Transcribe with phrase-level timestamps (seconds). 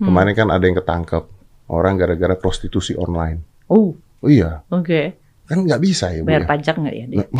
[0.00, 1.24] Kemarin kan ada yang ketangkep
[1.68, 3.44] orang gara-gara prostitusi online.
[3.68, 5.16] Oh, Oh iya, oke.
[5.48, 6.28] kan nggak bisa ya bu.
[6.28, 6.48] Bayar ya?
[6.48, 7.24] pajak nggak ya dia?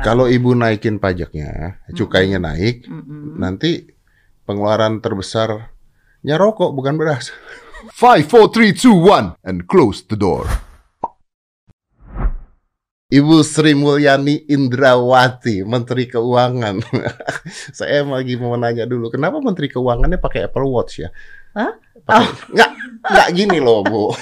[0.00, 3.36] Kalau ibu naikin pajaknya, cukainya naik, Mm-mm.
[3.36, 3.84] nanti
[4.44, 7.32] pengeluaran terbesarnya rokok bukan beras.
[7.96, 8.96] 5, 4, 3, 2,
[9.36, 10.44] 1, and close the door.
[13.10, 16.78] Ibu Sri Mulyani Indrawati, Menteri Keuangan.
[17.74, 21.10] Saya lagi mau nanya dulu, kenapa Menteri Keuangannya pakai Apple Watch ya?
[21.58, 21.74] Hah?
[22.06, 22.70] Pakai, nggak,
[23.02, 24.14] nggak gini loh Bu.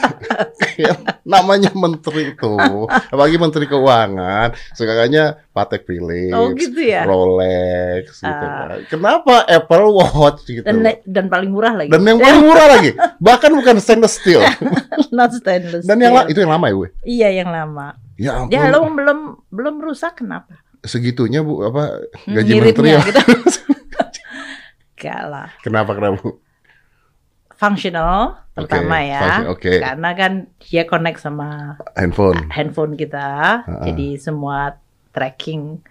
[0.80, 0.96] Ya,
[1.36, 7.04] Namanya Menteri tuh, apalagi Menteri Keuangan, sekarangnya Patek Philips, Oh gitu ya.
[7.04, 8.88] Rolex, gitu kan.
[8.88, 10.64] Kenapa Apple Watch gitu?
[10.64, 11.92] Dan dan paling murah lagi.
[11.92, 14.40] Dan yang paling murah lagi, bahkan bukan stainless steel.
[15.12, 15.84] Not stainless.
[15.84, 16.32] Dan yang steel.
[16.32, 16.84] itu yang lama ya, Bu?
[17.04, 18.07] Iya yang lama.
[18.18, 18.50] Ya ampun.
[18.50, 19.18] Ya lo belum
[19.48, 20.58] belum rusak kenapa?
[20.80, 23.00] segitunya Bu apa Hmm, gaji ngiritnya menteri ya?
[23.04, 23.22] gitu.
[24.94, 25.48] Enggak lah.
[25.60, 26.30] Kenapa kenapa Bu?
[27.50, 29.18] Functional pertama ya.
[29.20, 29.72] function- oke.
[29.76, 32.46] Karena kan dia connect sama Handphone.
[32.48, 33.26] handphone kita.
[33.60, 33.82] Ha-ha.
[33.84, 34.78] Jadi semua
[35.10, 35.82] tracking.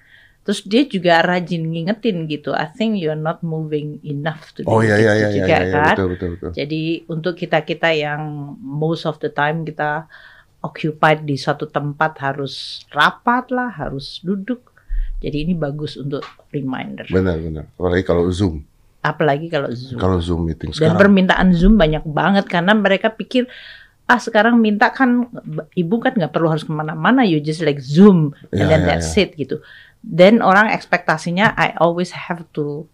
[0.41, 2.51] Terus dia juga rajin ngingetin gitu.
[2.51, 5.87] I think you're not moving enough to Oh iya iya iya iya, juga iya, kan.
[5.91, 6.49] betul betul betul.
[6.55, 8.21] Jadi untuk kita-kita yang
[8.57, 10.07] most of the time kita
[10.59, 12.53] occupied di suatu tempat harus
[12.89, 14.73] rapat lah, harus duduk.
[15.17, 17.05] Jadi ini bagus untuk reminder.
[17.07, 17.65] Benar benar.
[17.73, 18.61] Apalagi kalau Zoom.
[18.99, 19.97] Apalagi kalau Zoom.
[19.97, 20.99] Kalau Zoom meeting Dan sekarang.
[20.99, 23.49] permintaan Zoom banyak banget karena mereka pikir
[24.05, 25.27] ah sekarang minta kan
[25.73, 28.87] ibu kan nggak perlu harus ke mana-mana, you just like Zoom and Ya, then ya,
[28.89, 29.23] that's ya.
[29.23, 29.59] it gitu.
[29.99, 32.85] Dan orang ekspektasinya I always have to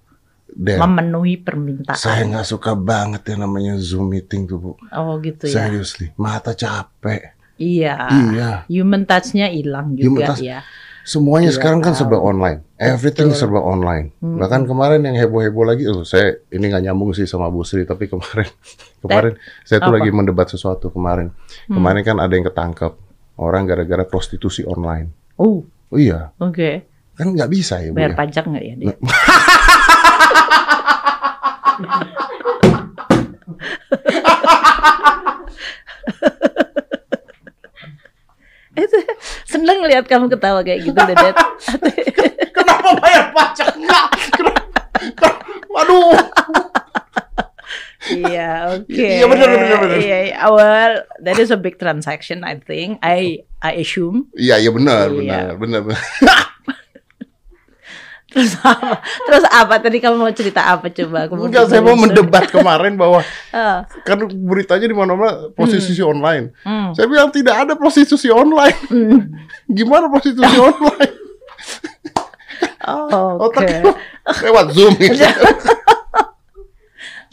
[0.47, 1.97] Dan memenuhi permintaan.
[1.97, 4.71] saya nggak suka banget yang namanya Zoom meeting tuh Bu.
[4.89, 5.65] Oh gitu ya.
[5.65, 7.32] Seriously, mata capek.
[7.55, 7.95] Iya.
[8.09, 8.49] Iya.
[8.67, 10.41] Human touch-nya hilang Human juga touch.
[10.41, 10.59] ya.
[11.03, 11.99] Semuanya Iya, sekarang kan tahu.
[11.99, 12.63] serba online.
[12.77, 13.39] Everything Betul.
[13.43, 14.15] serba online.
[14.17, 14.39] Hmm.
[14.39, 18.07] Bahkan kemarin yang heboh-heboh lagi, oh, saya ini nggak nyambung sih sama Bu Sri, tapi
[18.07, 18.47] kemarin
[19.03, 19.97] kemarin saya tuh Apa?
[19.99, 21.35] lagi mendebat sesuatu kemarin.
[21.67, 21.75] Hmm.
[21.75, 22.95] Kemarin kan ada yang ketangkep
[23.35, 25.11] orang gara-gara prostitusi online.
[25.35, 26.89] Oh, Oh iya, oke.
[27.13, 28.17] kan nggak bisa ya Bu Bayar ya?
[28.17, 28.95] pajak nggak ya dia?
[38.73, 38.97] Itu
[39.45, 41.35] seneng lihat kamu ketawa kayak gitu, Dedet.
[42.57, 43.69] Kenapa bayar pajak?
[43.77, 44.07] Enggak.
[44.33, 45.29] Kenapa?
[45.69, 46.17] Waduh.
[48.03, 48.99] Iya, oke.
[48.99, 49.95] Iya, benar, benar, benar.
[49.95, 50.37] Iya, iya.
[50.51, 52.99] well, that is a big transaction, I think.
[52.99, 54.27] I I assume.
[54.35, 55.55] Iya, iya benar, Iya.
[55.55, 56.01] benar, benar, benar.
[58.33, 58.97] Terus apa?
[59.29, 59.73] Terus apa?
[59.77, 61.29] Tadi kamu mau cerita apa coba?
[61.29, 63.21] Aku Enggak, saya mau mendebat kemarin bahwa
[63.53, 66.49] Ah, kan beritanya di mana-mana prostitusi online.
[66.65, 66.97] hmm.
[66.97, 68.77] Saya bilang tidak ada prostitusi online.
[68.89, 69.29] Hmm.
[69.77, 71.13] Gimana prostitusi online?
[72.83, 73.63] Oh, oke.
[73.63, 73.95] Otaknya
[74.43, 75.23] lewat Zoom gitu.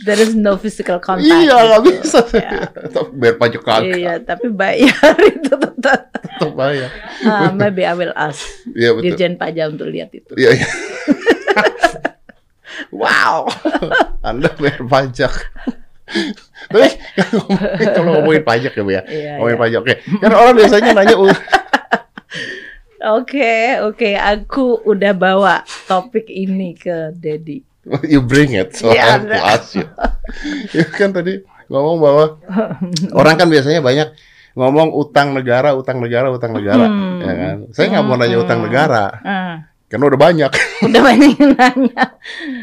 [0.00, 1.28] There is no physical contact.
[1.28, 1.90] Iya, nggak gitu.
[2.00, 2.20] bisa.
[2.32, 2.50] Ya.
[2.72, 6.00] Tapi Biar pajak kagak, Iya, tapi bayar itu tetap.
[6.08, 6.88] tetap bayar.
[7.22, 8.40] Ah, maybe I will ask
[8.72, 9.04] Iya betul.
[9.12, 10.32] Dirjen Pajak untuk lihat itu.
[10.34, 10.68] Iya, iya.
[12.92, 13.44] wow,
[14.22, 15.32] Anda bayar pajak.
[16.66, 16.88] Tapi
[17.96, 19.62] kalau ngomongin pajak ya Bu ya, Iya, ngomongin iya.
[19.62, 19.80] pajak.
[19.80, 21.30] Oke, kan orang biasanya nanya, "Oh,
[23.00, 25.54] Oke, oke, aku udah bawa
[25.88, 27.64] topik ini ke Dedi.
[28.12, 29.56] you bring it, so I have to ada.
[29.56, 29.86] ask you.
[30.76, 32.24] Ya kan tadi ngomong bahwa
[33.12, 34.14] orang kan biasanya banyak
[34.52, 37.18] ngomong utang negara, utang negara, utang negara, Hmm.
[37.18, 37.56] ya kan?
[37.70, 39.54] Saya nggak mau nanya utang negara, Ah,
[39.86, 40.50] karena udah banyak.
[40.90, 42.04] udah banyak yang nanya.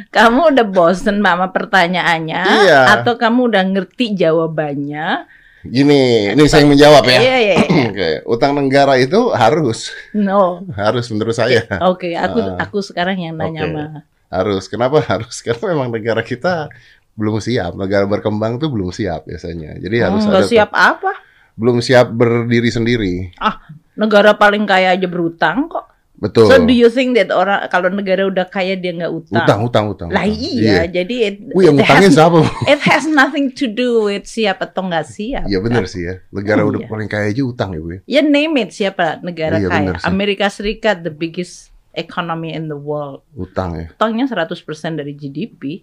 [0.09, 2.41] Kamu udah bosen sama pertanyaannya?
[2.63, 2.79] Iya.
[2.93, 5.27] Atau kamu udah ngerti jawabannya?
[5.63, 7.19] Gini, ini saya yang menjawab ya.
[7.19, 7.87] Iya, iya, iya.
[7.91, 10.63] Oke, utang negara itu harus, No.
[10.71, 11.67] harus menurut saya.
[11.83, 12.63] Oke, aku Ah.
[12.63, 13.71] aku sekarang yang nanya Oke.
[13.71, 13.85] sama.
[14.27, 14.65] Harus.
[14.65, 15.39] Kenapa harus?
[15.39, 16.67] Karena memang negara kita
[17.13, 17.73] belum siap.
[17.73, 19.75] Negara berkembang tuh belum siap biasanya.
[19.77, 21.13] Jadi harus Hmm, nggak ada siap apa?
[21.53, 23.33] belum siap berdiri sendiri.
[23.35, 23.57] Ah,
[23.93, 25.89] negara paling kaya aja berutang kok.
[26.13, 26.49] Betul.
[26.49, 29.37] So do you think that orang kalau negara udah kaya dia nggak utang?
[29.39, 30.09] Utang, utang, utang.
[30.09, 32.41] Lah iya, jadi it, Wih, yang it, has, siapa?
[32.73, 35.45] it has nothing to do with siap atau nggak siap.
[35.45, 36.21] Iya benar sih ya.
[36.29, 36.89] Negara Oh, udah iya.
[36.89, 37.89] paling kaya aja utang ya, Bu.
[37.89, 37.99] ya.
[38.05, 39.97] Ya name it siapa negara Iya, kaya.
[40.03, 43.25] Amerika Serikat the biggest economy in the world.
[43.33, 43.89] Utang ya.
[43.91, 44.53] Utangnya 100%
[44.95, 45.81] dari GDP.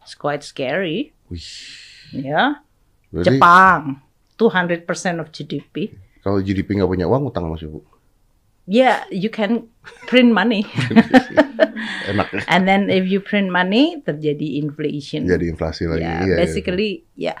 [0.00, 1.10] It's quite scary.
[1.26, 1.42] Wih.
[2.14, 2.62] Ya.
[3.10, 4.00] Berarti Jepang
[4.38, 4.86] 200%
[5.18, 5.90] of GDP.
[6.22, 7.80] kalau GDP nggak punya uang, utang masih Bu.
[8.66, 9.70] Yeah, you can
[10.10, 10.66] print money.
[12.10, 12.42] Enak ya.
[12.50, 15.22] And then if you print money terjadi inflation.
[15.26, 16.02] Jadi inflasi lagi.
[16.02, 16.36] Ya, Iya, iya.
[16.38, 17.34] basically ya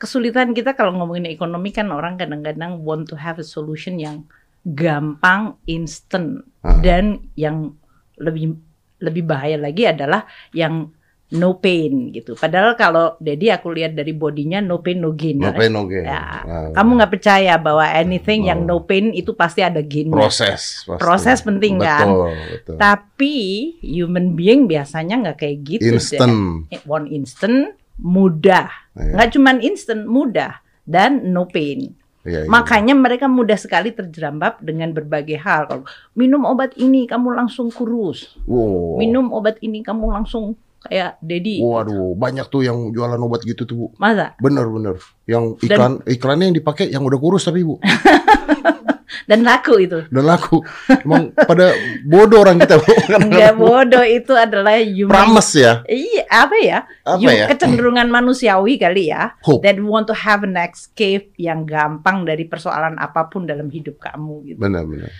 [0.00, 4.24] kesulitan kita kalau ngomongin ekonomi kan orang kadang-kadang want to have a solution yang
[4.64, 6.78] gampang, instant Ah.
[6.78, 7.74] dan yang
[8.16, 8.54] lebih
[8.98, 10.22] lebih bahaya lagi adalah
[10.54, 10.94] yang
[11.32, 12.36] no pain gitu.
[12.36, 15.40] Padahal kalau Dedi aku lihat dari bodinya no pain no gain.
[15.40, 16.04] No pain no gain.
[16.04, 18.68] Ya, Nah, Kamu nggak percaya bahwa anything yang Oh.
[18.68, 20.12] no pain itu pasti ada gainnya.
[20.12, 20.84] proses.
[20.84, 21.00] pasti.
[21.00, 22.06] Proses penting, betul, kan?
[22.52, 22.76] Betul.
[22.76, 23.34] Tapi
[23.80, 25.82] human being biasanya nggak kayak gitu.
[25.82, 25.96] deh.
[25.96, 26.36] Instant.
[26.84, 28.68] One instant, mudah.
[28.94, 29.16] Iya.
[29.16, 31.96] Nggak cuman instant, mudah dan no pain.
[32.22, 32.50] Iya, iya.
[32.50, 35.66] Makanya mereka mudah sekali terjerambab dengan berbagai hal.
[35.66, 35.84] Kalau
[36.14, 38.38] minum obat ini kamu langsung kurus.
[38.46, 38.98] Wow.
[39.02, 40.54] Minum obat ini kamu langsung
[40.86, 41.58] kayak Dedi.
[41.62, 43.86] Waduh, banyak tuh yang jualan obat gitu tuh, Bu.
[43.98, 44.34] Masa?
[44.38, 44.96] Bener bener.
[45.26, 47.78] Yang Dan- iklan iklannya yang dipakai yang udah kurus tapi Bu.
[49.28, 50.04] Dan laku itu.
[50.08, 50.60] Dan laku.
[51.04, 51.72] Emang pada
[52.04, 52.80] bodoh orang kita.
[53.20, 55.12] Enggak bodoh itu adalah human.
[55.12, 55.84] Prames ya.
[55.86, 56.78] Iya, apa ya?
[57.04, 57.46] Apa ya?
[57.52, 59.36] Kecenderungan manusiawi kali ya.
[59.44, 59.64] Hope.
[59.64, 64.34] That want to have an escape yang gampang dari persoalan apa pun dalam hidup kamu
[64.52, 64.58] gitu.
[64.60, 65.10] Benar benar.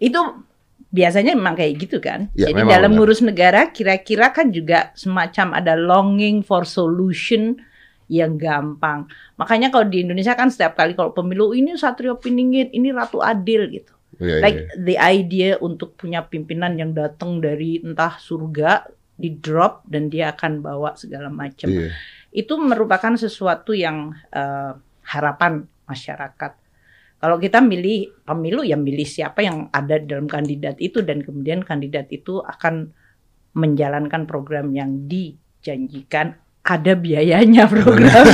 [0.00, 0.46] Itu
[0.90, 2.28] biasanya memang kayak gitu kan.
[2.34, 2.98] Ya, Jadi dalam benar.
[2.98, 7.56] ngurus negara kira-kira kan juga semacam ada longing for solution
[8.10, 9.06] yang gampang.
[9.38, 13.70] Makanya kalau di Indonesia kan setiap kali kalau pemilu ini Satrio Piningit, ini Ratu Adil
[13.70, 13.94] gitu.
[14.18, 14.66] Iya, Like iya.
[14.76, 20.58] the idea untuk punya pimpinan yang datang dari entah surga di drop dan dia akan
[20.60, 21.70] bawa segala macam.
[21.70, 21.94] Iya.
[22.34, 24.74] Itu merupakan sesuatu yang eh,
[25.06, 26.52] harapan masyarakat.
[27.20, 32.08] Kalau kita milih pemilu ya milih siapa yang ada dalam kandidat itu dan kemudian kandidat
[32.08, 32.96] itu akan
[33.52, 38.24] menjalankan program yang dijanjikan ada biayanya program.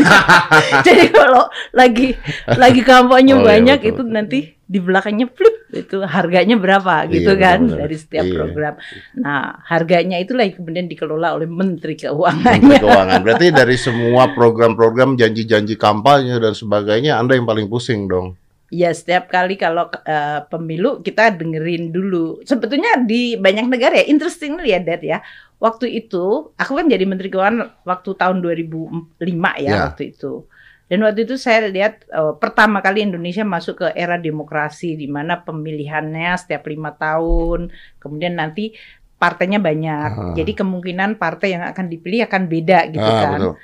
[0.87, 2.19] Jadi kalau lagi
[2.59, 7.39] lagi kampanye Oh, iya, banyak betul, itu nanti di belakangnya flip itu harganya berapa gitu
[7.39, 7.81] Iya, kan benar-benar.
[7.87, 8.35] dari setiap Iya.
[8.35, 8.75] program.
[9.15, 12.79] Nah, harganya itulah yang kemudian dikelola oleh Menteri Menteri Keuangannya.
[12.83, 13.21] Keuangan.
[13.23, 18.35] Berarti dari semua program-program janji-janji kampanye dan sebagainya Anda yang paling pusing dong.
[18.71, 22.43] Ya setiap kali kalau eh, pemilu kita dengerin dulu.
[22.43, 25.23] Sebetulnya di banyak negara ya interesting ya Dad ya.
[25.63, 29.79] Waktu itu aku kan jadi Menteri Keuangan waktu tahun 2005 ya Ya.
[29.89, 30.45] waktu itu.
[30.87, 35.43] Dan waktu itu saya lihat eh, pertama kali Indonesia masuk ke era demokrasi di mana
[35.43, 38.71] pemilihannya setiap lima tahun, kemudian nanti
[39.17, 40.11] partainya banyak.
[40.13, 40.35] Ah.
[40.37, 43.41] Jadi kemungkinan partai yang akan dipilih akan beda gitu ah, kan.
[43.41, 43.55] betul.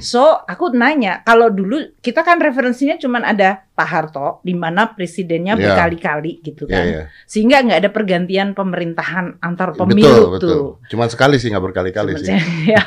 [0.12, 5.56] So, aku nanya, kalau dulu kita kan referensinya cuman ada Pak Harto, di mana presidennya
[5.56, 5.72] Ya.
[5.72, 7.02] berkali-kali gitu Iya, kan, iya.
[7.24, 10.48] sehingga nggak ada pergantian pemerintahan antar pemilu betul.
[10.52, 10.64] tuh.
[10.92, 12.36] Cuman sekali sih nggak berkali-kali sih.
[12.76, 12.84] Ya.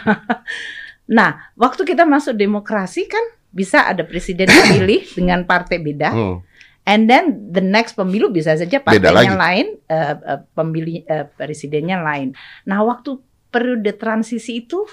[1.04, 6.38] Nah, waktu kita masuk demokrasi kan bisa ada presiden dipilih dengan partai beda, Hmm.
[6.84, 12.36] And then the next pemilu bisa saja partainya lain, eh, eh, pemilih eh, presidennya lain.
[12.64, 14.84] Nah, waktu periode transisi itu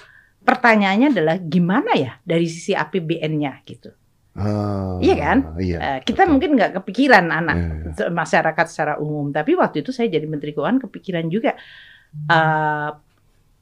[0.41, 3.91] pertanyaannya adalah gimana ya dari sisi APBN-nya gitu.
[4.31, 5.39] Ah, Iya kan?
[5.59, 5.77] Iya.
[5.77, 7.91] Eh, kita mungkin nggak kepikiran anak Iya.
[7.99, 11.59] se- masyarakat secara umum, tapi waktu itu saya jadi Menteri Keuangan kepikiran juga
[12.27, 12.91] eh,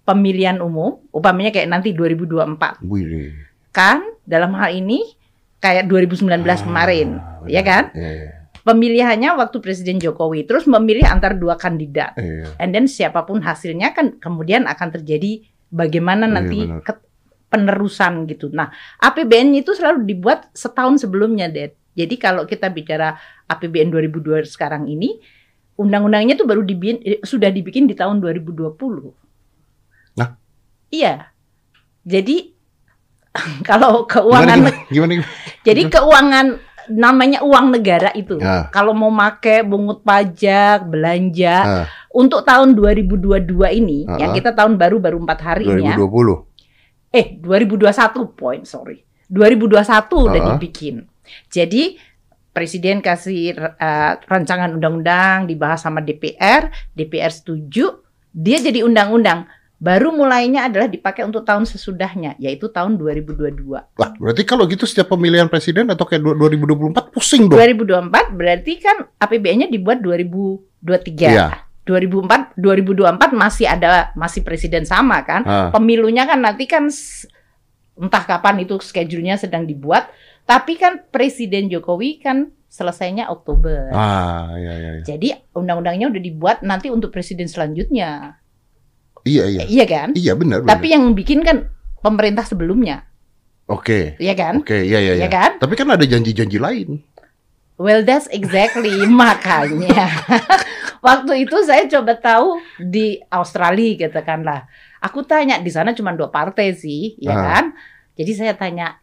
[0.04, 3.32] pemilihan umum, umpamanya kayak nanti 2024 Wih.
[3.70, 5.04] kan dalam hal ini
[5.58, 6.22] kayak 2019
[6.62, 7.90] kemarin, ya kan?
[7.93, 8.31] Iya, iya.
[8.58, 12.52] Pemilihannya waktu Presiden Jokowi terus memilih antar dua kandidat, Iya.
[12.60, 16.82] and then siapa pun hasilnya kan kemudian akan terjadi bagaimana Iya, nanti benar.
[16.84, 17.06] ke-
[17.49, 18.52] penerusan gitu.
[18.52, 18.69] Nah,
[19.00, 21.72] APBN itu selalu dibuat setahun sebelumnya, Ded.
[21.96, 23.16] Jadi kalau kita bicara
[23.49, 25.16] APBN 2002 sekarang ini,
[25.75, 29.16] undang-undangnya tuh baru dibikin, eh, sudah dibikin di tahun 2020.
[30.20, 30.37] Nah.
[30.93, 31.32] Iya.
[32.05, 32.52] Jadi
[33.69, 35.31] kalau Gimana, keuangan gimana, gimana, gimana?
[35.62, 36.46] jadi keuangan
[36.89, 38.41] namanya uang negara itu.
[38.41, 38.72] Ya.
[38.72, 41.84] Kalau mau make bungut pajak, belanja Ah.
[42.08, 44.17] untuk tahun 2022 ini Ah.
[44.17, 46.01] yang kita tahun baru baru empat hari ini ya.
[46.01, 46.48] 2020.
[47.12, 49.05] Eh 2021 point sorry.
[49.29, 50.48] 2021 udah Ah.
[50.56, 51.05] dibikin.
[51.53, 52.01] Jadi
[52.48, 58.01] presiden kasih eh, rancangan undang-undang dibahas sama DPR, DPR setuju,
[58.32, 59.44] dia jadi undang-undang.
[59.79, 63.94] Baru mulainya adalah dipakai untuk tahun sesudahnya, yaitu tahun 2022.
[63.94, 67.63] Lah, berarti kalau gitu setiap pemilihan presiden atau kayak du- 2024 pusing dong.
[67.63, 71.31] 2024 berarti kan APBN-nya dibuat 2023.
[71.31, 71.49] Iya.
[71.87, 75.47] 2004 2024 masih ada masih presiden sama kan.
[75.47, 75.70] Ah.
[75.70, 76.91] Pemilunya kan nanti kan
[77.99, 80.11] entah kapan itu schedule-nya sedang dibuat,
[80.43, 83.91] tapi kan Presiden Jokowi kan selesainya Oktober.
[83.91, 85.05] Ah, iya, iya, iya.
[85.06, 88.39] Jadi undang-undangnya udah dibuat nanti untuk presiden selanjutnya.
[89.29, 89.63] Iya, iya.
[89.69, 90.08] Iya kan?
[90.17, 90.70] Iya, benar, benar.
[90.73, 91.69] Tapi yang bikin kan
[92.01, 93.05] pemerintah sebelumnya,
[93.69, 94.17] Oke.
[94.17, 94.65] iya kan?
[94.65, 95.29] Oke, iya, iya, Iya iya.
[95.29, 95.51] kan?
[95.61, 97.05] Tapi kan ada janji-janji lain.
[97.77, 100.08] Well, that's exactly makanya.
[101.06, 104.67] Waktu itu saya coba tahu di Australia katakanlah.
[104.99, 107.43] Aku tanya di sana cuma dua partai sih, ya Ah.
[107.44, 107.65] kan?
[108.19, 108.99] Jadi saya tanya,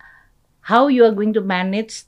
[0.60, 2.04] how you are going to manage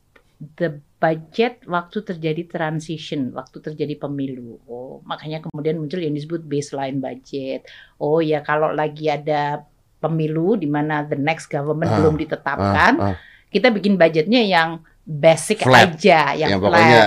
[0.59, 4.57] the budget waktu terjadi transition, waktu terjadi pemilu.
[4.65, 7.69] Oh, makanya kemudian muncul yang disebut baseline budget.
[8.01, 9.61] Oh ya kalau lagi ada
[10.01, 13.15] pemilu di mana the next government Ah, belum ditetapkan, Ah, ah.
[13.49, 14.69] kita bikin budgetnya yang
[15.07, 15.95] basic Flat.
[15.95, 16.67] aja, yang, Yang flat.
[16.67, 17.01] pokoknya.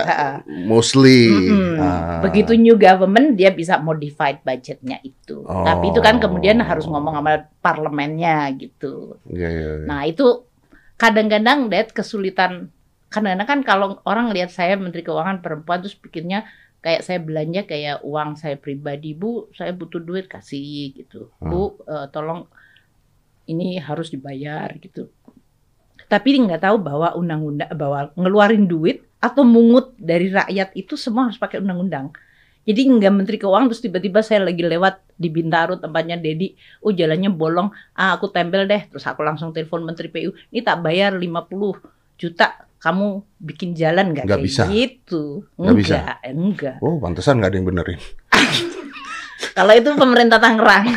[0.64, 1.20] Mostly.
[1.28, 1.76] Mm-mm.
[1.76, 2.23] Ah.
[2.25, 5.42] Begitu new government dia bisa modified budgetnya itu.
[5.44, 5.66] Oh.
[5.66, 9.18] Tapi itu kan kemudian harus ngomong sama parlemennya gitu.
[9.28, 9.87] Iya, iya, iya.
[9.87, 10.47] Nah itu
[10.94, 12.70] kadang-kadang Dad kesulitan.
[13.11, 16.47] Kadang-kadang kan kalau orang lihat saya Menteri Keuangan perempuan terus pikirnya
[16.81, 21.35] kayak saya belanja kayak uang saya pribadi bu saya butuh duit kasih gitu.
[21.43, 22.47] Bu eh, tolong
[23.50, 25.11] ini harus dibayar gitu.
[26.07, 31.37] Tapi nggak tahu bahwa undang-undang bahwa ngeluarin duit atau mungut dari rakyat itu semua harus
[31.37, 32.14] pakai undang-undang.
[32.62, 36.55] Jadi nggak menteri keuangan terus tiba-tiba saya lagi lewat di Bintaro tempatnya Dedi
[36.87, 37.75] oh jalannya bolong.
[37.99, 38.87] Ah aku tempel deh.
[38.87, 41.26] Terus aku langsung telepon menteri PU ini tak bayar 50
[42.21, 43.06] juta kamu
[43.38, 44.64] bikin jalan nggak kayak bisa.
[44.66, 45.96] gitu Nggak bisa.
[46.25, 48.00] enggak Oh, pantesan nggak ada yang benerin.
[49.56, 50.88] kalau itu pemerintah Tangerang.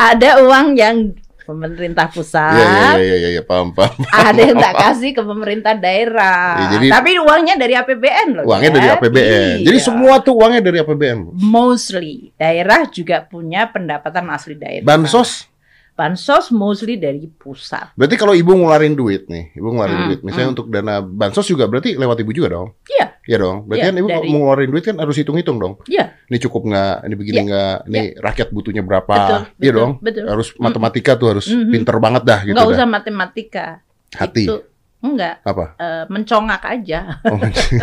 [0.00, 0.96] ada uang yang
[1.44, 4.00] pemerintah pusat, Iya, iya, iya, iya, iya, paham, paham.
[4.08, 6.56] ada yang tak kasih ke pemerintah daerah.
[6.56, 8.44] Iya, jadi- Tapi uangnya dari APBN loh.
[8.48, 8.96] Uangnya dari Dad.
[8.96, 9.54] APBN.
[9.60, 9.64] Iya.
[9.68, 11.36] Jadi semua tuh uangnya dari APBN.
[11.36, 14.88] mostly daerah juga punya pendapatan asli daerah.
[14.88, 15.52] Bansos.
[15.94, 17.94] Bansos mostly dari pusat.
[17.94, 21.64] Berarti kalau ibu ngeluarin duit nih, ibu ngeluarin Hmm, duit, misalnya untuk dana bansos juga
[21.64, 22.74] berarti lewat ibu juga dong?
[22.84, 23.06] Iya.
[23.24, 23.56] Iya dong.
[23.64, 25.78] Berarti Iya, kan ibu dari- mau ngeluarin duit kan harus hitung-hitung dong.
[25.86, 26.18] Iya.
[26.26, 26.96] Ini cukup nggak?
[27.00, 27.76] Ini begini nggak?
[27.86, 29.14] Ini rakyat butuhnya berapa?
[29.14, 29.90] Betul, Iya dong.
[30.02, 30.24] betul.
[30.26, 31.70] Harus matematika tuh harus Mhm.
[31.70, 32.74] pinter banget dah gitu Nggak dah.
[32.74, 33.66] usah matematika.
[34.12, 34.44] Hati.
[34.44, 34.56] Itu
[35.04, 35.76] enggak Apa?
[35.76, 37.20] eh, mencongak aja.
[37.28, 37.36] Oh,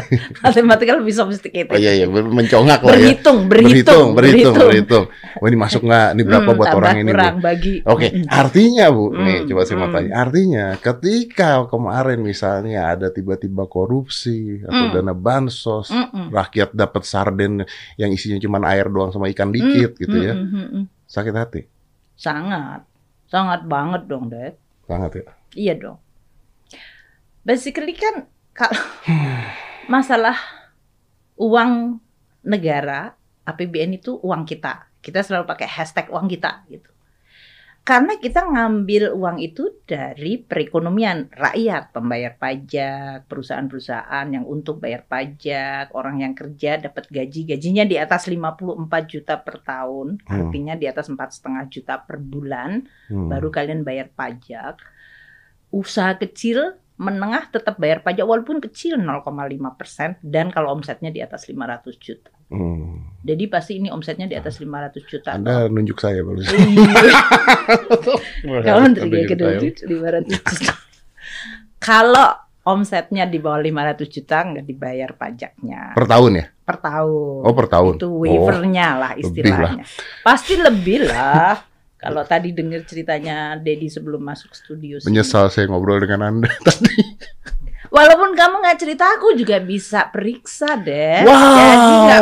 [0.44, 1.70] Matematika lebih sophisticated.
[1.70, 3.14] oh iya iya mencongak lah ya.
[3.14, 5.06] berhitung, berhitung, berhitung, berhitung.
[5.38, 6.08] Wah ini masuk nggak?
[6.12, 7.06] Ini berapa Hmm, buat orang ini?
[7.06, 7.16] Bu?
[7.16, 7.76] kurang bagi.
[7.86, 8.26] Oke, Mm-mm.
[8.26, 9.96] artinya Bu, nih Hmm, coba saya mau hmm.
[9.96, 10.12] tanya.
[10.18, 14.92] Artinya ketika kemarin misalnya ada tiba-tiba korupsi atau Hmm.
[14.92, 16.34] dana bansos, Mm-mm.
[16.34, 17.62] rakyat dapat sarden
[17.96, 20.34] yang isinya cuma air doang sama ikan dikit gitu ya.
[20.34, 20.86] Mm, mm, mm, mm.
[21.06, 21.62] Sakit hati.
[22.16, 22.82] Sangat,
[23.26, 24.58] sangat banget dong, Dad.
[24.84, 25.26] Sangat ya.
[25.54, 25.98] Iya dong.
[27.42, 28.78] Basically kan kalau
[29.94, 30.38] masalah
[31.38, 31.98] uang
[32.46, 34.88] negara APBN itu uang kita.
[35.02, 36.92] Kita selalu pakai hashtag uang kita gitu.
[37.82, 45.90] Karena kita ngambil uang itu dari perekonomian rakyat, pembayar pajak, perusahaan-perusahaan yang untuk bayar pajak,
[45.98, 50.30] orang yang kerja dapat gaji, gajinya di atas 54 juta per tahun, Hmm.
[50.30, 53.34] artinya di atas empat setengah juta per bulan Hmm.
[53.34, 54.78] baru kalian bayar pajak.
[55.74, 59.26] Usaha kecil, menengah tetap bayar pajak walaupun kecil 0,5
[59.74, 62.30] persen dan kalau omsetnya di atas 500 juta.
[62.54, 63.18] Hmm.
[63.26, 65.34] Jadi pasti ini omsetnya di atas 500 juta.
[65.34, 66.46] Anda nunjuk saya baru.
[66.46, 67.22] Iya.
[68.70, 68.86] Kalau
[69.26, 70.74] gitu duit 500 juta.
[71.82, 72.30] Kalau
[72.62, 76.46] omsetnya di bawah 500 juta nggak dibayar pajaknya per tahun ya?
[76.62, 77.42] per tahun.
[77.42, 77.94] Oh per tahun.
[77.98, 79.84] Itu waivernya lah lebih istilahnya.
[80.22, 81.71] Pasti lebih lah.
[82.02, 85.06] Kalau tadi dengar ceritanya Dedi sebelum masuk studio sih.
[85.06, 86.98] Menyesal saya ngobrol dengan Anda tadi.
[87.92, 91.28] Walaupun kamu nggak cerita, aku juga bisa periksa deh.
[91.28, 91.36] Wow.
[91.36, 92.22] Jadi nggak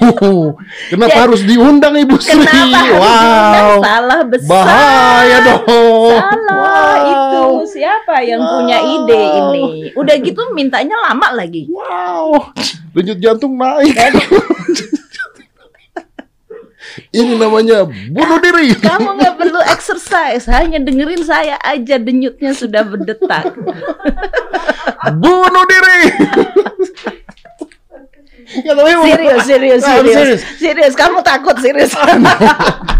[0.90, 2.32] Kenapa Jadi- harus diundang Ibu Sri?
[2.32, 3.20] Kenapa harus wow.
[3.20, 3.68] diundang?
[3.78, 4.48] salah besar?
[4.48, 5.62] Bahaya dong.
[6.10, 7.04] Salah Wow.
[7.04, 7.44] itu
[7.76, 8.50] siapa yang Wow.
[8.56, 9.64] punya ide ini?
[9.92, 11.68] Udah gitu mintanya lama lagi.
[11.68, 12.48] Wow.
[12.90, 13.92] Denyut jantung naik.
[17.08, 18.74] Ini namanya bunuh diri.
[18.74, 23.52] Kamu nggak perlu exercise, hanya dengerin saya aja denyutnya sudah berdetak.
[25.14, 26.00] Bunuh diri.
[28.48, 30.40] Ya, tapi Serius, serius, Nah, serius, serius.
[30.56, 30.94] serius.
[30.96, 31.92] Kamu takut serius?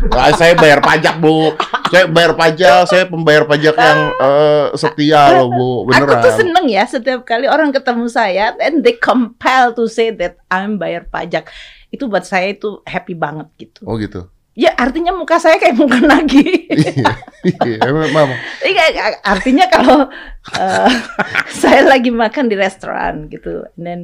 [0.09, 1.59] Ah, saya bayar pajak bu,
[1.91, 6.23] saya bayar pajak, saya pembayar pajak yang eh, setia loh bu, Aku beneran.
[6.23, 10.79] tuh seneng ya setiap kali orang ketemu saya and they compel to say that I'm
[10.79, 11.51] bayar pajak.
[11.89, 13.83] Itu buat saya itu happy banget gitu.
[13.85, 14.29] Oh gitu.
[14.59, 16.67] Ya artinya muka saya kayak muka lagi.
[16.67, 17.15] Iya,
[17.63, 18.31] iya, emang- emang.
[18.61, 18.85] Iya,
[19.23, 20.11] artinya kalau
[20.53, 20.93] eh,
[21.63, 24.01] saya lagi makan di restoran gitu, and then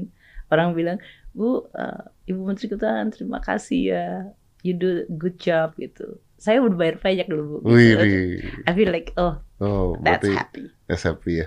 [0.49, 1.03] orang bilang,
[1.35, 4.07] Bu, eh, Ibu Menteri Keuangan terima kasih ya,
[4.63, 6.23] you do good job gitu.
[6.39, 7.75] Saya udah bayar pajak dulu Bu.
[7.75, 8.39] Gitu.
[8.63, 10.65] I feel like oh Oh, that's berarti happy.
[10.85, 11.47] that's happy ya.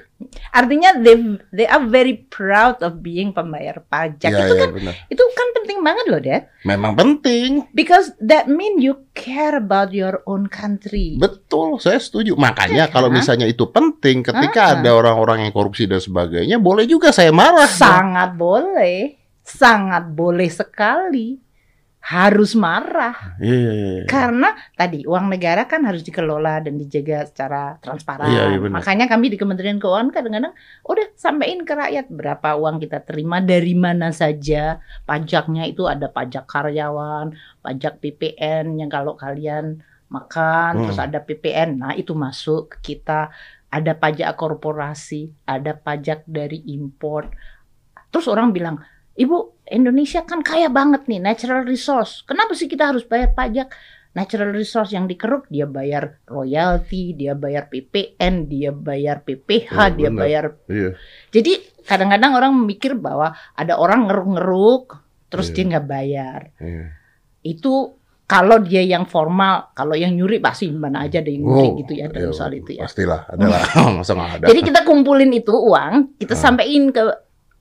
[0.50, 1.14] Artinya they
[1.54, 4.34] they are very proud of being pembayar pajak.
[4.34, 4.94] Iya, itu iya, kan benar.
[5.06, 6.44] itu kan penting banget loh, Dad.
[6.66, 7.70] Memang penting.
[7.72, 11.14] Because that mean you care about your own country.
[11.16, 12.34] Betul, saya setuju.
[12.34, 13.22] Makanya Iya kalau kan?
[13.22, 14.82] misalnya itu penting, ketika Ah.
[14.82, 17.70] ada orang-orang yang korupsi dan sebagainya, boleh juga saya marah.
[17.70, 19.14] Sangat boleh,
[19.46, 21.38] sangat boleh sekali.
[22.08, 23.36] Harus marah.
[23.36, 24.04] Iya, iya, iya.
[24.08, 28.32] Karena tadi uang negara kan harus dikelola dan dijaga secara transparan.
[28.32, 28.80] Iya, benar.
[28.80, 30.56] Makanya kami di Kementerian Keuangan kadang-kadang
[30.88, 34.80] udah sampaikan ke rakyat berapa uang kita terima dari mana saja.
[35.04, 40.84] Pajaknya itu ada pajak karyawan, pajak PPN yang kalau kalian makan, Hmm.
[40.88, 41.84] terus ada PPN.
[41.84, 43.36] Nah, itu masuk ke kita.
[43.68, 47.36] Ada pajak korporasi, ada pajak dari import.
[48.08, 48.80] Terus orang bilang,
[49.20, 52.24] "Ibu, Indonesia kan kaya banget nih natural resource.
[52.24, 53.70] Kenapa sih kita harus bayar pajak?"
[54.10, 60.10] Natural resource yang dikeruk dia bayar royalti, dia bayar PPN, dia bayar PPH, Iya, dia
[60.10, 60.18] benar.
[60.18, 60.90] bayar Iya.
[61.30, 61.52] jadi
[61.86, 64.98] kadang-kadang orang mikir bahwa ada orang ngeruk-ngeruk
[65.30, 65.54] terus Iya.
[65.54, 66.40] dia nggak bayar.
[66.58, 66.86] Iya.
[67.46, 67.94] Itu
[68.26, 71.94] kalau dia yang formal, kalau yang nyuri pasti mana aja ada yang nyuri Oh, gitu
[71.94, 72.84] ya dalam iya, soal itu ya.
[72.90, 73.64] Pastilah, ada lah.
[74.02, 74.46] Masa nggak ada?
[74.50, 76.42] Jadi kita kumpulin itu uang, kita Ah.
[76.42, 77.04] sampaikan ke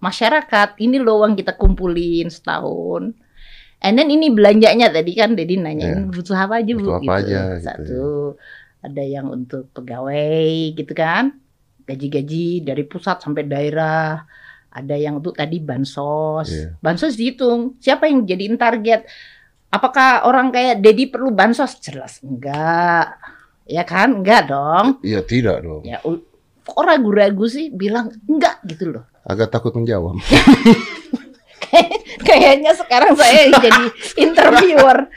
[0.00, 0.76] masyarakat.
[0.80, 3.14] Ini loh uang kita kumpulin setahun.
[3.80, 6.80] And then ini belanjanya tadi kan Dedi nanyain butuh apa aja bu.
[6.80, 7.28] Butuh apa gitu.
[7.28, 8.04] aja, gitu Satu
[8.86, 11.34] ada yang untuk pegawai gitu kan,
[11.84, 14.22] gaji-gaji dari pusat sampai daerah.
[14.76, 16.52] Ada yang untuk tadi bansos.
[16.52, 16.76] Iya.
[16.84, 17.80] Bansos dihitung.
[17.80, 19.08] Siapa yang jadiin target?
[19.72, 21.80] Apakah orang kayak Dedi perlu bansos?
[21.80, 23.16] Jelas enggak.
[23.64, 24.20] Ya kan?
[24.20, 25.00] Enggak dong.
[25.00, 25.80] Iya tidak dong.
[25.80, 29.08] Ya, kok ragu-ragu sih bilang enggak gitu loh.
[29.26, 30.16] Agak takut menjawab.
[32.18, 33.85] Kayaknya sekarang saya jadi
[34.25, 34.99] interviewer.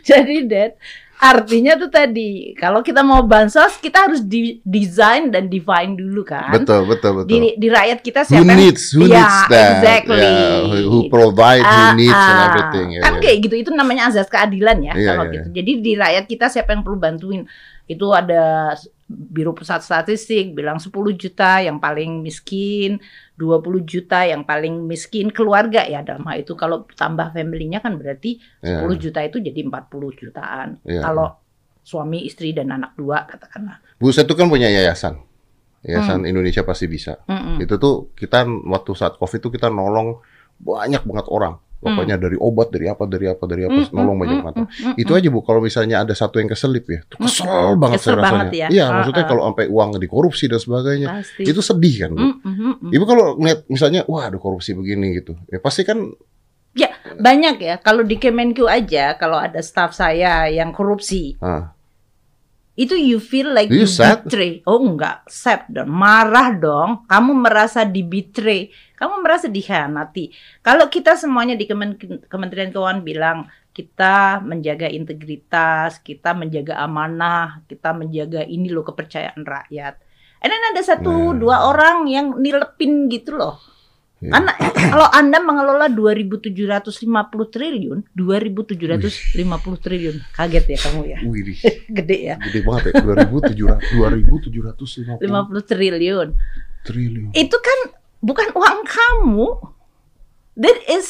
[0.00, 0.72] Jadi Dad,
[1.16, 6.50] artinya tuh tadi kalau kita mau bansos kita harus di desain dan define dulu kan.
[6.50, 7.28] Betul, betul, betul.
[7.30, 9.70] Di, di rakyat kita who siapa yang- needs, who Ya, needs that?
[9.78, 10.18] exactly.
[10.20, 12.46] Yeah, who, who provide, who Ah, needs and ah.
[12.50, 12.86] everything.
[12.90, 13.20] Ya, kan ya.
[13.22, 15.48] kayak gitu itu namanya azas keadilan ya Iya, kalau iya, gitu.
[15.54, 17.42] Jadi di rakyat kita siapa yang perlu bantuin?
[17.86, 18.74] Itu ada
[19.10, 23.02] Biro Pusat Statistik bilang 10 juta yang paling miskin,
[23.34, 28.38] 20 juta yang paling miskin keluarga ya dalam hal itu kalau tambah family-nya kan berarti
[28.62, 28.86] Ya.
[28.86, 30.78] 10 juta itu jadi 40 jutaan.
[30.86, 31.40] Iya, Kalau
[31.82, 33.82] suami, istri dan anak dua katakanlah.
[33.98, 35.18] Bu itu kan punya yayasan.
[35.18, 35.26] Hmm.
[35.80, 37.24] Yayasan Indonesia pasti bisa.
[37.24, 37.56] Mm-mm.
[37.64, 40.20] Itu tuh kita waktu saat Covid itu kita nolong
[40.60, 41.56] banyak banget orang.
[41.80, 44.56] Pokoknya dari obat, dari apa, dari apa, dari apa, Mm, nolong mm, banyak mm, banget.
[44.60, 47.98] mm, mm, Itu aja Bu, kalau misalnya ada satu yang keselip ya, itu kesel banget
[48.04, 48.60] Kesel saya banget rasanya.
[48.60, 48.68] ya.
[48.68, 49.28] Iya, Ah, maksudnya ah.
[49.32, 51.42] kalau sampai uang dikorupsi dan sebagainya, Pasti.
[51.48, 52.20] itu sedih kan Bu.
[52.20, 52.90] Mm, mm, mm, mm.
[52.92, 56.04] Ibu kalau ngeliat misalnya, wah ada korupsi begini gitu, ya pasti kan
[57.10, 61.74] Banyak ya kalau di Kemenku aja kalau ada staff saya yang korupsi ah,
[62.80, 64.24] itu you feel like You you, sad?
[64.24, 64.64] betray.
[64.64, 65.92] Oh enggak, sad dong.
[65.92, 67.04] Marah dong.
[67.04, 68.72] Kamu merasa di betray.
[68.96, 70.32] Kamu merasa dikhianati.
[70.64, 73.38] Kalau kita semuanya di Kemen- Kementerian Keuangan bilang
[73.70, 80.00] kita menjaga integritas, kita menjaga amanah, kita menjaga ini loh kepercayaan rakyat.
[80.40, 81.36] And then ada satu Nah.
[81.36, 83.60] dua orang yang nilepin gitu loh.
[84.20, 84.36] Iya.
[84.36, 84.52] Karena
[84.92, 87.00] kalau Anda mengelola 2750
[87.48, 90.16] triliun, 2750 triliun.
[90.36, 91.18] Kaget ya kamu ya.
[91.24, 91.56] wih,
[91.96, 92.36] Gede ya.
[92.36, 96.28] gede banget ya, 2700, 2750 50 triliun.
[96.84, 97.30] triliun.
[97.32, 97.78] Itu kan
[98.20, 99.48] bukan uang kamu.
[100.60, 101.08] That is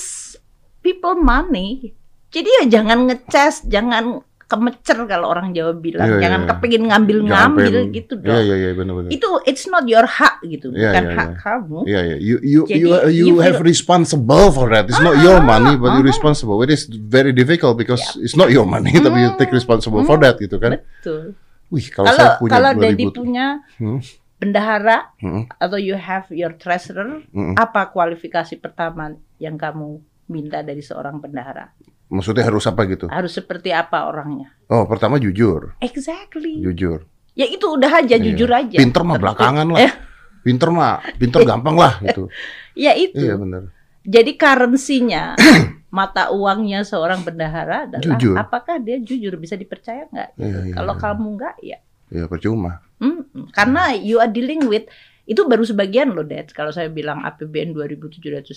[0.86, 1.98] people money.
[2.30, 6.48] Jadi ya jangan ngecas, jangan kemecer kalau orang Jawa bilang, Iya, iya, jangan iya.
[6.50, 8.42] kepingin ngambil-ngambil pengen- gitu Iya, dong.
[8.42, 9.10] iya, iya, benar-benar.
[9.14, 11.38] Itu it's not your hak gitu, Iya, bukan iya, hak iya.
[11.38, 11.78] kamu.
[11.86, 12.18] Yeah, yeah.
[12.18, 14.90] You you Jadi, you you, you have feel- responsible for that.
[14.90, 16.10] It's not your Ah, money, but you ah.
[16.10, 16.58] responsible.
[16.60, 20.18] It is very difficult because it's not your money, tapi you take Hmm, responsible for
[20.18, 20.26] hmm.
[20.26, 20.82] that gitu kan.
[20.98, 21.38] Betul.
[21.70, 23.46] Wih, kalau Kalau saya punya kalau Dedi 2000 punya
[23.78, 23.98] Hmm.
[24.36, 25.46] bendahara Hmm.
[25.54, 27.54] atau you have your treasurer, Hmm.
[27.54, 31.70] apa kualifikasi pertama yang kamu minta dari seorang bendahara?
[32.10, 33.06] Maksudnya harus apa gitu?
[33.06, 34.50] Harus seperti apa orangnya?
[34.66, 36.58] Oh, pertama jujur, Exactly.
[36.60, 37.06] jujur.
[37.32, 38.24] Ya itu udah aja Iya.
[38.26, 38.76] jujur aja.
[38.76, 39.92] Pinter mah belakangan Eh, lah.
[40.40, 42.26] Pinter mah, pinter gampang lah gitu.
[42.74, 43.14] Ya itu.
[43.14, 43.70] Iya benar.
[44.00, 45.36] Jadi currency-nya
[45.90, 48.34] mata uangnya seorang bendahara adalah Jujur.
[48.34, 50.30] apakah dia jujur bisa dipercaya nggak?
[50.34, 51.02] Iya, iya, Kalau iya.
[51.02, 52.80] kamu nggak ya, Ya percuma.
[52.98, 54.86] mm, karena you are dealing with
[55.24, 56.50] itu baru sebagian loh, Dad.
[56.50, 58.50] Kalau saya bilang APBN 2.750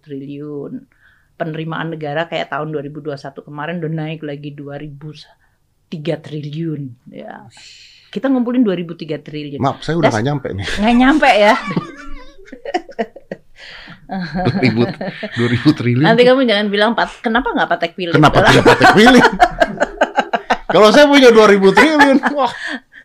[0.00, 0.72] triliun,
[1.36, 5.92] penerimaan negara kayak tahun 2021 kemarin udah naik lagi 2003
[6.24, 7.44] triliun, ya.
[8.08, 9.60] Kita ngumpulin 2003 triliun.
[9.60, 10.66] Maaf, saya udah nggak nyampe nih.
[10.80, 11.54] Nggak nyampe ya.
[14.06, 16.06] 2000 2000 triliun.
[16.06, 18.14] Nanti kamu jangan bilang Pat, kenapa nggak Patek Philip?
[18.14, 19.22] Kenapa tidak patek pilih?
[20.74, 22.50] Kalau saya punya 2000 triliun, wah,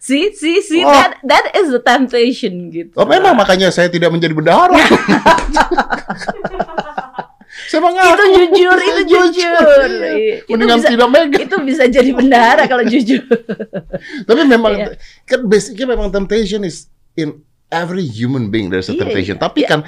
[0.01, 0.89] see, see, Oh.
[0.89, 2.93] that that is the temptation gitu.
[2.97, 4.77] oh memang makanya saya tidak menjadi bendahara.
[7.71, 8.25] saya itu mengaku.
[8.35, 9.65] jujur, itu jujur.
[10.43, 11.41] itu Mendingan bisa, tidak megang.
[11.41, 13.23] itu bisa jadi bendahara kalau jujur.
[14.27, 14.87] Tapi memang Iya.
[15.23, 17.39] kan basicnya memang temptation is in
[17.71, 19.35] every human being there's a Iya, temptation.
[19.39, 19.69] iya, Tapi iya.
[19.71, 19.79] kan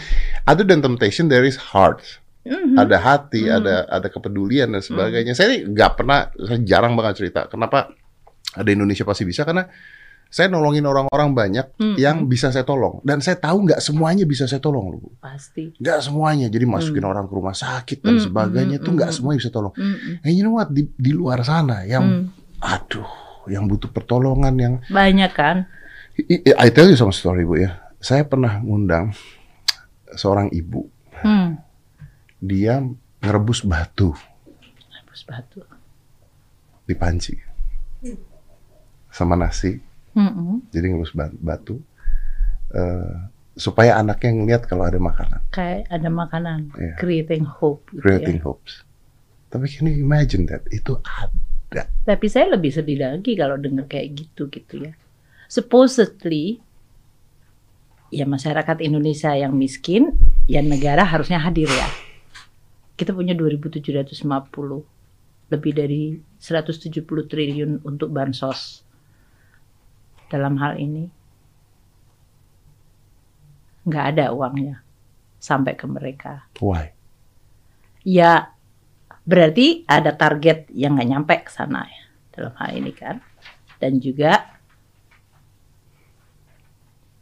[0.47, 1.99] other than temptation there is heart.
[2.43, 2.75] Mhm.
[2.75, 3.59] Ada hati, Hmm.
[3.59, 5.31] ada ada kepedulian dan sebagainya.
[5.31, 7.47] Saya nggak pernah saya jarang banget cerita.
[7.47, 7.91] Kenapa
[8.53, 9.67] ada Indonesia pasti bisa karena
[10.33, 11.93] Saya nolongin orang-orang banyak Mm-mm.
[11.93, 15.13] yang bisa saya tolong dan saya tahu nggak semuanya bisa saya tolong loh.
[15.21, 15.77] Pasti.
[15.77, 16.49] Nggak semuanya.
[16.49, 17.11] Jadi masukin Mm.
[17.13, 19.73] orang ke rumah sakit dan Mm, sebagainya mm, itu nggak mm, semuanya bisa tolong.
[19.77, 20.25] Mm-mm.
[20.25, 22.25] And you know what di, di luar sana yang Hmm.
[22.57, 23.05] aduh,
[23.45, 25.69] yang butuh pertolongan yang Banyak kan?
[26.17, 27.77] I, I tell you some story bu ya.
[27.97, 29.13] Saya pernah ngundang
[30.11, 30.89] seorang ibu.
[31.13, 31.61] Hmm.
[32.39, 32.81] Dia
[33.21, 34.17] ngerebus batu
[34.89, 35.61] Hapus batu.
[36.83, 37.37] di panci
[39.07, 39.92] sama nasi.
[40.13, 40.61] Mm-mm.
[40.69, 41.81] Jadi ngerebus ba- batu
[42.69, 43.15] eh,
[43.53, 45.41] supaya anaknya ngeliat kalau ada makanan.
[45.49, 46.95] Kayak ada makanan, Iya.
[46.97, 47.85] creating hope.
[47.89, 48.45] Gitu Creating ya.
[48.45, 48.81] hopes.
[49.49, 50.65] Tapi can you imagine that?
[50.69, 51.85] Itu ada.
[52.03, 54.93] Tapi saya lebih sedih lagi kalau dengar kayak gitu gitu ya.
[55.45, 56.57] Supposedly
[58.09, 60.13] ya masyarakat Indonesia yang miskin,
[60.45, 61.85] ya negara harusnya hadir ya.
[62.93, 64.21] Kita punya 2.750
[65.49, 66.01] lebih dari
[66.37, 68.81] 170 triliun untuk bansos
[70.33, 71.05] dalam hal ini.
[73.85, 74.81] Nggak ada uangnya
[75.37, 76.49] sampai ke mereka.
[76.57, 76.89] Why?
[78.01, 78.49] Ya
[79.23, 83.21] berarti ada target yang nggak nyampe ke sana ya dalam hal ini kan.
[83.77, 84.39] Dan juga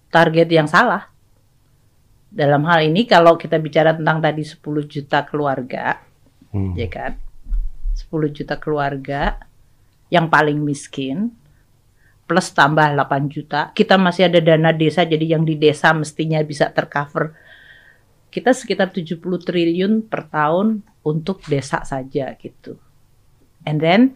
[0.08, 1.10] target yang salah.
[2.32, 6.00] Dalam hal ini kalau kita bicara tentang tadi 10 juta keluarga,
[6.52, 6.72] Hmm.
[6.80, 7.20] ya kan?
[7.92, 9.36] 10 juta keluarga
[10.08, 11.32] yang paling miskin
[12.32, 13.76] plus tambah 8 juta.
[13.76, 17.36] Kita masih ada dana desa jadi yang di desa mestinya bisa tercover.
[18.32, 22.80] Kita sekitar 70 triliun per tahun untuk desa saja gitu.
[23.68, 24.16] And then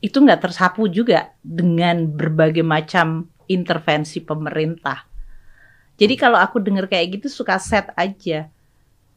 [0.00, 5.04] itu nggak tersapu juga dengan berbagai macam intervensi pemerintah.
[6.00, 8.48] Jadi kalau aku dengar kayak gitu suka set aja.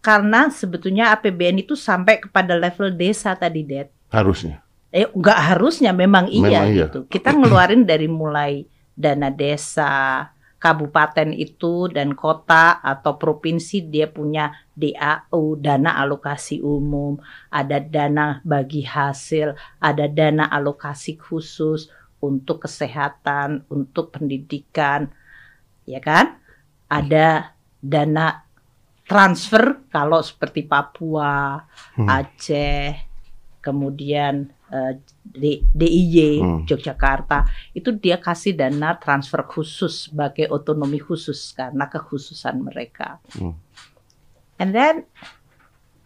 [0.04, 3.88] Karena sebetulnya APBN itu sampai kepada level desa tadi, Dad.
[4.12, 4.64] Harusnya.
[4.90, 6.86] Eh, nggak harusnya memang iya Memang iya.
[6.90, 7.00] gitu.
[7.06, 8.66] Kita ngeluarin dari mulai
[8.98, 10.26] dana desa,
[10.60, 17.16] kabupaten itu dan kota atau provinsi dia punya DAU, dana alokasi umum,
[17.48, 21.88] ada dana bagi hasil, ada dana alokasi khusus
[22.20, 25.08] untuk kesehatan, untuk pendidikan,
[25.88, 26.36] ya kan?
[26.92, 28.44] Ada dana
[29.08, 31.64] transfer kalau seperti Papua,
[31.96, 32.08] Hmm.
[32.12, 33.00] Aceh,
[33.64, 34.94] kemudian eh,
[35.26, 36.62] D- DIY Hmm.
[36.66, 43.22] Yogyakarta itu dia kasih dana transfer khusus sebagai otonomi khusus karena kekhususan mereka.
[43.38, 43.58] Hmm.
[44.60, 44.96] And then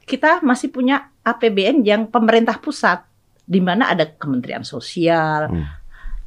[0.03, 3.07] kita masih punya APBN yang pemerintah pusat
[3.43, 5.51] di mana ada Kementerian Sosial.
[5.51, 5.67] Hmm.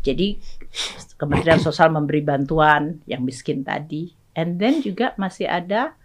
[0.00, 0.36] Jadi
[1.16, 4.12] Kementerian Sosial memberi bantuan yang miskin tadi.
[4.36, 5.96] And then juga masih ada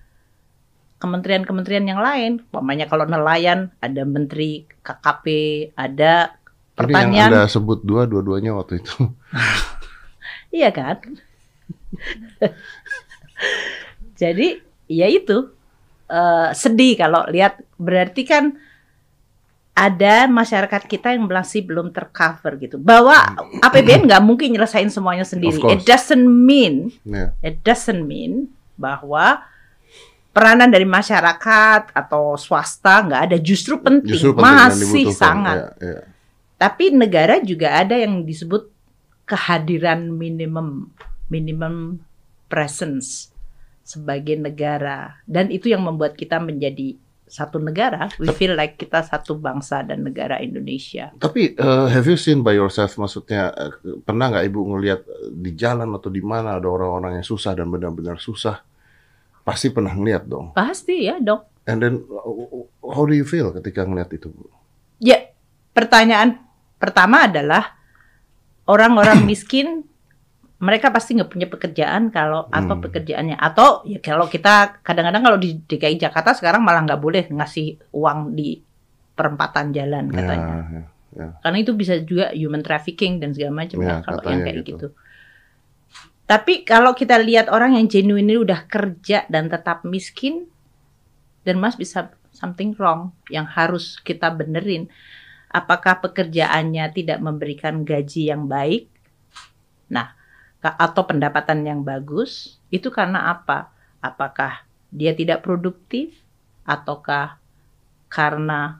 [1.01, 2.45] kementerian-kementerian yang lain.
[2.53, 5.25] Umpamanya kalau nelayan ada menteri KKP,
[5.73, 7.29] ada Ini yang pertanian.
[7.33, 8.93] Anda sebut dua, dua-duanya waktu itu.
[10.51, 10.99] Iya kan?
[14.21, 14.59] Jadi
[14.91, 15.47] ya itu
[16.11, 18.59] eh, sedih kalau lihat berarti kan
[19.71, 22.75] ada masyarakat kita yang masih belum tercover gitu.
[22.75, 23.15] Bahwa
[23.63, 25.57] APBN nggak mungkin nyelesain semuanya sendiri.
[25.71, 27.31] It doesn't mean Ya.
[27.39, 29.39] it doesn't mean bahwa
[30.31, 35.75] peranan dari masyarakat atau swasta nggak ada justru penting, Justru penting masih sangat.
[35.77, 36.01] Ya, ya.
[36.55, 38.71] Tapi negara juga ada yang disebut
[39.27, 40.91] kehadiran minimum
[41.31, 41.99] minimum
[42.51, 43.31] presence
[43.81, 46.95] sebagai negara dan itu yang membuat kita menjadi
[47.31, 48.11] satu negara.
[48.19, 51.15] We feel like kita satu bangsa dan negara Indonesia.
[51.15, 53.71] Tapi eh, have you seen by yourself maksudnya eh,
[54.03, 57.71] pernah nggak ibu ngelihat eh, di jalan atau di mana ada orang-orang yang susah dan
[57.71, 58.59] benar-benar susah?
[59.41, 60.51] Pasti pernah ngeliat dong.
[60.51, 61.65] Pasti ya, Dok.
[61.65, 62.01] And then
[62.81, 64.49] how do you feel ketika ngeliat itu, Bu?
[64.97, 65.29] Ya,
[65.71, 66.41] pertanyaan
[66.77, 67.77] pertama adalah
[68.65, 69.85] orang-orang miskin
[70.57, 72.83] mereka pasti nggak punya pekerjaan kalau apa Hmm.
[72.83, 77.81] pekerjaannya atau ya kalau kita kadang-kadang kalau di DKI Jakarta sekarang malah nggak boleh ngasih
[77.91, 78.61] uang di
[79.11, 81.27] perempatan jalan katanya Ya, ya, ya.
[81.41, 84.69] karena itu bisa juga human trafficking dan segala macam Ya, ya, kalau yang kayak gitu.
[84.77, 84.87] gitu.
[86.31, 90.47] Tapi kalau kita lihat orang yang genuine ini udah kerja dan tetap miskin,
[91.43, 94.87] dan Mas bisa something wrong yang harus kita benerin.
[95.51, 98.87] Apakah pekerjaannya tidak memberikan gaji yang baik?
[99.91, 100.15] Nah,
[100.63, 102.55] atau pendapatan yang bagus?
[102.71, 103.75] Itu karena apa?
[103.99, 106.15] Apakah dia tidak produktif?
[106.63, 107.35] Ataukah
[108.07, 108.79] karena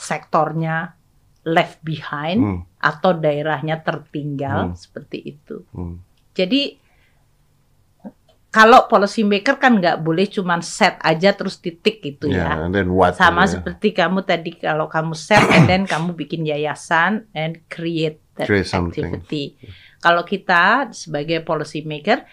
[0.00, 0.96] sektornya
[1.44, 2.40] left behind?
[2.40, 4.80] Hmm, atau daerahnya tertinggal Hmm.
[4.80, 5.60] seperti itu.
[5.76, 6.00] hmm.
[6.32, 6.85] Jadi
[8.56, 12.64] kalau policy maker kan nggak boleh cuman set aja terus titik gitu Ya, ya.
[12.64, 13.12] and then what?
[13.12, 13.60] Sama ya.
[13.60, 18.64] seperti kamu tadi kalau kamu set and then kamu bikin yayasan and create that Create
[18.64, 19.04] something.
[19.04, 19.60] activity.
[20.00, 22.24] Kalau kita sebagai policy maker,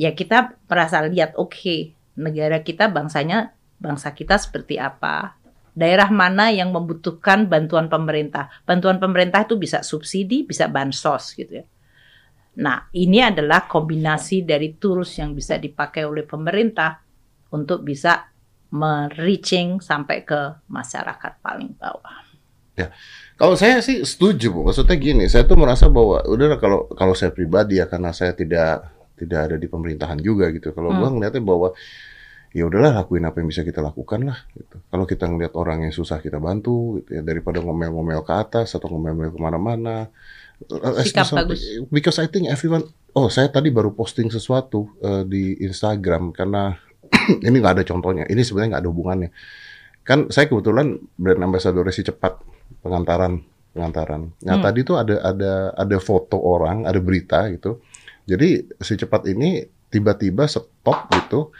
[0.00, 5.36] ya kita merasa lihat, oke, negara kita bangsanya, bangsa kita seperti apa.
[5.76, 8.48] Daerah mana yang membutuhkan bantuan pemerintah.
[8.64, 11.64] Bantuan pemerintah itu bisa subsidi, bisa bansos gitu ya.
[12.56, 17.00] Nah, ini adalah kombinasi dari tools yang bisa dipakai oleh pemerintah
[17.52, 18.32] untuk bisa
[18.72, 22.26] me-reaching sampai ke masyarakat paling bawah.
[23.36, 24.60] Kalau saya sih setuju, Bu.
[24.68, 28.92] Maksudnya gini, saya tuh merasa bahwa udah kalau kalau saya pribadi ya karena saya tidak
[29.16, 30.72] tidak ada di pemerintahan juga gitu.
[30.76, 31.00] Kalau Hmm.
[31.00, 31.72] gua ngeliatnya bahwa
[32.52, 34.76] ya udahlah lakuin apa yang bisa kita lakukan lah gitu.
[34.88, 38.88] Kalau kita ngeliat orang yang susah kita bantu gitu ya daripada ngomel-ngomel ke atas atau
[38.92, 39.96] ngomel-ngomel ke mana-mana.
[41.04, 41.60] Sikap bagus.
[41.92, 46.76] Because I think everyone Oh, saya tadi baru posting sesuatu eh, di Instagram karena
[47.48, 48.28] ini nggak ada contohnya.
[48.28, 49.30] Ini sebenarnya nggak ada hubungannya.
[50.04, 52.36] Kan saya kebetulan brand ambassador si cepat
[52.84, 53.40] pengantaran
[53.72, 54.36] pengantaran.
[54.44, 54.64] Nah Hmm.
[54.68, 57.80] tadi tuh ada ada ada foto orang, ada berita gitu.
[58.28, 61.56] Jadi si cepat ini tiba-tiba stop gitu,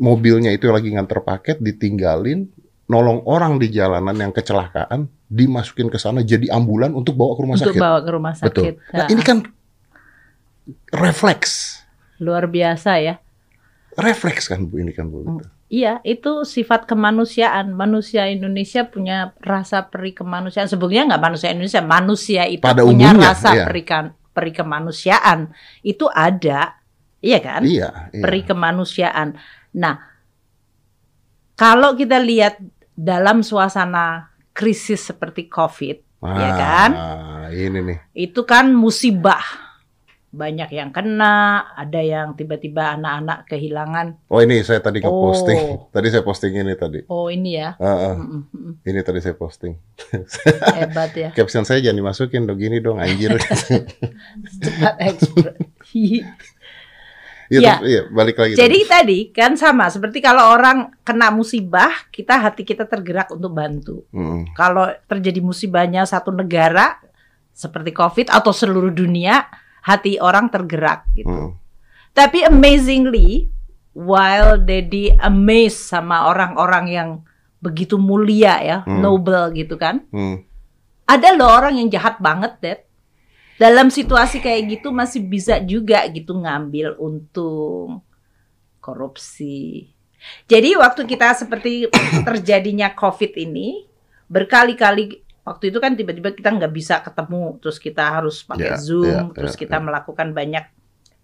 [0.00, 2.48] mobilnya itu lagi nganter paket ditinggalin,
[2.88, 7.56] nolong orang di jalanan yang kecelakaan, dimasukin ke sana jadi ambulan untuk bawa ke rumah
[7.56, 7.82] Untuk sakit.
[7.82, 8.46] bawa ke rumah sakit.
[8.54, 8.70] Betul.
[8.88, 9.38] Nah Nah, ini kan
[10.90, 11.82] refleks,
[12.18, 13.14] luar biasa ya.
[13.94, 15.26] refleks kan bu ini kan bu.
[15.26, 15.42] Hmm.
[15.64, 17.74] Iya, itu sifat kemanusiaan.
[17.74, 20.70] Manusia Indonesia punya rasa peri kemanusiaan.
[20.70, 23.64] Sebetulnya nggak manusia Indonesia, manusia itu Pada punya umumnya, rasa iya.
[23.66, 25.50] peri, kan- peri kemanusiaan.
[25.82, 26.78] Itu ada,
[27.18, 27.66] iya kan?
[27.66, 27.90] Iya.
[28.12, 28.22] iya.
[28.22, 29.34] Peri kemanusiaan.
[29.74, 29.94] Nah,
[31.54, 32.60] kalau kita lihat
[32.94, 36.90] dalam suasana krisis seperti COVID, ya kan?
[36.94, 37.98] Ah, Ini nih.
[38.14, 39.42] itu kan musibah.
[40.30, 44.18] Banyak yang kena, ada yang tiba-tiba anak-anak kehilangan.
[44.26, 45.30] Oh ini saya tadi Oh.
[45.30, 45.58] posting.
[45.94, 47.06] Tadi saya posting ini tadi.
[47.06, 48.14] Oh ini ya, Ah, ah.
[48.18, 48.72] Mm, mm, mm.
[48.82, 49.78] ini tadi saya posting.
[50.74, 51.30] hebat ya.
[51.30, 53.30] Caption saya jangan dimasukin dong gini dong anjir.
[54.62, 54.94] cepat.
[57.46, 57.74] Iya, Ya.
[57.84, 58.56] iya, balik lagi.
[58.56, 64.04] Jadi tadi kan sama seperti kalau orang kena musibah, kita hati kita tergerak untuk bantu.
[64.10, 66.96] Mm, Kalau terjadi musibahnya satu negara
[67.52, 69.44] seperti COVID atau seluruh dunia,
[69.80, 71.28] hati orang tergerak gitu.
[71.28, 71.50] mm.
[72.14, 73.50] Tapi amazingly,
[73.92, 77.10] while Dedi amazed sama orang-orang yang
[77.58, 79.00] begitu mulia ya, Hmm.
[79.00, 80.44] noble gitu kan, Hmm.
[81.04, 82.80] ada loh orang yang jahat banget, Dad.
[83.54, 88.02] Dalam situasi kayak gitu masih bisa juga gitu ngambil untung,
[88.82, 89.94] korupsi.
[90.50, 91.86] Jadi waktu kita seperti
[92.26, 93.86] terjadinya COVID ini,
[94.26, 99.06] berkali-kali waktu itu kan tiba-tiba kita nggak bisa ketemu, terus kita harus pakai Ya, Zoom,
[99.06, 99.84] ya, terus ya, kita ya.
[99.84, 100.64] melakukan banyak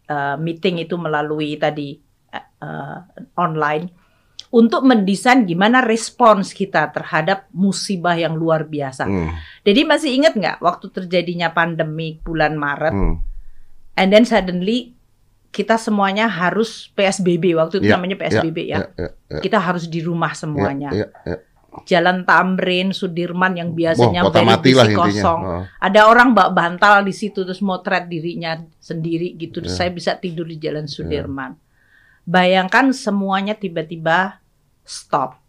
[0.06, 1.98] uh, meeting itu melalui tadi
[2.60, 2.98] uh,
[3.34, 3.99] online
[4.50, 9.06] untuk mendesain gimana respons kita terhadap musibah yang luar biasa.
[9.06, 9.30] Hmm.
[9.62, 13.22] Jadi masih ingat nggak waktu terjadinya pandemi bulan Maret, Hmm.
[13.94, 14.90] and then suddenly
[15.50, 18.86] kita semuanya harus PSBB waktu itu Ya, namanya PSBB ya.
[18.94, 20.90] ya, ya, Kita harus di rumah semuanya.
[20.94, 21.38] ya, ya.
[21.86, 25.40] Jalan Tamrin, Sudirman yang biasanya very mati lah kosong.
[25.46, 25.62] Oh.
[25.78, 29.62] Ada orang bak bantal di situ terus motret dirinya sendiri gitu.
[29.62, 29.86] Terus Ya.
[29.86, 31.54] Saya bisa tidur di Jalan Sudirman.
[32.26, 34.40] Bayangkan semuanya tiba-tiba
[34.84, 35.40] stop.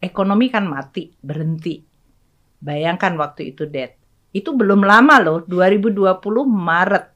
[0.00, 1.80] Ekonomi kan mati, berhenti.
[2.60, 3.96] Bayangkan waktu itu, Dad.
[4.34, 7.06] Itu belum lama loh, 2020 Maret.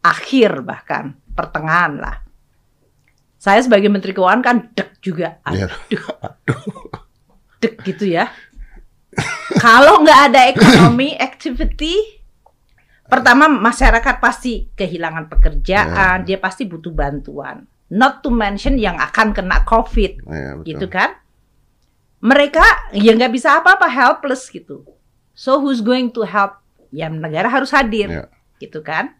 [0.00, 2.16] Akhir bahkan, pertengahan lah.
[3.36, 5.38] Saya sebagai Menteri Keuangan kan dek juga.
[5.50, 5.68] Iya.
[5.68, 6.90] Aduh,
[7.60, 8.32] dek gitu ya.
[9.60, 11.94] Kalau nggak ada ekonomi activity,
[13.06, 17.64] pertama masyarakat pasti kehilangan pekerjaan, dia pasti butuh bantuan.
[17.86, 20.66] Not to mention yang akan kena COVID, Iya, betul.
[20.66, 21.14] gitu kan?
[22.18, 24.82] Mereka ya nggak bisa apa-apa, helpless gitu.
[25.36, 26.58] So who's going to help?
[26.90, 28.24] Ya negara harus hadir, Iya.
[28.58, 29.14] gitu kan?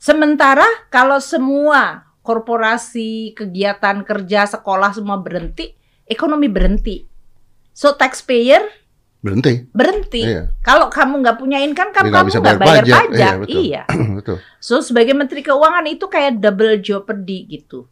[0.00, 5.76] Sementara kalau semua korporasi, kegiatan kerja, sekolah semua berhenti,
[6.08, 7.06] ekonomi berhenti.
[7.76, 8.64] So taxpayer
[9.26, 9.52] Berhenti.
[9.68, 10.22] berhenti.
[10.22, 10.54] Iya.
[10.60, 12.94] Kalau kamu nggak punya income, kan Dia nggak kamu bisa nggak bayar bayar pajak.
[12.96, 13.10] pajak.
[13.10, 13.60] Iya, betul.
[13.60, 13.82] Iya.
[14.22, 14.36] betul.
[14.58, 17.90] So sebagai Menteri Keuangan itu kayak double jeopardy gitu.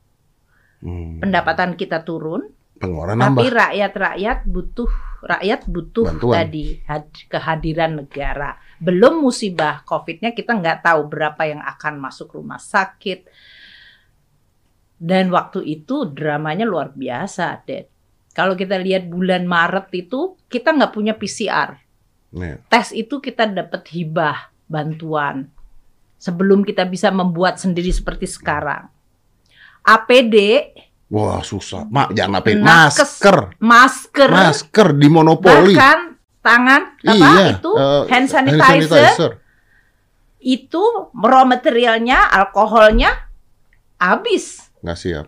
[0.78, 1.18] Hmm.
[1.18, 3.56] Pendapatan kita turun, Pengeluaran tapi nambah.
[3.56, 4.90] rakyat-rakyat butuh
[5.24, 6.34] rakyat butuh Bantuan.
[6.38, 8.54] tadi had- kehadiran negara.
[8.76, 13.24] Belum musibah COVID-nya kita nggak tahu berapa yang akan masuk rumah sakit.
[14.94, 17.88] Dan waktu itu dramanya luar biasa, Dad.
[18.34, 21.78] Kalau kita lihat bulan Maret itu kita nggak punya PCR.
[22.34, 22.58] Iya.
[22.66, 25.46] tes itu kita dapat hibah bantuan
[26.18, 28.90] sebelum kita bisa membuat sendiri seperti sekarang.
[29.86, 30.36] APD,
[31.14, 31.86] Wah susah.
[31.86, 32.98] Mak jangan apa Nakes.
[32.98, 33.38] masker.
[33.62, 35.76] masker, Masker di monopoli.
[35.76, 37.46] bahkan tangan apa iya.
[37.54, 39.38] itu eh, hand sanitizer,
[40.42, 40.82] itu
[41.14, 43.30] raw materialnya, alkoholnya
[44.00, 44.72] habis.
[44.82, 45.26] Nggak siap.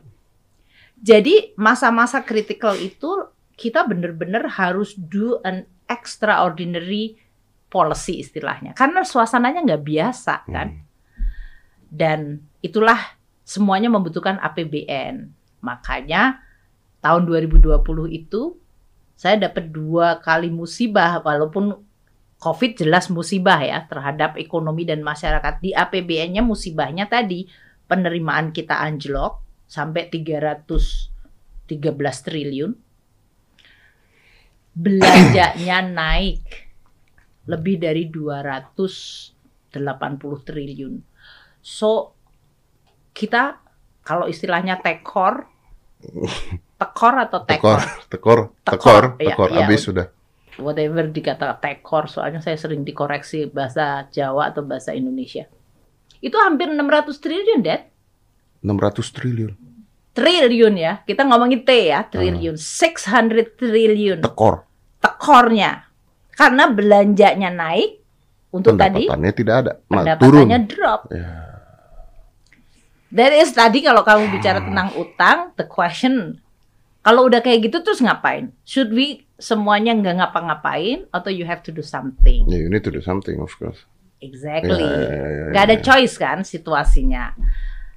[1.06, 7.14] Jadi masa-masa kritikal itu kita benar-benar harus do an extraordinary
[7.70, 8.74] policy istilahnya.
[8.74, 10.68] Karena suasananya nggak biasa kan.
[10.74, 10.82] Hmm.
[11.86, 12.20] Dan
[12.58, 12.98] itulah
[13.46, 15.30] semuanya membutuhkan APBN.
[15.62, 16.42] Makanya
[16.98, 17.78] tahun 2020
[18.10, 18.58] itu
[19.14, 21.86] saya dapat dua kali musibah walaupun
[22.36, 25.62] COVID jelas musibah ya terhadap ekonomi dan masyarakat.
[25.62, 27.46] Di APBN-nya musibahnya tadi
[27.86, 31.10] penerimaan kita anjlok sampai 313
[32.26, 32.72] triliun.
[34.76, 36.42] Belanjanya naik
[37.46, 39.34] lebih dari 280
[40.42, 40.94] triliun.
[41.62, 42.14] So
[43.10, 43.58] kita
[44.02, 45.46] kalau istilahnya tekor
[46.80, 47.80] tekor atau Tekor, tekor,
[48.12, 49.48] tekor, tekor, Tekor, tekor.
[49.50, 49.64] iya.
[49.64, 50.06] Habis sudah.
[50.56, 55.44] whatever dikata tekor soalnya saya sering dikoreksi bahasa Jawa atau bahasa Indonesia.
[56.24, 57.92] Itu hampir 600 triliun, Dad.
[58.66, 59.54] 600 triliun.
[60.10, 60.92] Triliun ya.
[61.06, 62.58] Kita ngomongin T ya, triliun.
[62.58, 64.66] 600 triliun Tekor.
[64.98, 65.86] tekornya.
[66.34, 68.02] Karena belanjanya naik
[68.50, 69.72] untuk tadi Pendapatannya tidak ada.
[69.78, 69.88] Turun.
[69.88, 71.00] pendapatannya drop.
[71.14, 71.30] Ya.
[73.14, 76.42] That is tadi kalau kamu bicara tentang utang, the question
[77.06, 78.50] kalau udah kayak gitu terus ngapain?
[78.66, 82.50] Should we semuanya nggak ngapa-ngapain atau you have to do something?
[82.50, 83.78] Yeah, you need to do something, of course.
[84.18, 84.82] Exactly.
[84.82, 85.82] Ya, ya, ya, ya, Nggak ada ya.
[85.86, 87.30] choice kan situasinya.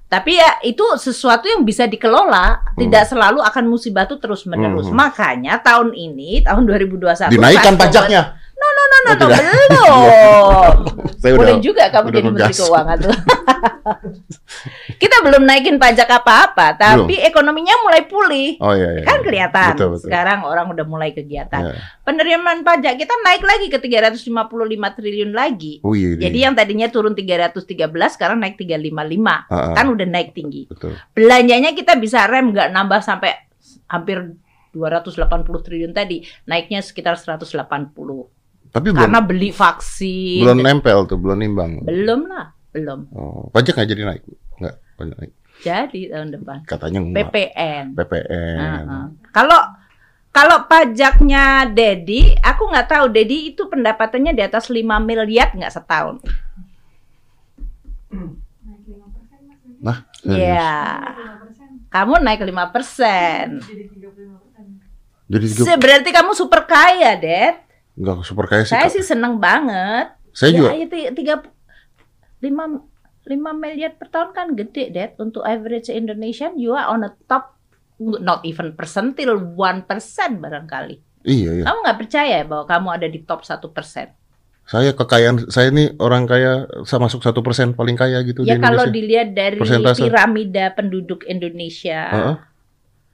[0.09, 4.89] Tapi ya itu sesuatu yang bisa dikelola, tidak selalu akan musibah itu terus menerus.
[4.89, 4.97] Hmm.
[4.97, 8.41] Makanya tahun ini, tahun 2021 Dinaikkan pajaknya.
[8.59, 9.39] No, no, no, no, Oh, tidak.
[9.39, 10.75] belum.
[11.23, 13.15] Saya Boleh udah juga kamu udah jadi menteri keuangan tuh.
[15.01, 18.59] Kita belum naikin pajak apa-apa, tapi ekonominya mulai pulih.
[18.59, 19.03] Oh iya iya.
[19.07, 19.25] Kan iya.
[19.25, 19.71] kelihatan.
[19.75, 20.05] Betul, betul.
[20.07, 21.71] Sekarang orang udah mulai kegiatan.
[21.71, 21.75] Ya.
[22.03, 24.27] Penerimaan pajak kita naik lagi ke 355
[24.99, 25.79] triliun lagi.
[25.83, 26.15] Oh iya.
[26.15, 26.27] iya.
[26.27, 28.67] Jadi yang tadinya turun 313 sekarang naik 355.
[29.27, 30.67] Ah, ah, Kan udah naik tinggi.
[30.67, 30.95] betul.
[31.15, 33.35] Belanjanya kita bisa rem nggak nambah sampai
[33.87, 34.35] hampir
[34.71, 38.38] 280 triliun tadi, naiknya sekitar 180.
[38.69, 40.45] Tapi belum Karena beli vaksin.
[40.45, 41.81] belum nempel tuh, belum nimbang.
[41.81, 43.09] Belum lah, belum.
[43.13, 44.23] Oh, pajak nggak jadi naik?
[44.61, 45.33] Nggak, pajak naik.
[45.59, 46.57] Jadi tahun depan.
[46.63, 47.33] Katanya enggak.
[47.33, 47.85] PPN.
[47.97, 48.57] PPN.
[48.87, 49.05] Heeh.
[49.33, 49.59] Kalau
[50.29, 56.21] kalau pajaknya Dedi, aku nggak tahu Dedi itu pendapatannya di atas 5 miliar nggak setahun.
[59.79, 60.75] Nah, Iya.
[61.89, 63.63] Kamu naik 5 persen.
[65.29, 67.68] Jadi juga Berarti kamu super kaya, Dad.
[67.99, 68.73] Nggak super kaya sih.
[68.73, 70.15] Saya sih seneng banget.
[70.31, 70.71] Saya juga.
[70.71, 71.43] Ya, itu tiga
[72.39, 72.79] lima
[73.27, 75.11] lima miliar per tahun kan gede, Dad.
[75.19, 77.59] Untuk average Indonesian, you are on a top,
[77.99, 81.03] not even percentil, one percent barangkali.
[81.27, 81.63] Iya iya.
[81.67, 84.15] Kamu nggak percaya bahwa kamu ada di top satu persen?
[84.63, 88.61] Saya kekayaan saya ini orang kaya saya masuk satu persen paling kaya gitu Ya di
[88.61, 90.05] kalau dilihat dari Persentase.
[90.05, 92.35] piramida penduduk Indonesia, Heeh.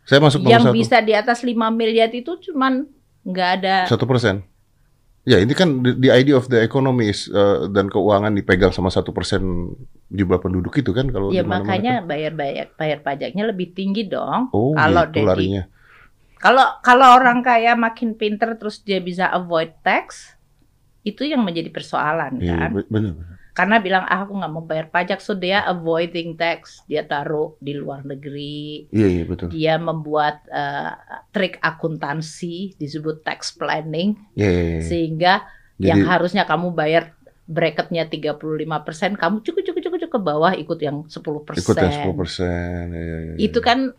[0.05, 0.75] Saya masuk yang satu.
[0.75, 2.85] bisa di atas 5 miliar itu cuman
[3.25, 3.77] nggak ada.
[3.89, 4.45] Satu persen.
[5.25, 8.93] Ya ini kan the, the idea of the economy is, uh, dan keuangan dipegang sama
[8.93, 9.73] satu persen
[10.13, 12.13] jumlah penduduk itu kan kalau Ya makanya kan.
[12.13, 14.53] bayar bayar bayar pajaknya lebih tinggi dong.
[14.53, 15.65] Oh kalau gitu larinya.
[16.37, 20.37] Kalau kalau orang kaya makin pinter terus dia bisa avoid tax,
[21.01, 22.69] itu yang menjadi persoalan Iya kan.
[22.77, 23.34] be- benar.
[23.55, 27.71] Karena bilang ah aku nggak mau bayar pajak, so dia avoiding tax, dia taruh di
[27.71, 29.47] luar negeri, Iya iya betul.
[29.47, 30.91] dia membuat eh,
[31.31, 34.63] trik akuntansi disebut tax planning, Iya iya.
[34.67, 34.81] iya.
[34.83, 35.33] sehingga
[35.75, 37.15] Jadi yang harusnya kamu bayar
[37.45, 41.55] bracketnya 35%, kamu cukup cukup cukup cukup ke bawah ikut yang 10%.
[41.55, 42.83] ikut yang sepuluh persen.
[42.89, 43.33] Iya, iya, iya.
[43.39, 43.93] Itu kan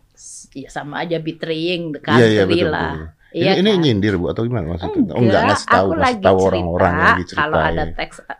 [0.53, 2.69] ya sama aja betraying the Iya iya country betul.
[2.69, 2.93] lah.
[2.93, 3.07] betul.
[3.27, 3.79] Iya ini, ini kan?
[3.83, 4.97] nyindir bu atau gimana maksudnya?
[4.97, 7.41] Enggak, oh enggak ngasih tahu, ngasih tahu orang-orang lagi cerita.
[7.41, 7.93] kalau ada ya.
[7.93, 8.35] teks Iya,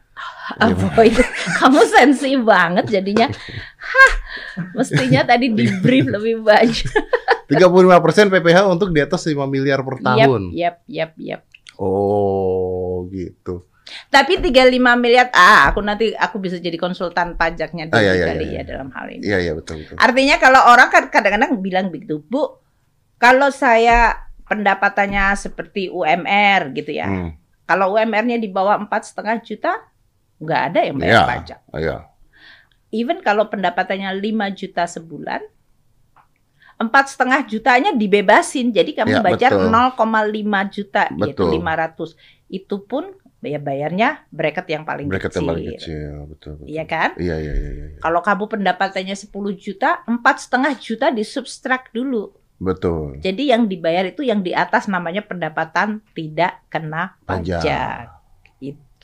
[0.55, 1.15] avoid,
[1.60, 3.27] kamu sensi banget jadinya.
[3.77, 4.13] Hah,
[4.71, 6.88] mestinya tadi di brief lebih banyak.
[7.47, 10.51] 35% PPH untuk di atas 5 miliar per tahun.
[10.55, 11.41] Yap, yap, yap.
[11.79, 13.67] Oh, gitu.
[14.12, 18.43] Tapi 35 miliar, ah, aku nanti aku bisa jadi konsultan pajaknya Ah, iya, iya, kali
[18.43, 18.63] iya, ya iya.
[18.67, 19.23] dalam hal ini.
[19.23, 19.95] Iya, iya betul betul.
[19.95, 22.60] Artinya kalau orang kan kadang-kadang bilang begitu, Bu,
[23.15, 27.08] kalau saya pendapatannya seperti UMR gitu ya.
[27.08, 27.31] Hmm.
[27.67, 29.75] Kalau UMR-nya di bawah empat setengah juta,
[30.38, 31.25] nggak ada yang bayar Iya.
[31.25, 31.60] pajak.
[31.73, 31.98] Iya.
[32.90, 35.42] Even kalau pendapatannya 5 juta sebulan,
[36.77, 38.69] empat setengah jutanya dibebasin.
[38.69, 39.67] Jadi kamu Ya, bayar betul.
[39.67, 39.98] 0,5
[40.67, 41.58] juta, yaitu Betul.
[41.58, 42.13] 500.
[42.48, 45.40] Itu pun ya bayarnya bracket yang paling Bracket kecil.
[45.40, 46.67] yang paling kecil, betul betul.
[46.67, 47.10] Iya kan?
[47.15, 47.85] Iya, iya, iya, iya.
[47.92, 48.00] iya.
[48.00, 52.33] Kalau kamu pendapatannya 10 juta, empat setengah juta disubstrak dulu.
[52.58, 53.21] Betul.
[53.21, 57.62] Jadi yang dibayar itu yang di atas namanya pendapatan tidak kena Pajak.
[57.62, 58.06] pajak.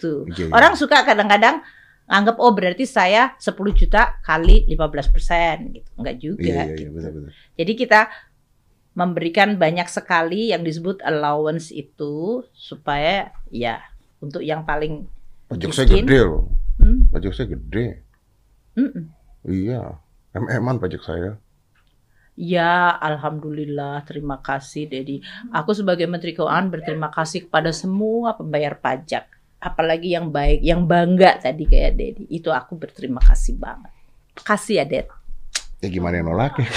[0.04, 0.14] Itu.
[0.28, 0.54] Iya, iya.
[0.54, 1.64] Orang suka kadang-kadang
[2.04, 5.90] anggap oh berarti saya 10 juta kali 15 persen gitu.
[5.96, 6.44] Enggak juga.
[6.44, 6.92] Iya, iya, iya, gitu.
[6.92, 7.32] benar-benar.
[7.56, 8.02] Jadi kita
[8.94, 13.82] memberikan banyak sekali yang disebut allowance itu supaya ya
[14.22, 15.10] untuk yang paling
[15.50, 16.46] Pajak saya gede loh.
[16.78, 18.06] hmm, Pajak saya gede.
[18.78, 19.06] mm-mm.
[19.44, 19.98] Iya.
[20.34, 21.38] MM-an pajak saya.
[22.34, 25.22] Ya, alhamdulillah, terima kasih, Dedi.
[25.54, 29.30] Aku sebagai Menteri Keuangan berterima kasih kepada semua pembayar pajak,
[29.64, 32.24] apalagi yang baik, yang bangga tadi kayak Dedi.
[32.28, 33.92] Itu aku berterima kasih banget.
[34.44, 35.08] Kasih ya, Ded.
[35.80, 36.68] Ya gimana yang nolaknya?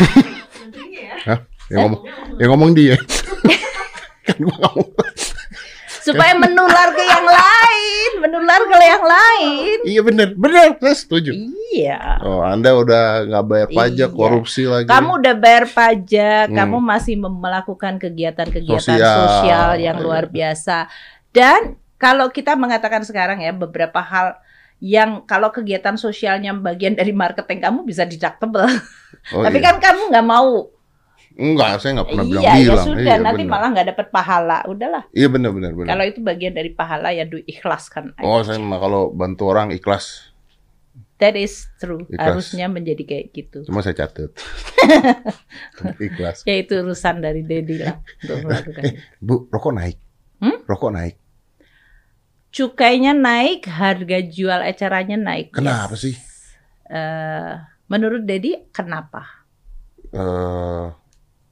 [1.26, 1.38] Hah?
[1.66, 2.02] Yang ngomong,
[2.38, 2.96] yang ngomong dia.
[4.26, 4.90] kan gua ngomong.
[6.06, 9.78] Supaya menular ke yang lain, menular ke yang lain.
[9.82, 11.34] Iya bener, bener, saya setuju.
[11.74, 12.22] Iya.
[12.22, 14.14] Oh, Anda udah nggak bayar pajak, Iya.
[14.14, 14.86] korupsi lagi.
[14.86, 16.54] Kamu udah bayar pajak, Hmm.
[16.54, 19.18] kamu masih melakukan kegiatan-kegiatan Sosial.
[19.18, 19.70] sosial.
[19.82, 20.86] yang luar biasa.
[21.34, 24.36] Dan kalau kita mengatakan sekarang ya beberapa hal
[24.80, 28.68] yang kalau kegiatan sosialnya bagian dari marketing kamu bisa deductible.
[29.32, 29.66] Oh, Tapi iya.
[29.72, 30.70] kan kamu nggak mau.
[31.36, 32.86] enggak, saya nggak pernah iya, bilang ya bilang.
[32.88, 33.52] sudah iya, nanti bener.
[33.52, 34.58] malah nggak dapat pahala.
[34.64, 35.04] Udahlah.
[35.12, 35.88] Iya benar benar benar.
[35.92, 38.24] Kalau itu bagian dari pahala ya du ikhlaskan aja.
[38.24, 40.32] Oh, saya mah kalau bantu orang ikhlas.
[41.20, 42.08] That is true.
[42.08, 42.24] Ikhlas.
[42.40, 43.58] Harusnya menjadi kayak gitu.
[43.68, 44.32] Cuma saya catat.
[46.08, 46.40] ikhlas.
[46.48, 48.82] Ya itu urusan dari Dedi lah untuk melakukan.
[48.84, 48.92] Eh,
[49.26, 49.96] Bu, rokok naik.
[50.40, 50.56] Hmm?
[50.64, 51.20] Rokok naik.
[52.56, 55.52] Cukainya naik, harga jual ecarannya naik.
[55.52, 56.00] Kenapa Yes.
[56.08, 56.14] sih?
[56.88, 57.52] Eh,
[57.84, 59.44] menurut Dedi kenapa?
[60.08, 60.84] Eh,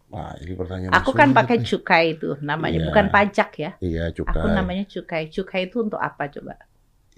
[0.09, 0.96] wah, ini pertanyaan.
[0.96, 1.66] Aku kan pakai nih.
[1.68, 2.86] cukai itu namanya, Iya.
[2.88, 3.70] bukan pajak ya.
[3.84, 4.32] Iya, cukai.
[4.40, 5.28] Aku namanya cukai.
[5.28, 6.57] Cukai itu untuk apa coba?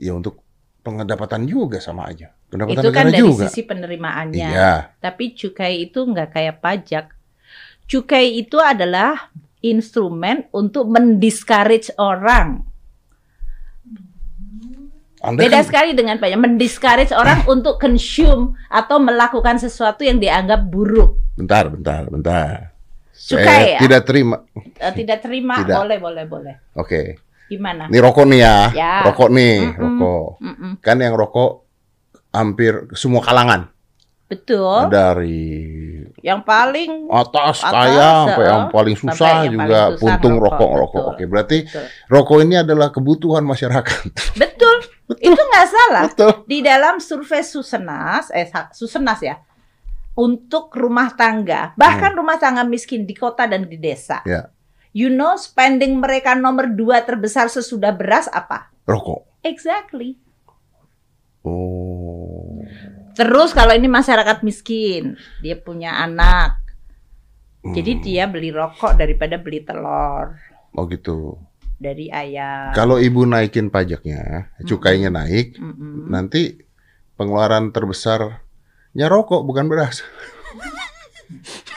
[0.02, 0.42] Ya untuk
[0.82, 2.34] pendapatan juga sama aja.
[2.50, 3.46] Pendapatan itu kan dari juga.
[3.46, 4.50] sisi penerimaannya.
[4.50, 4.98] Iya.
[4.98, 7.06] Tapi cukai itu nggak kayak pajak.
[7.86, 9.30] Cukai itu adalah
[9.62, 12.66] instrumen untuk mendiscourage orang.
[15.26, 16.38] Anda Beda kan, sekali dengan pajak.
[16.38, 21.18] Mendiscourage orang untuk consume atau melakukan sesuatu yang dianggap buruk.
[21.34, 22.72] bentar, bentar, bentar.
[23.12, 23.78] Cukai Saya ya?
[23.82, 24.36] tidak terima.
[24.54, 25.74] Eh, tidak terima, Tidak.
[25.74, 26.54] boleh, boleh, boleh.
[26.78, 27.18] Oke.
[27.48, 27.88] Gimana?
[27.90, 28.56] Ini rokok nih ya.
[28.70, 28.94] Ya.
[29.02, 29.80] Rokok nih, Mm-mm.
[29.82, 30.28] rokok.
[30.42, 30.72] Mm-mm.
[30.78, 31.50] Kan yang rokok
[32.30, 33.72] hampir semua kalangan.
[34.26, 34.90] Betul.
[34.90, 35.62] Dari
[36.18, 40.34] Yang paling atas, Atas, kaya sampai eh, yang paling susah yang juga paling susah puntung
[40.42, 41.02] rokok rokok.
[41.06, 41.14] betul.
[41.14, 41.84] Oke, berarti betul.
[42.10, 44.02] rokok ini adalah kebutuhan masyarakat.
[44.34, 44.55] Betul.
[45.06, 46.04] Itu nggak salah.
[46.10, 46.32] Betul.
[46.50, 49.38] Di dalam survei Susenas, eh Susenas ya,
[50.18, 54.24] untuk rumah tangga, bahkan rumah tangga miskin di kota dan di desa.
[54.26, 54.30] Hmm.
[54.30, 54.42] Ya.
[54.96, 58.72] You know spending mereka nomor dua terbesar sesudah beras apa?
[58.88, 59.44] Rokok.
[59.44, 60.16] Exactly.
[61.44, 62.64] Oh.
[63.12, 66.66] Terus kalau ini masyarakat miskin, dia punya anak,
[67.62, 68.02] jadi Hmm.
[68.02, 70.38] dia beli rokok daripada beli telur
[70.76, 71.40] Oh gitu.
[71.76, 72.72] Dari ayam.
[72.72, 76.08] Kalau ibu naikin pajaknya, cukainya naik, Mm-mm.
[76.08, 76.56] nanti
[77.20, 80.00] pengeluaran terbesarnya rokok bukan beras.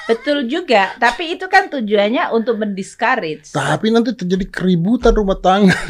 [0.10, 3.54] Betul juga, tapi itu kan tujuannya untuk mendiscourage.
[3.54, 5.74] Tapi nanti terjadi keributan rumah tangga.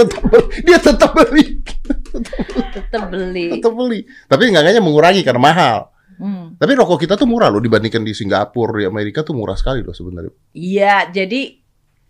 [0.00, 0.48] tetap beli.
[0.64, 1.44] Dia tetap beli.
[2.72, 3.46] Tetap beli.
[3.56, 4.00] Tetap beli.
[4.28, 5.78] Tapi enggaknya mengurangi karena mahal.
[6.20, 6.52] Hmm.
[6.60, 9.96] Tapi rokok kita tuh murah loh dibandingkan di Singapura, di Amerika tuh murah sekali loh
[9.96, 10.32] sebenarnya.
[10.52, 11.59] Iya, jadi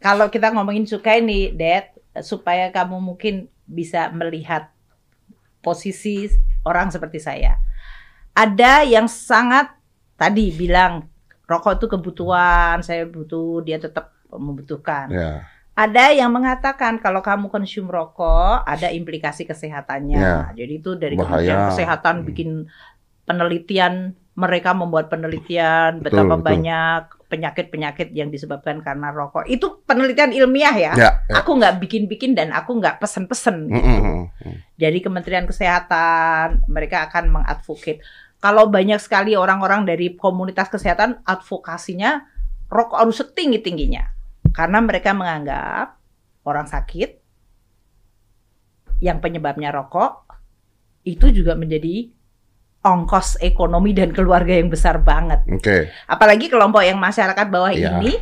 [0.01, 1.93] kalau kita ngomongin cukai nih, Dad,
[2.25, 4.73] supaya kamu mungkin bisa melihat
[5.61, 6.27] posisi
[6.65, 7.61] orang seperti saya.
[8.33, 9.71] Ada yang sangat
[10.17, 11.07] tadi bilang
[11.45, 15.11] rokok itu kebutuhan, saya butuh, dia tetap membutuhkan.
[15.13, 15.33] Ya.
[15.75, 20.21] Ada yang mengatakan kalau kamu konsum rokok ada implikasi kesehatannya.
[20.21, 20.39] Ya.
[20.53, 21.73] Jadi itu dari Bahaya.
[21.73, 22.27] Kesehatan Hmm.
[22.27, 22.51] bikin
[23.29, 26.47] penelitian, mereka membuat penelitian Betul, betapa betul.
[26.49, 29.47] banyak penyakit-penyakit yang disebabkan karena rokok.
[29.47, 30.93] Itu penelitian ilmiah ya.
[30.97, 31.11] Ya.
[31.29, 31.45] ya.
[31.45, 33.71] Aku nggak bikin-bikin dan aku nggak pesen-pesen.
[33.71, 34.57] Mm, mm, mm, mm.
[34.75, 38.03] Dari Kementerian Kesehatan mereka akan mengadvocate.
[38.41, 42.25] Kalau banyak sekali orang-orang dari komunitas kesehatan advokasinya
[42.71, 44.07] rokok harus setinggi tingginya
[44.55, 46.01] karena mereka menganggap
[46.47, 47.21] orang sakit
[49.05, 50.25] yang penyebabnya rokok
[51.05, 52.09] itu juga menjadi
[52.81, 55.45] ongkos ekonomi dan keluarga yang besar banget.
[55.53, 55.93] Oke.
[56.09, 58.01] Apalagi kelompok yang masyarakat bawah Iya.
[58.01, 58.17] ini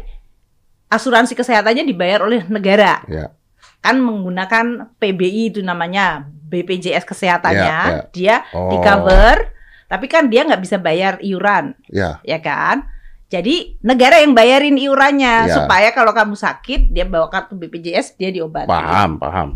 [0.90, 3.04] asuransi kesehatannya dibayar oleh negara.
[3.06, 3.30] Ya.
[3.78, 8.02] Kan menggunakan PBI itu namanya BPJS kesehatannya, Iya, iya.
[8.10, 8.72] dia Oh.
[8.72, 9.54] di cover,
[9.86, 12.18] tapi kan dia nggak bisa bayar iuran, Ya.
[12.26, 12.88] ya kan?
[13.28, 15.54] Jadi negara yang bayarin iurannya Iya.
[15.54, 18.66] supaya kalau kamu sakit dia bawa kartu BPJS dia diobati.
[18.66, 19.48] Paham, paham.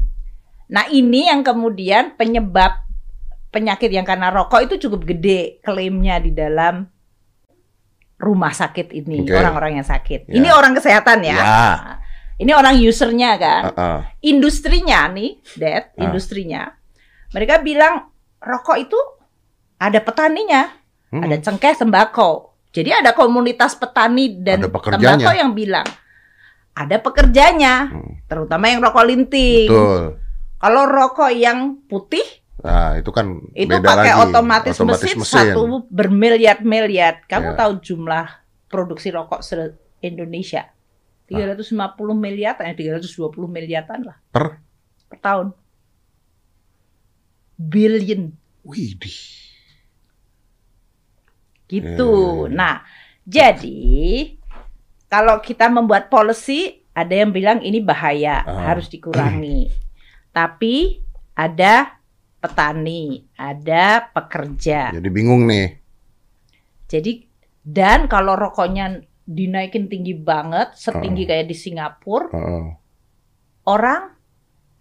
[0.68, 2.84] Nah ini yang kemudian penyebab
[3.52, 6.88] penyakit yang karena rokok itu cukup gede klaimnya di dalam
[8.16, 9.34] rumah sakit ini Oke.
[9.36, 10.30] orang-orang yang sakit.
[10.30, 10.34] Ya.
[10.40, 11.36] Ini orang kesehatan ya.
[11.36, 11.66] Ya.
[12.40, 13.62] Ini orang usernya kan.
[13.76, 14.00] Ah.
[14.24, 16.08] Industrinya nih, Dad, Ah.
[16.08, 16.72] industrinya
[17.32, 18.12] Mereka bilang
[18.44, 18.98] rokok itu
[19.80, 20.68] ada petaninya,
[21.08, 21.24] Hmm.
[21.24, 22.52] ada cengkeh sembako.
[22.76, 25.88] Jadi ada komunitas petani dan tembakau yang bilang
[26.76, 28.20] ada pekerjanya, Hmm.
[28.28, 29.64] terutama yang rokok linting.
[29.64, 30.20] Betul.
[30.60, 34.22] Kalau rokok yang putih Nah, itu kan itu beda pakai lagi.
[34.24, 37.26] otomatis, mesin, satu bermiliar-miliar.
[37.26, 37.58] Kamu Ya.
[37.58, 38.26] tahu jumlah
[38.66, 39.58] produksi rokok se
[39.98, 40.70] Indonesia?
[41.26, 41.74] 350
[42.12, 43.08] miliar, eh 320
[43.48, 44.62] miliaran lah Per?
[45.08, 45.48] per tahun.
[47.56, 48.30] Billion
[48.62, 49.18] Widih.
[51.66, 52.12] gitu.
[52.46, 52.52] Ya.
[52.52, 52.74] Nah,
[53.24, 53.80] jadi
[55.08, 58.68] kalau kita membuat policy, ada yang bilang ini bahaya, Ah.
[58.68, 59.72] harus dikurangi.
[60.36, 61.00] Tapi
[61.32, 61.96] ada
[62.42, 64.90] petani, ada pekerja.
[64.90, 65.78] Jadi bingung nih.
[66.90, 67.22] Jadi
[67.62, 71.28] dan kalau rokoknya dinaikin tinggi banget, setinggi Ah.
[71.30, 72.64] kayak di Singapura, Heeh.
[73.64, 74.02] orang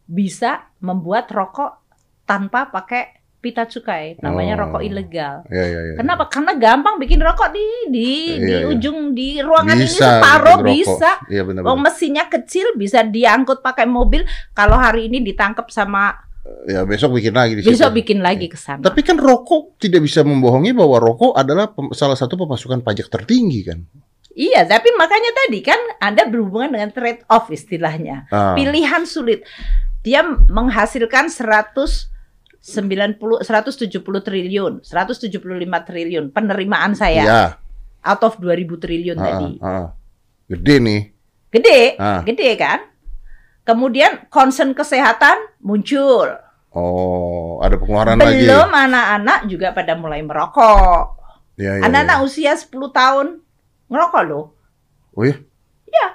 [0.03, 1.85] bisa membuat rokok
[2.25, 4.17] tanpa pakai pita cukai.
[4.19, 4.61] Namanya Oh.
[4.65, 5.41] rokok ilegal.
[5.49, 5.95] Ya, ya, ya.
[5.97, 6.25] Kenapa?
[6.27, 8.65] Karena gampang bikin rokok di di Iya, di iya.
[8.69, 10.77] ujung di ruangan ini Bisa separuh bikin rokok.
[10.77, 11.11] bisa.
[11.25, 11.61] Iya benar.
[11.65, 14.25] Oh mesinnya kecil bisa diangkut pakai mobil.
[14.51, 16.13] Kalau hari ini ditangkap sama
[16.65, 17.77] Ya besok bikin lagi di situ.
[17.77, 18.81] besok bikin lagi ke sana.
[18.81, 23.85] Tapi kan rokok tidak bisa membohongi bahwa rokok adalah salah satu pemasukan pajak tertinggi kan.
[24.31, 28.25] Iya, tapi makanya tadi kan Anda berhubungan dengan trade off istilahnya.
[28.29, 28.57] Ah.
[28.57, 29.45] Pilihan sulit.
[30.01, 32.09] Dia menghasilkan 190
[33.41, 35.37] 170 triliun, 175
[35.81, 37.43] triliun penerimaan saya Iya.
[38.01, 39.49] out of 2000 triliun Ah, tadi.
[39.57, 39.87] ah, ah.
[40.47, 41.01] Gede nih.
[41.51, 42.21] Gede, Ah.
[42.23, 42.79] gede kan?
[43.61, 46.27] Kemudian concern kesehatan muncul.
[46.71, 48.47] Oh, ada pengeluaran lagi.
[48.47, 51.19] Belum anak-anak juga pada mulai merokok.
[51.59, 52.25] Ya, ya, Anak-anak ya.
[52.25, 53.27] usia 10 tahun
[53.91, 54.55] ngerokok loh.
[55.13, 55.35] Oh iya?
[55.85, 56.07] Iya.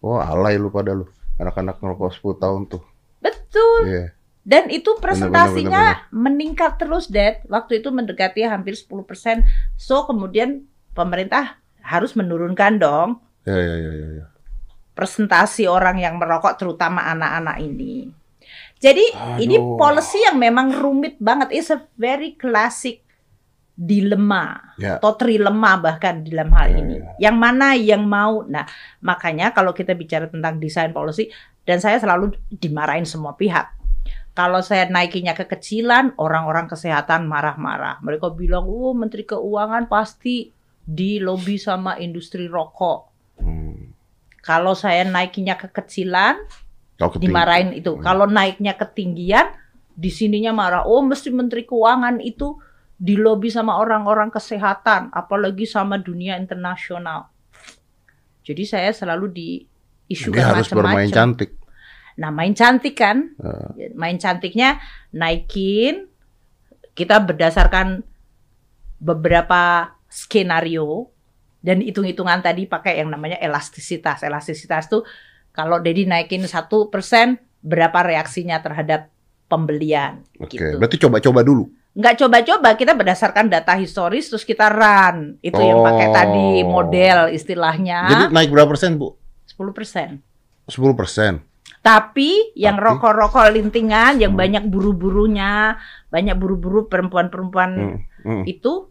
[0.00, 1.04] Oh, alay lu pada lu.
[1.36, 2.82] Anak-anak ngerokok 10 tahun tuh.
[3.20, 3.80] Betul.
[3.90, 4.04] Iya.
[4.44, 7.42] Dan itu presentasinya benar, meningkat terus, Dad.
[7.48, 9.42] Waktu itu mendekati hampir 10%.
[9.74, 14.26] So, kemudian pemerintah harus menurunkan dong Ya, ya, ya, ya, ya.
[14.94, 18.08] Presentasi orang yang merokok, terutama anak-anak ini.
[18.78, 19.42] Jadi, Aduh.
[19.42, 21.50] ini policy yang memang rumit banget.
[21.54, 23.04] It's a very classic
[23.74, 24.62] dilema.
[24.78, 24.98] Ya.
[24.98, 26.94] atau trilema bahkan dalam hal Ya, ini.
[26.98, 27.30] ya.
[27.30, 28.42] Yang mana yang mau?
[28.46, 28.66] Nah,
[29.02, 31.30] makanya kalau kita bicara tentang desain policy
[31.66, 33.70] dan saya selalu dimarahin semua pihak.
[34.34, 38.02] Kalau saya naikinya kekecilan, orang-orang kesehatan marah-marah.
[38.02, 40.50] Mereka bilang, "Oh, Menteri Keuangan pasti
[40.82, 43.13] di lobby sama industri rokok."
[44.44, 46.36] Kalau saya naikinya kekecilan,
[47.00, 47.96] Kau keting- dimarahin itu.
[47.96, 48.04] Hmm.
[48.04, 49.56] Kalau naiknya ketinggian,
[49.94, 50.84] di sininya marah.
[50.84, 52.58] Oh, mesti Menteri Keuangan itu
[53.00, 57.30] dilobi sama orang-orang kesehatan, apalagi sama dunia internasional.
[58.44, 61.16] Jadi saya selalu diisukan Dia harus bermain macam-macam.
[61.16, 61.50] cantik.
[62.14, 63.32] Nah, main cantik kan?
[63.40, 63.90] Eh.
[63.96, 64.78] Main cantiknya
[65.10, 66.06] naikin
[66.94, 68.06] kita berdasarkan
[69.02, 71.10] beberapa skenario
[71.64, 74.20] dan hitung-hitungan tadi pakai yang namanya elastisitas.
[74.20, 75.00] Elastisitas tuh
[75.48, 79.08] kalau Dedi naikin satu persen, berapa reaksinya terhadap
[79.48, 80.20] pembelian?
[80.36, 80.76] Oke, gitu.
[80.76, 81.64] berarti coba-coba dulu.
[81.94, 85.38] Nggak coba-coba, kita berdasarkan data historis terus kita run.
[85.40, 86.12] Itu yang pakai Oh.
[86.12, 89.16] tadi model istilahnya Jadi naik berapa persen, Bu?
[89.46, 90.20] 10 persen.
[90.68, 91.40] 10 persen.
[91.80, 94.40] Tapi yang rokok-rokok lintingan, yang Hmm.
[94.42, 95.78] banyak buru-burunya,
[96.10, 97.96] banyak buru-buru perempuan-perempuan Hmm.
[98.24, 98.42] Hmm.
[98.44, 98.88] itu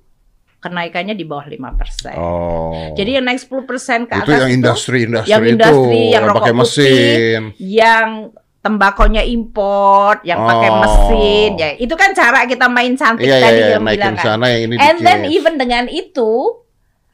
[0.64, 2.16] kenaikannya di bawah 5 persen.
[2.16, 2.95] Oh.
[2.95, 6.24] Jadi yang naik 10 persen ke itu atas yang itu industri-industri yang itu industri, yang
[6.24, 7.41] rokok pakai putih, mesin.
[7.59, 8.09] yang
[8.57, 10.80] tembakonya import, yang pakai Oh.
[10.80, 14.24] mesin, ya itu kan cara kita main cantik Iya, iya, tadi iya, yang bilang kan.
[14.26, 16.32] sana yang ini And then even dengan itu,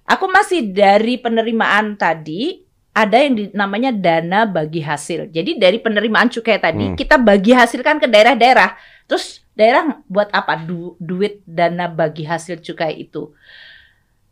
[0.05, 5.29] aku masih dari penerimaan tadi ada yang di- namanya dana bagi hasil.
[5.29, 6.95] Jadi dari penerimaan cukai tadi Hmm.
[6.95, 8.77] kita bagi hasilkan ke daerah-daerah.
[9.05, 13.35] Terus daerah buat apa du- duit dana bagi hasil cukai itu?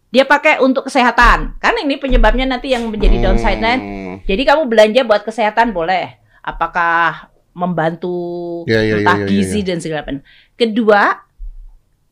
[0.08, 1.60] Dia pakai untuk kesehatan.
[1.60, 3.76] Kan ini penyebabnya nanti yang menjadi downside-nya.
[3.76, 4.16] Hmm.
[4.24, 6.16] Jadi kamu belanja buat kesehatan boleh.
[6.40, 10.24] Apakah membantu Ya, ya, ya, entah ya, ya, gizi dan segala macam.
[10.56, 11.28] Kedua,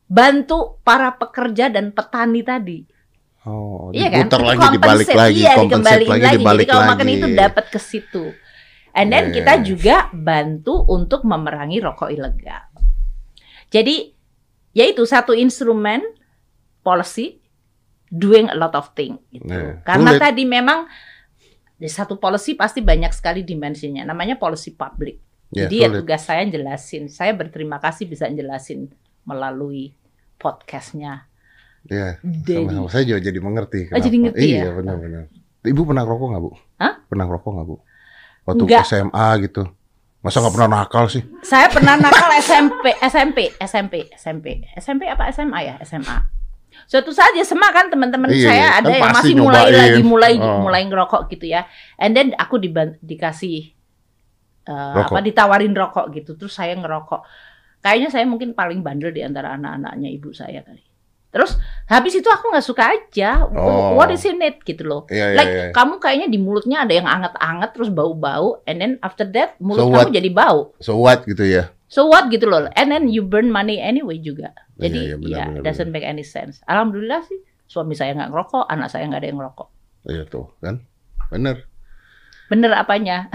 [0.06, 2.78] bantu para pekerja dan petani tadi.
[3.46, 4.26] Oh, Iya kan?
[4.26, 6.36] diputar Itu lagi, dibalik lagi, iya, dikembaliin lagi, lagi.
[6.36, 6.92] dibalik Jadi kalau lagi.
[6.92, 8.24] makan itu dapat ke situ.
[8.92, 12.75] And then Iya, kita juga bantu untuk memerangi rokok ilegal.
[13.76, 13.96] Jadi
[14.72, 16.00] yaitu satu instrumen
[16.80, 17.40] policy
[18.08, 19.20] doing a lot of things.
[19.28, 19.52] gitu.
[19.52, 19.84] Iya.
[19.84, 20.22] Karena Sulit.
[20.22, 20.88] tadi memang
[21.76, 24.00] di satu policy pasti banyak sekali dimensinya.
[24.08, 25.20] Namanya policy public.
[25.52, 27.12] Ya, Jadi ya tugas saya jelasin.
[27.12, 28.88] Saya berterima kasih bisa jelasin
[29.28, 29.92] melalui
[30.40, 31.28] podcastnya.
[31.86, 32.18] Iya.
[32.24, 32.64] Dedi.
[32.64, 32.88] Sama-sama.
[32.90, 33.80] Saya juga jadi mengerti.
[33.92, 34.24] Oh, jadi kenapa.
[34.32, 34.70] ngerti iya, ya?
[34.74, 35.24] benar-benar.
[35.66, 36.50] Ibu pernah rokok nggak, Bu?
[36.78, 36.94] Hah?
[37.10, 37.76] Pernah rokok nggak, Bu?
[38.46, 38.84] Waktu Nggak.
[38.86, 39.62] SMA gitu.
[40.26, 41.22] Masa nggak pernah nakal sih?
[41.40, 45.74] Saya pernah nakal SMP, SMP, SMP, SMP, SMP apa SMA ya?
[45.80, 46.18] SMA.
[46.84, 48.68] Suatu saat ya SMA kan teman-teman Iya, saya iya.
[48.76, 49.78] ada Kan yang masih mulai nyobain.
[49.78, 50.60] lagi mulai Oh.
[50.60, 51.62] mulai ngerokok gitu ya.
[51.96, 53.70] And then aku diban- dikasih
[54.66, 55.14] Rokok.
[55.14, 56.34] apa ditawarin rokok gitu.
[56.34, 57.22] Terus saya ngerokok.
[57.78, 60.82] Kayaknya saya mungkin paling bandel di antara anak-anaknya ibu saya kali.
[61.30, 61.58] Terus
[61.90, 63.44] habis itu aku nggak suka aja.
[63.44, 63.94] Oh.
[63.98, 65.04] What is in it gitu loh.
[65.12, 65.66] Iya, iya, like iya.
[65.74, 69.92] kamu kayaknya di mulutnya ada yang anget-anget terus bau-bau and then after that mulut So
[69.92, 70.16] kamu what?
[70.16, 70.60] jadi bau.
[70.80, 71.70] So what gitu ya?
[71.86, 72.66] So what gitu loh.
[72.74, 74.56] And then you burn money anyway juga.
[74.76, 76.60] Iya, Jadi iya, benar, ya benar, doesn't make any sense.
[76.66, 79.68] Alhamdulillah sih suami saya nggak ngerokok, anak saya nggak ada yang ngerokok.
[80.06, 80.82] Iya tuh kan,
[81.30, 81.66] bener.
[82.46, 83.26] Bener apanya?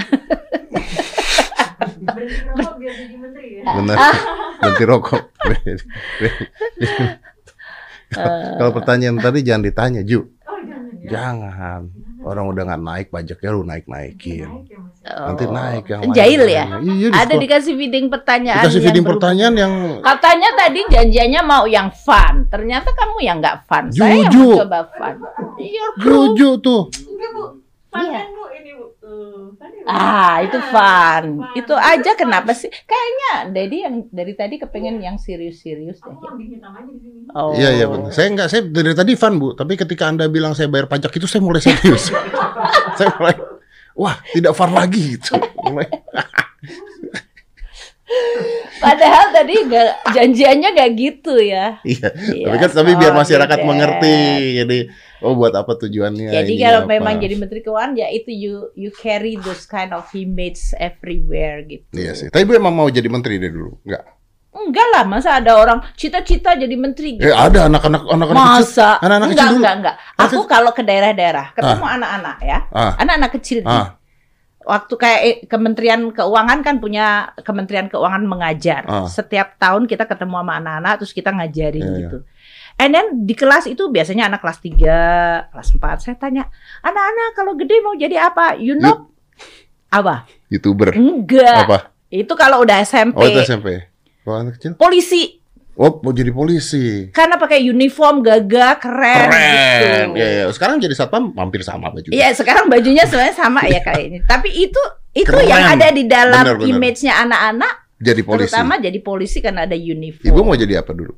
[2.01, 3.63] Berhenti rokok biar jadi menteri ya.
[3.75, 3.97] Bener.
[4.61, 5.23] Berhenti rokok.
[8.11, 10.19] Eh, Kalau pertanyaan tadi jangan ditanya, Ju.
[10.43, 11.09] Oh jangan ya.
[11.09, 11.81] Jangan.
[12.21, 14.45] Orang udah nggak naik pajaknya lu naik naikin.
[14.45, 14.79] Naik ya.
[15.01, 15.51] Nanti oh.
[15.57, 16.65] naik yang Jahil ya?
[16.77, 18.61] Iya, di Ada dikasih feeding pertanyaan.
[18.61, 19.73] Dikasih yang feeding pertanyaan yang
[20.05, 22.45] Katanya tadi janjiannya mau yang fun.
[22.53, 23.89] Ternyata kamu yang nggak fun.
[23.89, 24.61] Saya yang Jujur.
[24.61, 25.15] mencoba fun.
[25.57, 26.37] You're cruel.
[26.37, 26.81] Juju tuh.
[26.93, 27.43] Enggak bu.
[27.91, 28.23] Fun Iya.
[28.23, 28.85] kan bu ini bu.
[28.97, 29.51] Tuh.
[29.59, 29.91] Fun ya, Bu?
[29.91, 31.23] Ah, itu fun.
[31.43, 31.51] Fun.
[31.59, 32.71] Itu aja kenapa sih?
[32.71, 36.15] Kayaknya Dedi yang dari tadi kepengen yang serius-serius deh.
[36.15, 36.55] Aku aja di
[37.03, 37.27] sini.
[37.35, 37.51] Oh.
[37.51, 38.15] Iya iya benar.
[38.15, 41.27] Saya nggak saya dari tadi fun bu, tapi ketika anda bilang saya bayar pajak itu
[41.27, 42.15] saya mulai serius.
[42.97, 43.35] saya mulai,
[43.99, 45.35] wah tidak fun lagi gitu.
[45.67, 45.91] Mulai,
[48.81, 51.77] Padahal tadi nggak janjiannya nggak gitu ya.
[51.85, 52.07] iya.
[52.33, 54.19] Iya, tapi kan tapi biar masyarakat mengerti.
[54.63, 54.79] Jadi
[55.21, 56.29] oh buat apa tujuannya?
[56.29, 56.91] Jadi kalau apa.
[56.91, 61.85] memang jadi Menteri Keuangan ya itu you you carry those kind of image everywhere gitu.
[61.93, 62.27] Iya sih.
[62.27, 63.77] Tapi bu emang mau jadi menteri dari dulu?
[63.85, 64.03] Enggak.
[64.51, 67.23] Enggak lah, masa ada orang cita-cita jadi menteri gitu.
[67.23, 68.59] Eh ada anak-anak anak-anak kecil.
[68.59, 68.89] Masa?
[68.99, 69.59] anak-anak enggak, kecil dulu.
[69.63, 69.95] enggak, enggak.
[70.19, 72.93] Aku kalau ke daerah-daerah ketemu anak-anak ya, Ah.
[72.99, 73.71] anak-anak kecil nih.
[73.71, 73.87] Ah.
[74.61, 78.83] Waktu kayak eh, Kementerian Keuangan kan punya Kementerian Keuangan mengajar.
[78.85, 79.07] Ah.
[79.07, 82.17] Setiap tahun kita ketemu sama anak-anak terus kita ngajarin Iya, gitu.
[82.81, 86.01] And then di kelas itu biasanya anak kelas 3, kelas 4.
[86.01, 86.49] Saya tanya,
[86.81, 89.13] "Anak-anak kalau gede mau jadi apa?" You know
[89.93, 90.25] apa?
[90.49, 90.89] Youtuber.
[90.97, 91.69] Enggak.
[91.69, 91.77] Apa?
[92.09, 93.21] Itu kalau udah SMP.
[93.21, 93.85] Oh itu SMP.
[94.25, 94.73] Kalau anak kecil?
[94.81, 95.37] Polisi.
[95.77, 97.13] Oh mau jadi polisi.
[97.13, 99.31] Karena pakai uniform gagah keren, gitu.
[99.31, 100.07] Keren.
[100.17, 100.43] Iya, iya.
[100.51, 102.11] Sekarang jadi satpam hampir sama baju.
[102.11, 104.17] Iya, sekarang bajunya sebenarnya sama ya kayak ini.
[104.25, 104.81] Tapi itu
[105.15, 105.47] itu Keren.
[105.47, 108.51] yang ada di dalam image-nya anak-anak, Jadi polisi.
[108.51, 110.27] terutama jadi polisi karena ada uniform.
[110.27, 111.13] Ibu mau jadi apa dulu?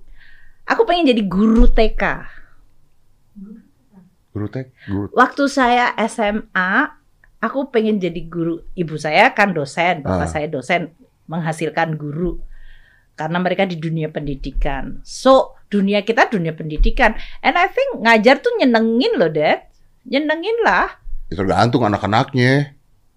[0.63, 2.03] Aku pengen jadi guru TK.
[4.33, 5.13] Guru tek, guru.
[5.13, 6.71] Waktu saya SMA,
[7.37, 8.65] aku pengen jadi guru.
[8.73, 10.31] Ibu saya kan dosen, bapak Ah.
[10.31, 10.95] saya dosen,
[11.29, 12.41] menghasilkan guru.
[13.13, 15.05] Karena mereka di dunia pendidikan.
[15.05, 17.13] So, dunia kita dunia pendidikan.
[17.45, 19.69] And I think ngajar tuh nyenengin loh, Dad.
[20.09, 20.97] Nyenengin lah.
[21.29, 22.73] Ya, tergantung anak-anaknya.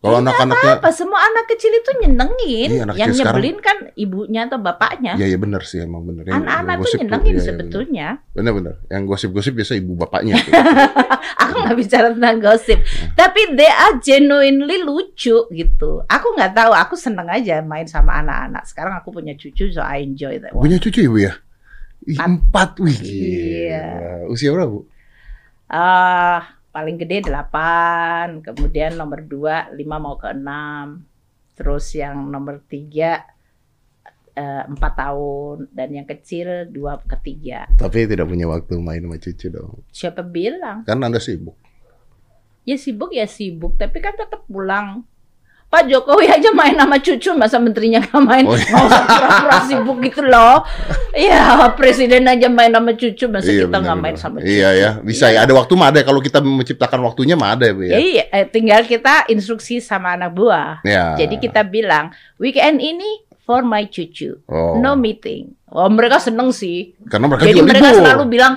[0.07, 2.69] Kalau anak-anaknya, Apa semua anak kecil itu nyenengin.
[2.71, 5.13] Iya, anak yang kecil sekarang- nyebelin kan ibunya atau bapaknya.
[5.19, 6.23] ya ya benar sih emang benar.
[6.31, 8.09] Anak-anak tuh nyenengin iya, iya, sebetulnya.
[8.33, 8.75] Benar-benar.
[8.87, 10.39] Yang gosip-gosip biasa ibu bapaknya.
[10.39, 10.53] tuh.
[11.47, 12.79] Aku nggak bicara tentang gosip,
[13.13, 15.91] tapi they are genuinely lucu gitu.
[16.07, 18.65] Aku nggak tahu, aku seneng aja main sama anak-anak.
[18.65, 20.55] Sekarang aku punya cucu, so I enjoy that.
[20.57, 20.65] one.
[20.65, 21.37] Punya cucu ibu ya?
[22.07, 22.99] Empat, wih.
[22.99, 23.85] Iya.
[24.27, 24.87] Usia berapa bu?
[25.67, 31.57] Ah, paling gede 8, kemudian nomor 2 5 mau ke 6.
[31.57, 33.33] Terus yang nomor 3
[34.37, 37.81] 4 tahun dan yang kecil 2 ke 3.
[37.81, 39.81] Tapi tidak punya waktu main sama cucu dong.
[39.89, 40.85] Siapa bilang?
[40.85, 41.57] Kan anda sibuk.
[42.69, 45.09] Ya sibuk ya sibuk, tapi kan tetap pulang.
[45.77, 48.45] Pak Jokowi aja main sama cucu, masa menterinya nggak main?
[48.49, 48.81] Oh, Nggak iya.
[48.89, 50.65] usah pura-pura sibuk gitu loh.
[51.13, 51.41] Iya,
[51.77, 54.57] presiden aja main sama cucu, masa kita nggak main sama cucu?
[54.57, 55.45] Iya ya, bisa ya.
[55.45, 56.01] Ada waktu mah ada.
[56.01, 57.93] Kalau kita menciptakan waktunya mah ada ya bu ya.
[57.93, 60.81] Ya iya, eh, tinggal kita instruksi sama anak buah.
[60.81, 61.13] Ya.
[61.13, 62.09] Jadi kita bilang,
[62.41, 64.81] weekend ini for my cucu, Oh.
[64.81, 65.53] no meeting.
[65.69, 66.97] Oh mereka seneng sih.
[67.05, 68.01] Karena mereka Jadi juga mereka libur.
[68.01, 68.55] selalu bilang,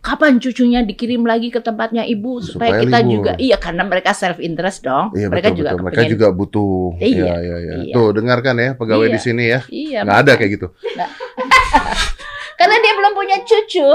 [0.00, 3.12] kapan cucunya dikirim lagi ke tempatnya ibu supaya, Supaya kita libur.
[3.12, 5.12] juga, iya karena mereka self interest dong.
[5.12, 5.84] Iya mereka betul, juga betul.
[5.84, 6.76] Mereka juga butuh.
[6.96, 7.74] Iya, Iya, iya, iya.
[7.84, 7.94] iya.
[7.94, 9.14] Tuh dengarkan ya pegawai Iya.
[9.14, 9.60] di sini ya.
[9.68, 10.00] Iya.
[10.02, 10.66] Nggak ada kayak gitu.
[12.58, 13.88] Karena dia belum punya cucu.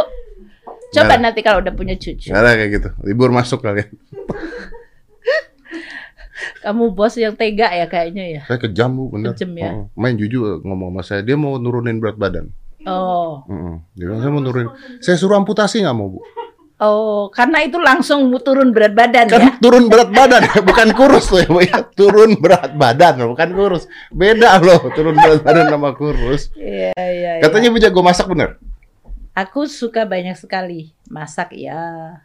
[0.93, 2.29] Coba Nggak nanti kalau udah punya cucu.
[2.29, 2.89] Nggak ada kayak gitu.
[3.03, 3.89] Libur masuk kalian.
[6.61, 8.41] Kamu bos yang tega ya kayaknya ya.
[8.45, 9.33] Saya kejam bu, bener.
[9.37, 9.69] Kejam ya?
[9.71, 11.21] Oh, main jujur ngomong sama saya.
[11.21, 12.49] Dia mau nurunin berat badan.
[12.85, 13.81] Oh, Mm-mm.
[13.93, 14.69] Dia bilang saya mau nurunin.
[15.01, 16.19] Saya suruh amputasi nggak mau bu.
[16.77, 19.51] oh, karena itu langsung turun berat badan Kan ya.
[19.57, 21.77] turun berat badan, bukan kurus loh ya bu ya.
[21.91, 23.83] Turun berat badan, bukan kurus.
[24.11, 26.51] Beda loh, turun berat badan sama kurus.
[26.53, 27.41] Iya, iya, iya.
[27.41, 28.59] Katanya bu jago masak bener.
[29.33, 32.19] Aku suka banyak sekali masak ya.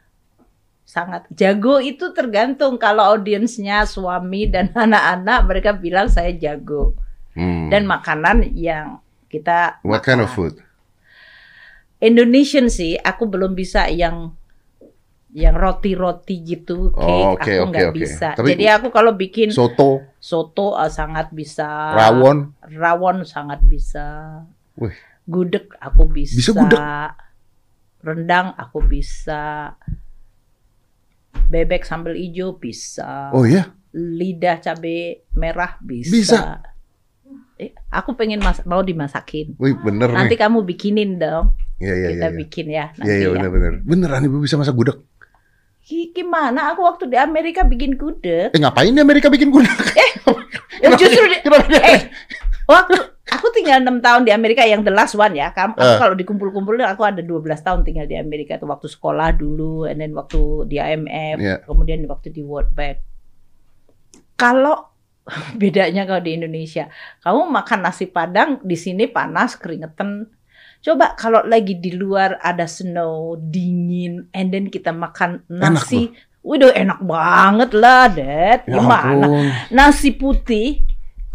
[0.84, 6.92] Sangat jago itu tergantung kalau audiensnya suami dan anak-anak mereka bilang saya jago.
[7.30, 7.70] Hmm.
[7.70, 8.98] dan makanan yang
[9.30, 10.58] kita What kind of food?
[12.00, 14.34] Indonesian sih, aku belum bisa yang
[15.30, 17.98] yang roti-roti gitu, cake Oh, oke, aku nggak oke.
[18.02, 18.28] bisa.
[18.34, 21.94] Tapi- Jadi aku kalau bikin Soto, soto ah, sangat bisa.
[21.94, 22.50] rawon.
[22.66, 24.42] Rawon sangat bisa.
[24.74, 24.96] Wih.
[25.22, 26.34] Gudeg aku bisa.
[26.34, 26.82] Bisa gudeg?
[28.02, 29.76] Rendang aku bisa.
[31.46, 33.30] Bebek sambal hijau bisa.
[33.30, 36.10] Oh ya, Lidah cabai merah bisa.
[36.10, 36.40] Bisa?
[37.60, 39.52] Eh, aku pengen mas mau dimasakin.
[39.54, 40.40] wih bener Nanti nih.
[40.40, 41.52] kamu bikinin dong.
[41.76, 42.36] Iya iya Kita iya.
[42.36, 43.32] bikin ya nanti Iya iya ya.
[43.36, 43.72] bener bener.
[43.82, 44.96] Beneran ibu bisa masak gudeg.
[45.80, 46.72] Gi- Gimana?
[46.72, 48.50] Aku waktu di Amerika bikin gudeg.
[48.50, 49.68] Eh ngapain di Amerika bikin gudeg?
[50.80, 52.08] Ya, justru di- Kenapa eh,
[52.64, 52.96] waktu
[53.28, 55.52] aku tinggal enam tahun di Amerika yang the last one ya.
[55.52, 56.00] Kamu aku Eh.
[56.00, 57.28] kalau dikumpul-kumpul aku ada 12
[57.60, 61.56] tahun tinggal di Amerika itu waktu sekolah dulu, and then waktu di IMF, Iya.
[61.62, 63.04] kemudian waktu di World Bank.
[64.34, 64.89] Kalau
[65.60, 66.88] bedanya kalau di Indonesia,
[67.22, 70.26] kamu makan nasi padang di sini panas keringetan.
[70.80, 76.08] Coba kalau lagi di luar ada snow dingin, and then kita makan nasi,
[76.40, 78.64] Waduh enak banget lah, Dad.
[78.64, 79.28] Ya Gimana?
[79.28, 79.44] ampun.
[79.76, 80.80] Nasi putih,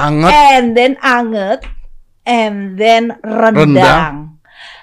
[0.01, 0.33] Anget.
[0.33, 1.61] and then anget,
[2.25, 3.69] and then rendang.
[3.69, 4.15] Rendang.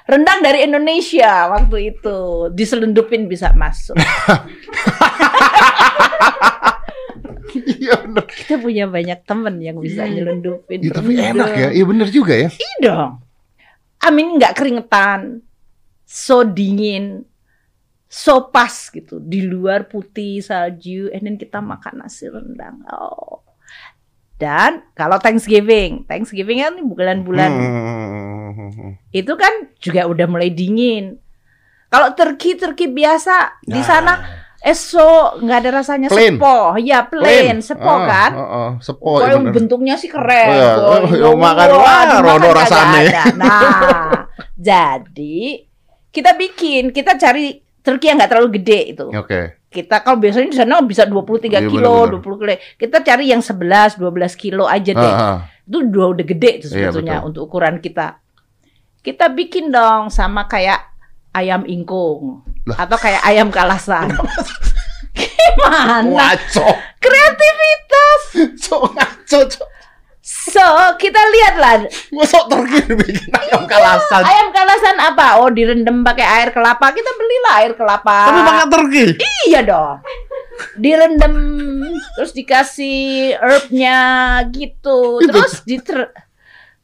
[0.07, 3.99] Rendang dari Indonesia waktu itu diselundupin bisa masuk.
[7.53, 8.25] Iya bener.
[8.27, 10.81] Kita punya banyak temen yang bisa nyelundupin.
[10.81, 11.69] Iya tapi enak ya.
[11.71, 12.49] Iya bener juga ya.
[12.49, 13.11] Iya dong.
[14.03, 15.47] Amin nggak keringetan,
[16.03, 17.23] so dingin,
[18.05, 19.23] so pas gitu.
[19.23, 22.83] Di luar putih salju, and then kita makan nasi rendang.
[22.91, 23.47] Oh.
[24.35, 28.99] Dan kalau Thanksgiving, Thanksgiving kan bulan-bulan Hmm.
[29.15, 31.15] itu kan juga udah mulai dingin.
[31.87, 33.87] Kalau turki turki biasa di Nah.
[33.87, 34.13] sana
[34.63, 35.03] eso
[35.37, 36.39] nggak ada rasanya Plain.
[36.39, 38.31] sepo, ya plain, sepo Ah, kan.
[38.33, 38.71] ah, ah.
[38.79, 39.53] Sepo Pokoknya iya bener.
[39.53, 40.49] bentuknya sih keren.
[40.49, 40.71] Oh, iya.
[40.79, 43.03] Oh, yang makan, Wah, rono rasane.
[43.35, 45.67] Nah, jadi
[46.09, 49.07] kita bikin, kita cari turki yang nggak terlalu gede itu.
[49.11, 49.59] Oke.
[49.67, 52.21] Kita kalau biasanya di sana bisa 23 Iya, kilo, bener-bener.
[52.21, 52.53] 20 kilo.
[52.77, 55.01] Kita cari yang 11, 12 kilo aja deh.
[55.11, 55.39] Ah, ah.
[55.65, 57.27] Itu udah udah gede itu Iya, sebetulnya betul.
[57.27, 58.21] untuk ukuran kita.
[59.01, 60.92] Kita bikin dong sama kayak
[61.33, 62.85] ayam ingkung Lah.
[62.87, 64.13] atau kayak ayam kalasan.
[65.17, 66.05] Gimana?
[66.09, 66.67] Ngaco.
[66.97, 68.23] Kreativitas.
[68.61, 69.39] So ngaco.
[69.49, 69.69] Cok.
[70.23, 70.63] So,
[71.03, 71.83] kita lihatlah
[72.15, 74.23] Masa turki bikin ayam kalasan.
[74.23, 75.43] ayam kalasan apa?
[75.43, 76.95] Oh, direndam pakai air kelapa.
[76.95, 78.31] Kita belilah air kelapa.
[78.31, 79.05] Tapi makan turki.
[79.51, 79.99] Iya dong.
[80.79, 81.35] Direndam
[82.15, 83.99] terus dikasih herbnya
[84.55, 85.19] gitu.
[85.21, 85.27] Itu.
[85.27, 86.15] Terus diter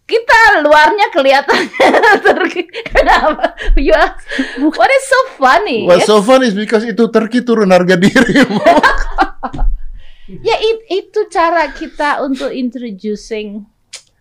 [0.08, 1.68] kita luarnya kelihatan
[2.24, 2.64] Turki.
[2.88, 3.52] Kenapa?
[3.76, 4.16] You ask,
[4.56, 5.84] what is so funny?
[5.84, 8.40] What's so fun is because itu turki turun harga diri.
[10.28, 13.64] Ya it- itu cara kita untuk introducing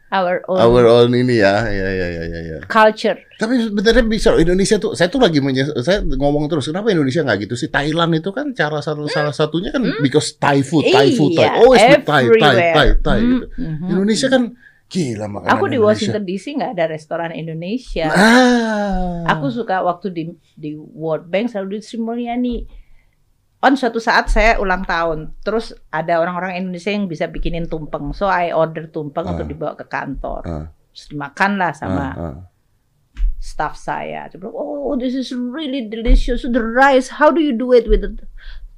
[0.07, 1.67] our own Our own ini ya.
[1.67, 2.39] Ya ya ya ya.
[2.47, 2.57] ya.
[2.63, 3.19] culture.
[3.35, 7.43] Tapi sebenarnya bisa Indonesia tuh saya tuh lagi menyes- saya ngomong terus kenapa Indonesia nggak
[7.43, 11.35] gitu sih Thailand itu kan cara satu salah satunya kan because Thai food Thai food
[11.35, 11.51] Thai Hmm?
[11.51, 12.55] Iya, always with Thai Thai.
[12.71, 13.45] Thai Thai Hmm, gitu.
[13.59, 13.87] mhm.
[13.91, 14.43] Indonesia kan
[14.87, 15.85] gila makanan Aku di Indonesia.
[15.85, 18.07] Washington DC nggak ada restoran Indonesia.
[18.07, 19.27] Ah.
[19.35, 20.23] Aku suka waktu di
[20.55, 22.57] di World Bank selalu di Sri Mulyani.
[23.57, 28.29] On suatu saat saya ulang tahun, terus ada orang-orang Indonesia yang bisa bikinin tumpeng, so
[28.29, 29.33] I order tumpeng Ah.
[29.35, 30.41] untuk dibawa ke kantor.
[30.45, 30.65] Ah.
[30.93, 32.35] Terus dimakan lah sama Ah, ah.
[33.41, 34.29] staff saya.
[34.29, 36.45] Dia bilang, oh this is really delicious.
[36.45, 38.13] The rice, how do you do it with the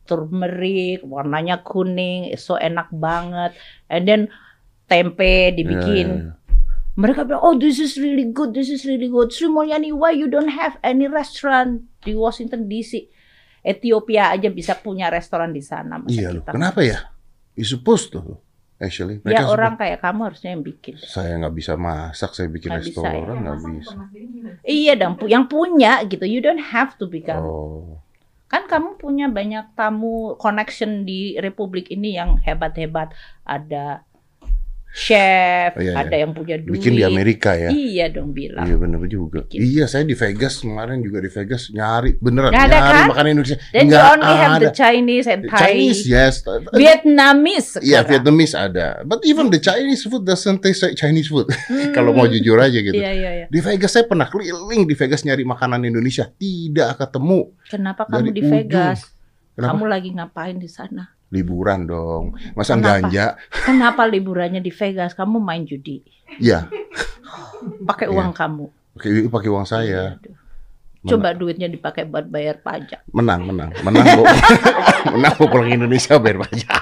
[0.10, 3.54] turmeric, warnanya kuning, so enak banget.
[3.92, 4.22] And then
[4.90, 6.08] tempe dibikin.
[6.10, 6.38] Ya, ya, ya.
[7.00, 9.32] Mereka bilang, oh this is really good, this is really good.
[9.32, 13.08] Sri Mulyani, why you don't have any restaurant di Washington DC?
[13.64, 16.00] Ethiopia aja bisa punya restoran di sana.
[16.08, 16.44] Iya loh.
[16.44, 17.12] Kenapa ya?
[17.56, 18.40] You supposed to
[18.80, 19.20] actually.
[19.20, 19.36] bisa?
[19.36, 20.96] Ya Mereka orang kayak kamu harusnya yang bikin.
[21.00, 22.84] saya nggak bisa masak, saya bikin bisa, ya.
[22.88, 23.96] restoran nggak bisa.
[24.12, 24.58] Denny gimana?
[24.64, 26.24] Iya dong, yang punya gitu.
[26.24, 27.44] You don't have to become.
[27.44, 28.00] Oh.
[28.50, 33.14] Kan kamu punya banyak tamu connection di Republik ini yang hebat-hebat.
[33.46, 34.09] Ada
[34.90, 36.02] chef, Oh, iya, iya.
[36.02, 36.82] ada yang punya duit.
[36.82, 37.70] Bikin di Amerika ya.
[37.70, 38.66] Iya dong bilang.
[38.66, 39.46] Iya bener juga.
[39.46, 39.62] Bikin.
[39.62, 43.08] Iya saya di Vegas kemarin juga di Vegas nyari beneran Nggak ada, nyari kan?
[43.08, 43.58] makanan Indonesia.
[43.70, 44.70] Then you Nggak only have the ada.
[44.74, 45.60] Chinese and Thai.
[45.62, 46.36] Chinese yes.
[46.74, 48.10] Vietnamese Iya sekarang.
[48.10, 48.88] Vietnamese ada.
[49.04, 51.48] But even the Chinese food doesn't taste like Chinese food.
[51.70, 51.94] Hmm.
[51.94, 52.98] Kalau mau jujur aja gitu.
[52.98, 53.46] Iya, iya, iya.
[53.46, 57.54] Di Vegas saya pernah keliling di Vegas nyari makanan Indonesia tidak ketemu.
[57.64, 58.52] Kenapa Dari kamu di ujung.
[58.52, 59.00] Vegas?
[59.54, 59.70] Kenapa?
[59.70, 61.14] Kamu lagi ngapain di sana?
[61.30, 62.34] Liburan dong.
[62.54, 63.06] Masa Kenapa?
[63.06, 63.26] ganja?
[63.52, 65.14] Kenapa liburannya di Vegas?
[65.14, 66.02] Kamu main judi.
[66.38, 66.66] Iya.
[67.86, 68.16] Pakai Iya.
[68.18, 68.66] uang kamu.
[68.98, 70.18] Pakai pakai uang saya.
[70.18, 70.36] Aduh.
[71.00, 73.08] Coba duitnya dipakai buat bayar pajak.
[73.16, 73.72] Menang, menang.
[73.82, 74.24] Menang, Bu.
[75.16, 76.82] menang pulang Indonesia bayar pajak.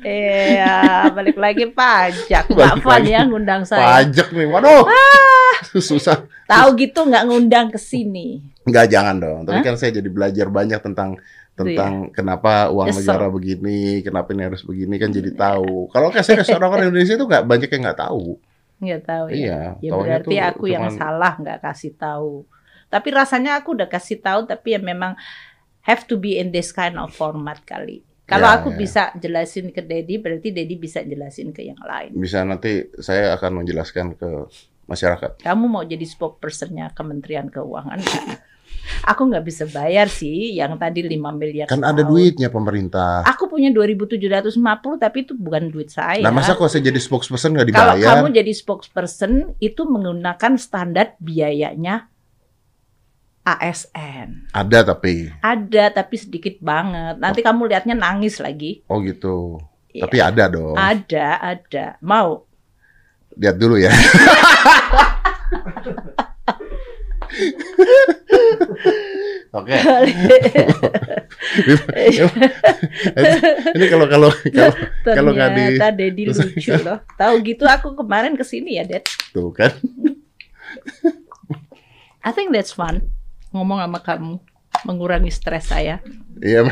[0.00, 2.48] Iya, balik lagi pajak.
[2.48, 3.12] Nggak fun lagi.
[3.12, 4.00] ya ngundang saya.
[4.00, 4.88] Pajak nih, waduh.
[4.88, 5.54] Ah.
[5.76, 6.24] Susah.
[6.48, 8.40] Tahu gitu nggak ngundang ke sini.
[8.64, 9.38] Enggak, jangan dong.
[9.44, 9.64] Tapi Hah?
[9.70, 11.20] kan saya jadi belajar banyak tentang
[11.60, 15.92] tentang kenapa uang negara begini, kenapa ini harus begini kan jadi tahu.
[15.92, 18.24] Kalau kan saya orang-orang Indonesia itu nggak banyak yang nggak tahu.
[18.80, 19.36] Nggak tahu ya.
[19.36, 22.48] Iya, Ya berarti aku yang cuman- salah nggak kasih tahu.
[22.88, 25.14] Tapi rasanya aku udah kasih tahu tapi ya memang
[25.84, 28.02] have to be in this kind of format kali.
[28.24, 28.76] Kalau Ya, aku ya.
[28.78, 32.14] bisa jelasin ke Dedi, berarti Dedi bisa jelasin ke yang lain.
[32.14, 34.46] Bisa nanti saya akan menjelaskan ke
[34.86, 35.42] masyarakat.
[35.42, 37.98] Kamu mau jadi spokespersonnya Kementerian Keuangan?
[39.06, 41.66] Aku nggak bisa bayar sih yang tadi 5 miliar.
[41.70, 43.24] Kan ada duitnya pemerintah.
[43.24, 46.20] Aku punya 2.750 tapi itu bukan duit saya.
[46.20, 48.20] Nah, masa kalau saya jadi spokesperson nggak Kalau dibayar?
[48.20, 52.06] kamu jadi spokesperson itu menggunakan standar biayanya
[53.44, 54.52] ASN.
[54.52, 55.32] Ada tapi.
[55.40, 57.18] Ada tapi sedikit banget.
[57.18, 58.84] Nanti kamu lihatnya nangis lagi.
[58.86, 59.58] Oh gitu.
[59.90, 60.06] Iya.
[60.06, 60.76] Tapi ada dong.
[60.78, 61.86] Ada, ada.
[62.04, 62.46] Mau?
[63.34, 63.90] Lihat dulu ya.
[69.50, 69.74] Oke.
[73.74, 76.98] ini kalau kalau kalau kalau nggak di Ternyata Dedi lucu loh.
[77.18, 79.06] Tahu gitu aku kemarin ke sini ya, Ded.
[79.34, 79.74] tuh kan.
[82.20, 83.10] I think that's fun.
[83.50, 84.38] Ngomong sama kamu,
[84.86, 85.98] mengurangi stres saya.
[86.38, 86.70] Iya.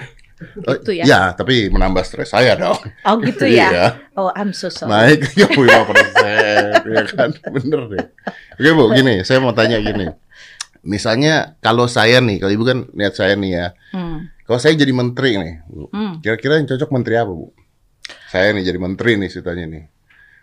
[0.70, 1.04] Oh, Gitu ya?
[1.04, 2.78] Ya, tapi menambah stres saya dong.
[3.02, 3.68] Oh gitu ya?
[3.74, 3.86] Iya.
[4.14, 5.18] Oh, I'm so sorry.
[5.18, 7.30] Naik 35 persen, ya kan?
[7.50, 8.04] Bener deh.
[8.54, 10.06] Oke bu, gini, saya mau tanya gini.
[10.82, 14.30] Misalnya kalau saya nih, kalau ibu kan lihat saya nih ya, Hmm.
[14.42, 16.20] kalau saya jadi menteri nih, bu, Hmm.
[16.20, 17.50] kira-kira yang cocok menteri apa bu?
[18.28, 19.84] Saya nih jadi menteri nih ceritanya nih.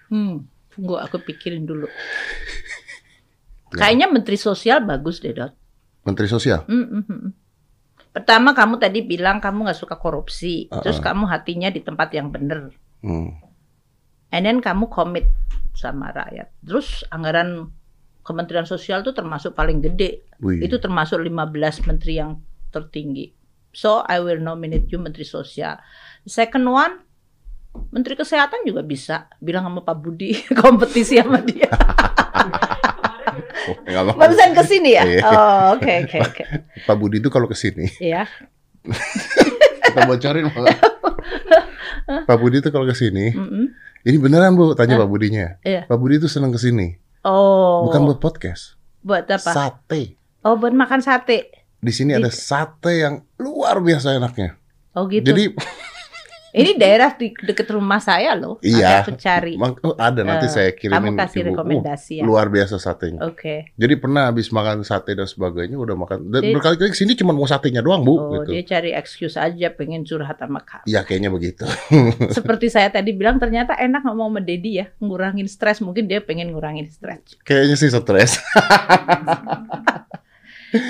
[0.09, 0.45] Hmm.
[0.69, 1.87] Tunggu aku pikirin dulu.
[3.75, 5.51] Kayaknya Menteri Sosial bagus deh, Dot.
[6.05, 6.63] Menteri Sosial.
[6.69, 7.31] Hmm, hmm.
[8.11, 10.79] Pertama kamu tadi bilang kamu nggak suka korupsi, Uh-uh.
[10.79, 12.71] terus kamu hatinya di tempat yang bener,
[13.03, 13.35] Hmm.
[14.31, 15.27] and then kamu komit
[15.75, 16.47] sama rakyat.
[16.63, 17.75] Terus anggaran
[18.25, 20.65] Kementerian Sosial itu termasuk paling gede, Wih.
[20.65, 22.41] itu termasuk 15 menteri yang
[22.73, 23.29] tertinggi.
[23.69, 25.77] So I will nominate you Menteri Sosial.
[26.25, 26.93] Second one,
[27.93, 29.29] Menteri Kesehatan juga bisa.
[29.37, 31.69] Bilang sama Pak Budi kompetisi sama dia.
[33.69, 34.15] Oh.
[34.15, 35.03] Barusan ke sini ya?
[35.03, 35.21] Iya.
[35.25, 36.43] Oh, oke oke oke.
[36.87, 38.25] Pak Budi itu kalau ke sini, Iya.
[39.85, 40.65] kita bocorin Pak.
[42.29, 43.65] Pak Budi itu kalau ke sini, Mm-mm.
[44.05, 45.01] ini beneran bu, tanya Hah?
[45.03, 45.57] Pak Budinya.
[45.65, 45.89] Iya.
[45.89, 46.95] Pak Budi itu senang ke sini,
[47.25, 47.89] Oh.
[47.89, 49.49] bukan buat podcast, buat apa?
[49.49, 50.13] sate.
[50.45, 51.49] Oh, buat makan sate.
[51.81, 54.61] Di sini ada Di- sate yang luar biasa enaknya.
[54.93, 55.33] Oh gitu.
[55.33, 55.49] Jadi
[56.55, 58.55] Ini daerah di deket rumah saya loh.
[58.63, 59.03] Iya.
[59.03, 59.59] Aku cari.
[59.59, 61.43] oh, ada nanti Eh, saya kirimin Kamu kasih Ibu.
[61.43, 62.23] Uh, rekomendasi ya.
[62.23, 63.19] luar biasa satenya.
[63.27, 63.75] Oke.
[63.75, 66.31] Jadi pernah habis makan sate dan sebagainya udah makan.
[66.31, 68.15] Dan berkali-kali ke sini cuma mau satenya doang bu.
[68.15, 68.55] Oh, gitu.
[68.55, 70.85] dia cari excuse aja pengen curhat sama kamu.
[70.87, 71.67] Ya kayaknya begitu.
[72.37, 75.83] Seperti saya tadi bilang ternyata enak ngomong sama Dedi ya, ngurangin stres.
[75.83, 77.35] Mungkin dia pengen ngurangin stres.
[77.43, 78.39] kayaknya sih stres.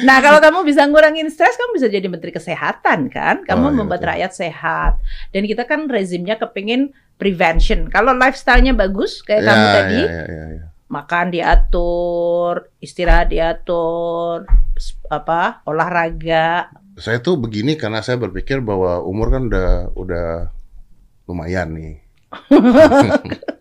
[0.07, 3.43] Nah, kalau kamu bisa ngurangin stres, kamu bisa jadi menteri kesehatan kan?
[3.43, 4.11] Kamu Oh, iya, membuat betul.
[4.13, 4.93] rakyat sehat.
[5.33, 7.87] Dan kita kan rezimnya kepingin prevention.
[7.89, 10.65] Kalau lifestyle-nya bagus kayak kamu tadi, ya, ya, ya, ya.
[10.91, 14.45] makan diatur, istirahat diatur,
[15.09, 16.69] apa olahraga.
[16.95, 20.27] Saya tuh begini karena saya berpikir bahwa umur kan udah udah
[21.27, 21.95] lumayan nih.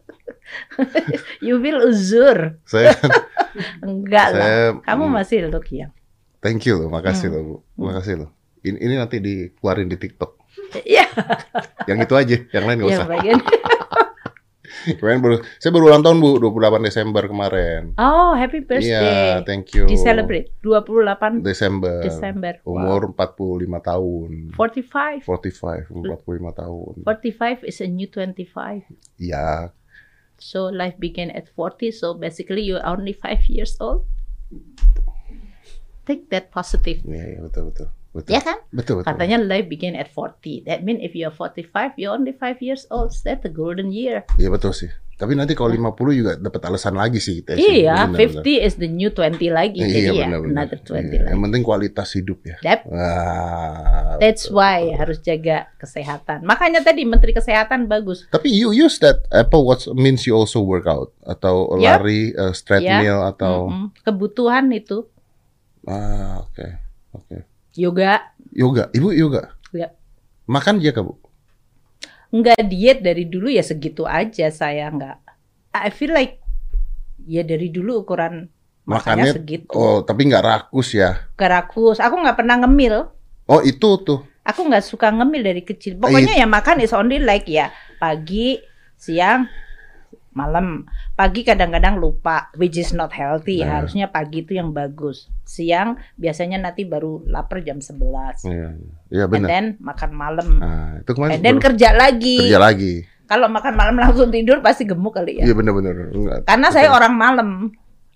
[1.45, 2.59] You will uzur.
[2.67, 2.95] Saya
[3.87, 4.49] Enggak lah.
[4.83, 5.95] Kamu hmm, masih look young.
[6.45, 7.35] Thank you loh, makasih Hmm.
[7.35, 8.31] loh bu, makasih loh.
[8.61, 10.33] Ini, ini nanti dikeluarin di TikTok.
[10.85, 11.05] Iya,
[11.85, 13.07] Yang itu aja, yang lain yang usah.
[13.07, 13.41] bagian.
[14.85, 17.97] Kemarin baru, saya baru ulang tahun bu, 28 Desember kemarin.
[17.97, 18.93] Oh, happy birthday.
[18.93, 19.89] Iya, thank you.
[19.89, 22.05] Di celebrate 28 Desember.
[22.05, 22.61] Desember.
[22.63, 22.77] Wow.
[22.77, 24.31] Umur 45 tahun.
[24.53, 25.25] 45.
[25.25, 26.93] 45, umur 45 tahun.
[27.01, 28.85] 45 is a new 25.
[29.17, 29.73] Iya,
[30.37, 31.89] So life began at 40.
[31.89, 34.05] So basically you're only 5 years old.
[36.05, 37.01] Take that positive.
[37.03, 37.89] iya, iya, betul betul.
[38.13, 38.31] Betul.
[38.31, 38.63] Ya kan?
[38.71, 39.11] Betul betul.
[39.11, 40.63] Katanya life began at 40.
[40.63, 43.11] That means if you're 45, you're only 5 years old.
[43.19, 44.23] That's the golden year.
[44.37, 44.87] Iya betul sih.
[45.15, 47.55] Tapi nanti kalau 50 juga dapat alasan lagi sih kita.
[47.55, 49.79] Iya, Benar, 50 is the new 20 lagi.
[49.79, 49.87] benar.
[49.89, 50.55] Jadi Iya, ya, benar, benar.
[50.63, 51.31] another 20 Iya, lagi.
[51.31, 52.57] Yang penting kualitas hidup ya.
[52.61, 52.81] Yep.
[52.87, 54.99] Wah, That's betul, why betul.
[54.99, 56.39] harus jaga kesehatan.
[56.43, 58.27] Makanya tadi Menteri Kesehatan bagus.
[58.29, 61.83] Tapi you use that Apple Watch means you also work out atau Yep.
[61.83, 63.87] lari, uh, treadmill atau Mm-mm.
[64.03, 65.07] kebutuhan itu
[65.85, 66.67] ah oke
[67.13, 67.37] oke
[67.75, 68.89] yoga yoga.
[68.95, 69.43] Ibu yoga.
[69.75, 69.91] Yep.
[70.47, 71.19] Makan dia bu?
[72.35, 75.19] nggak diet dari dulu ya segitu aja saya nggak.
[75.75, 76.43] I feel like
[77.31, 78.51] ya dari dulu ukuran
[78.85, 79.71] makannya Makannya segitu.
[79.71, 81.31] oh tapi nggak rakus ya?
[81.39, 82.03] Kerakus.
[82.03, 83.07] Aku nggak pernah ngemil.
[83.47, 84.27] Oh itu tuh.
[84.43, 85.95] Aku nggak suka ngemil dari kecil.
[85.95, 86.03] Iya.
[86.03, 87.71] Pokoknya ya makan is only like ya
[88.03, 88.59] pagi,
[88.99, 89.47] siang,
[90.35, 90.85] malam.
[91.15, 93.63] Pagi kadang-kadang lupa, which is not healthy.
[93.63, 93.81] Nah.
[93.81, 95.31] Harusnya pagi itu yang bagus.
[95.43, 98.45] Siang biasanya nanti baru lapar jam 11.
[98.45, 98.69] Iya,
[99.09, 99.49] iya And benar.
[99.49, 100.49] then makan malam.
[100.59, 102.39] Nah, itu kemarin And then baru kerja lagi.
[102.45, 102.95] kerja lagi.
[103.25, 105.49] Kalau makan malam langsung tidur pasti gemuk kali ya.
[105.49, 106.13] Iya benar-benar.
[106.45, 107.49] Karena saya orang malam.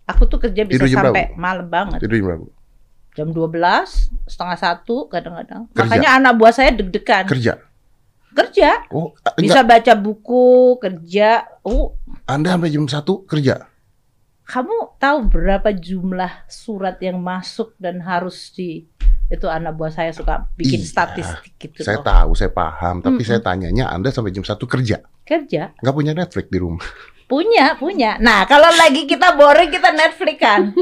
[0.05, 1.37] Aku tuh kerja bisa Tidur sampai berapa?
[1.37, 1.99] malam banget.
[2.01, 2.47] Tidur jam berapa?
[3.13, 5.67] Jam 12, setengah satu kadang-kadang.
[5.75, 7.27] Makanya anak buah saya deg-degan.
[7.27, 7.61] Kerja.
[8.31, 8.87] Kerja.
[8.89, 9.35] Oh, enggak.
[9.37, 11.43] Bisa baca buku, kerja.
[11.61, 11.98] Oh,
[12.29, 13.57] Anda sampai jam 1 kerja.
[14.45, 18.89] kamu tahu berapa jumlah surat yang masuk dan harus di
[19.29, 22.07] itu anak buah saya suka bikin Iya, statistik gitu Saya loh.
[22.07, 23.29] tahu, saya paham, tapi Mm-mm.
[23.29, 25.05] saya tanyanya Anda sampai jam 1 kerja.
[25.23, 25.77] Kerja.
[25.77, 26.81] Nggak punya Netflix di rumah.
[27.25, 28.17] Punya, punya.
[28.19, 30.73] Nah, kalau lagi kita boring kita Netflix kan.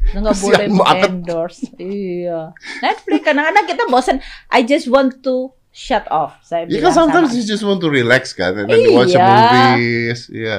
[0.00, 0.64] Itu nggak boleh
[1.04, 1.68] endorse.
[1.76, 2.56] Iya.
[2.80, 4.16] Netflix kadang-kadang kita bosan.
[4.48, 6.38] I just want to shut off.
[6.40, 7.36] Saya Ya bilang kan sometimes sama.
[7.36, 9.26] you just want to relax kan, and then you watch a Iya.
[9.26, 10.20] movies.
[10.30, 10.58] Ya.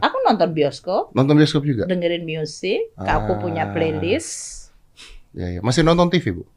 [0.00, 1.84] Aku nonton bioskop, Nonton bioskop juga.
[1.84, 2.88] dengerin musik.
[2.96, 3.70] Aku punya Ah.
[3.70, 4.72] playlist.
[5.30, 5.60] Ya, ya.
[5.60, 6.48] Masih nonton TV, Bu?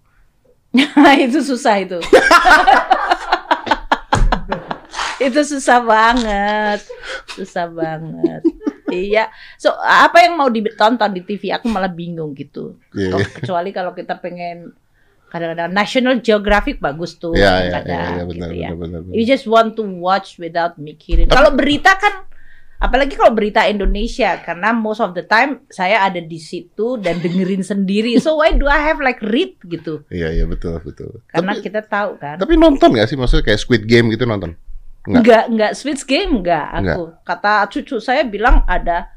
[1.20, 2.00] itu susah itu.
[5.18, 6.80] itu susah banget.
[7.28, 8.42] Susah banget.
[8.88, 9.28] iya.
[9.58, 11.50] So, apa yang mau ditonton di TV?
[11.52, 12.78] Aku malah bingung gitu.
[12.94, 13.26] Iya, iya.
[13.28, 14.72] Kecuali kalau kita pengen
[15.28, 17.36] kadang-kadang National Geographic bagus tuh.
[17.36, 18.70] Kadang-kadang iya, iya, gitu benar, ya.
[18.72, 19.16] benar, benar, benar.
[19.16, 21.28] You just want to watch without mikirin.
[21.28, 22.28] Kalau berita kan
[22.78, 27.66] apalagi kalau berita Indonesia karena most of the time saya ada di situ dan dengerin
[27.76, 28.16] sendiri.
[28.24, 30.08] So why do I have like read gitu?
[30.08, 31.20] Iya, iya, betul, betul.
[31.28, 32.36] Karena tapi, kita tahu kan.
[32.40, 33.18] tapi nonton nggak sih?
[33.20, 34.56] Maksudnya kayak Squid Game gitu nonton?
[35.08, 35.24] Enggak.
[35.24, 37.04] Enggak, enggak Squid Game enggak aku.
[37.24, 39.17] Kata cucu saya bilang ada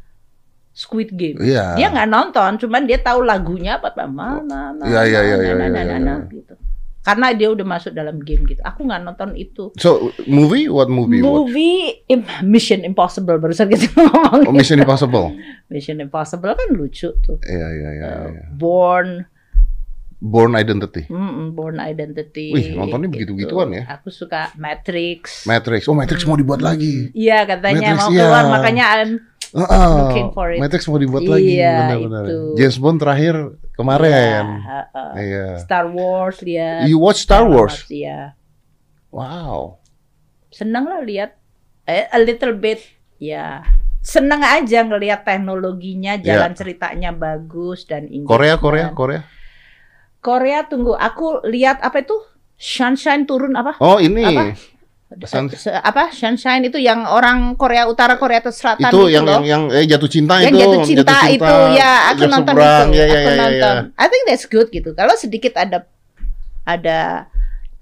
[0.71, 1.37] Squid Game.
[1.43, 1.75] Iya.
[1.75, 5.37] Dia nggak nonton, cuman dia tahu lagunya apa apa mana mana Iya, iya, iya, iya,
[5.37, 6.33] mana, iya, mana, iya, mana, iya.
[6.33, 6.55] gitu.
[7.01, 8.61] Karena dia udah masuk dalam game gitu.
[8.61, 9.73] Aku nggak nonton itu.
[9.81, 10.69] So, movie?
[10.69, 11.25] What movie?
[11.25, 14.45] Movie Im- Mission Impossible barusan kita ngomong.
[14.47, 15.33] Oh, Mission Impossible.
[15.73, 17.41] Mission Impossible kan lucu tuh.
[17.41, 18.09] Iya, iya, iya.
[18.29, 18.45] Iya.
[18.53, 19.25] Born,
[20.21, 21.09] Born Identity.
[21.09, 22.53] mm, Born Identity.
[22.53, 23.33] Wih, nontonnya gitu.
[23.33, 23.89] begitu-gituan ya.
[23.97, 25.49] Aku suka Matrix.
[25.49, 25.89] Matrix.
[25.89, 27.09] Oh, Matrix mau dibuat lagi.
[27.17, 28.21] Iya katanya Matrix, mau iya.
[28.29, 28.85] keluar makanya
[29.51, 29.95] I'm Heeh.
[30.01, 30.59] Looking for it.
[30.59, 31.59] Matrix mau dibuat lagi.
[31.59, 32.23] Iya, Benar-benar.
[32.25, 32.39] itu.
[32.55, 33.35] James Bond terakhir
[33.73, 34.45] kemarin.
[34.57, 35.11] Iya, uh-uh.
[35.17, 35.47] Iya.
[35.59, 36.87] Star Wars lihat.
[36.87, 37.83] You watch Star Wars?
[37.87, 38.39] Iya.
[39.11, 39.83] Wow.
[40.49, 41.35] Seneng lah lihat
[41.85, 42.79] eh, a little bit
[43.19, 43.67] ya.
[44.01, 48.25] Seneng aja ngelihat teknologinya, jalan ceritanya bagus dan Iya.
[48.25, 48.87] Korea, Korea.
[48.95, 49.21] Korea.
[50.21, 52.17] Korea tunggu, aku lihat apa itu?
[52.55, 53.81] Sunshine turun apa?
[53.81, 54.21] Oh, ini.
[54.23, 54.53] Apa?
[55.27, 56.15] Sun- Se- apa?
[56.15, 59.43] Sunshine itu yang orang Korea Utara, Korea Selatan itu yang, loh.
[59.43, 60.63] yang yang eh jatuh cinta yang itu.
[60.63, 62.89] jatuh cinta, itu ya aku yang nonton seberang.
[62.89, 63.99] itu Ya, ya, aku ya, ya, nonton ya.
[63.99, 65.83] I think that's good gitu kalau sedikit ada
[66.63, 67.27] ada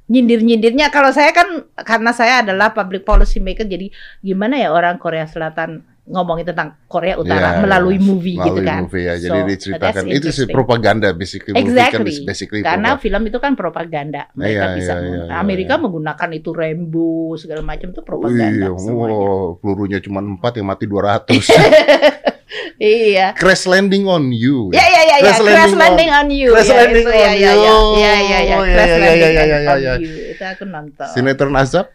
[0.08, 3.92] nyindir nyindirnya kalau saya kan karena saya adalah public policy maker jadi
[4.24, 8.02] gimana ya orang Korea Selatan ngomongin tentang Korea Utara Iya, melalui iya.
[8.02, 9.14] movie gitu Melalui kan movie ya.
[9.14, 11.52] Jadi So, diceritakan itu sih propaganda basically.
[11.52, 12.10] Kan Exactly.
[12.10, 13.04] is basically karena propaganda.
[13.04, 15.82] film itu kan propaganda mereka Iya, bisa iya, meng- iya, iya, Amerika iya.
[15.84, 20.84] menggunakan itu rainbow segala macam itu propaganda Iya, semuanya wow, pelurunya cuma 4 yang mati
[20.84, 21.44] 200.
[22.80, 24.72] iya Crash landing on you.
[24.72, 26.50] Ya ya ya ya Crash crash landing landing on- on you.
[26.50, 27.78] Crash ya, landing itu, on ya, ya, ya, you.
[27.94, 29.92] ya ya ya Oh, ya, crash ya, ya, landing ya, ya, on ya.
[29.98, 30.10] you.
[30.32, 31.08] Itu aku nonton.
[31.10, 31.86] Sinetron Azab?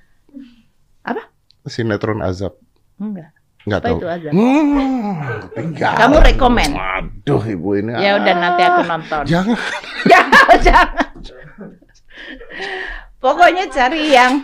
[1.01, 1.23] Apa?
[1.65, 2.53] Sinetron Azab.
[2.95, 3.33] Enggak.
[3.63, 3.97] Enggak tahu.
[3.99, 4.31] itu Azab?
[4.35, 5.15] Hmm,
[5.55, 5.93] tinggal.
[5.95, 6.71] Kamu rekomen?
[6.75, 7.91] Aduh, Ibu ini.
[7.95, 9.23] Ya udah nanti aku ah, nonton.
[9.23, 9.57] Jangan.
[10.11, 11.07] jangan jangan.
[13.23, 14.43] Pokoknya cari yang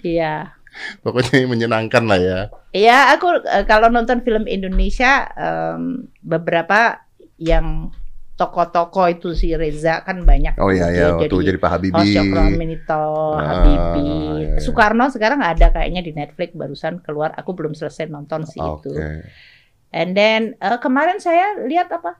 [0.00, 0.56] Iya.
[1.02, 2.40] Pokoknya yang menyenangkan lah ya.
[2.70, 7.02] Iya, aku eh, kalau nonton film Indonesia em, beberapa
[7.36, 7.90] yang
[8.38, 10.54] toko-toko itu si Reza kan banyak.
[10.62, 11.98] Oh iya Dia ya, waktu jadi Pak Habibie.
[11.98, 13.02] Oh, Syokrominito,
[13.34, 14.06] Ah, Habibie.
[14.06, 14.62] iya, iya.
[14.62, 17.34] Soekarno sekarang ada kayaknya di Netflix barusan keluar.
[17.34, 18.86] Aku belum selesai nonton sih Oke.
[18.86, 18.90] itu.
[19.90, 22.14] And then eh, kemarin saya lihat apa?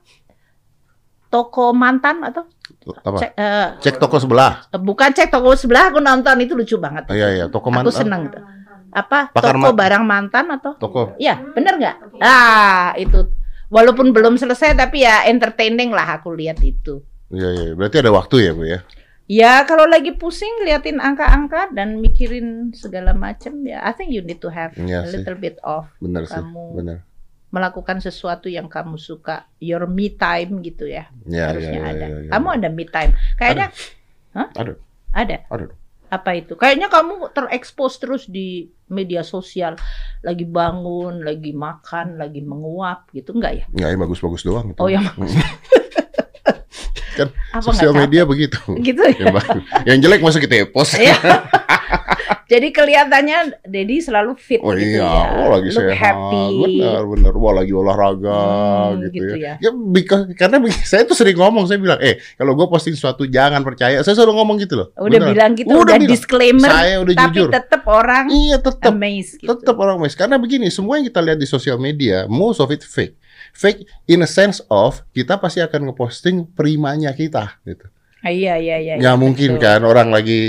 [1.29, 2.43] Toko mantan atau
[2.89, 3.17] Apa?
[3.21, 4.65] cek, eh, Cek toko sebelah.
[4.75, 7.07] bukan cek toko sebelah aku nonton itu lucu banget.
[7.07, 7.95] Oh, iya iya, toko Aku mantan.
[7.95, 8.43] seneng tuh.
[8.91, 9.29] Apa?
[9.31, 10.73] Pakar toko ma- barang mantan atau?
[10.81, 11.15] Toko.
[11.21, 11.95] Iya, bener nggak?
[12.19, 13.38] Ah, itu.
[13.69, 17.05] Walaupun belum selesai tapi ya entertaining lah aku lihat itu.
[17.29, 18.79] Iya iya, berarti ada waktu ya, Bu ya.
[19.29, 24.41] Ya kalau lagi pusing liatin angka-angka dan mikirin segala macam ya I think you need
[24.41, 25.21] to have Iya a sih.
[25.21, 26.97] little bit of Benar sih, Kamu- benar.
[27.49, 31.09] melakukan sesuatu yang kamu suka, your me time gitu ya.
[31.25, 32.05] Ya, harusnya ya, ya, ada.
[32.05, 32.29] ya, ya.
[32.33, 33.11] Kamu ada me time.
[33.37, 33.67] Kayaknya
[34.33, 34.73] Ada.
[35.13, 35.35] ada.
[35.49, 35.65] Ada.
[36.09, 36.57] Apa itu?
[36.57, 39.77] Kayaknya kamu terekspos terus di media sosial,
[40.25, 43.65] lagi bangun, lagi makan, lagi menguap gitu enggak ya?
[43.69, 44.79] Enggak, yang bagus-bagus doang itu.
[44.81, 45.05] Oh yang
[47.19, 48.57] Kan apa Sosial media begitu.
[48.79, 49.27] gitu ya?
[49.27, 49.63] yang, bagus.
[49.83, 50.95] yang jelek masa kita post.
[52.49, 55.21] Jadi kelihatannya Dedi selalu fit Oh gitu iya, ya.
[55.37, 56.47] oh lagi Look sehat, happy.
[56.81, 58.41] benar benar, wah lagi olahraga
[58.89, 59.53] Hmm, gitu, gitu ya.
[59.55, 59.69] ya.
[59.69, 60.57] Ya because, karena
[60.89, 64.33] saya tuh sering ngomong, saya bilang, eh kalau gue posting sesuatu jangan percaya, saya selalu
[64.35, 64.87] ngomong gitu loh.
[64.95, 65.29] Udah Benar.
[65.29, 66.09] bilang gitu, Udah udah, bilang.
[66.09, 67.49] disclaimer, Saya udah tapi jujur.
[67.49, 69.47] tetap orang Iya tetap, amazed gitu.
[69.47, 70.13] tetap orang mes.
[70.13, 73.13] Karena begini, semua yang kita lihat di sosial media, most of it fake.
[73.51, 77.85] Fake in a sense of kita pasti akan ngeposting primanya kita gitu.
[78.19, 78.93] Ah, iya iya iya.
[78.99, 79.63] Nggak iya, mungkin betul.
[79.63, 80.39] kan orang lagi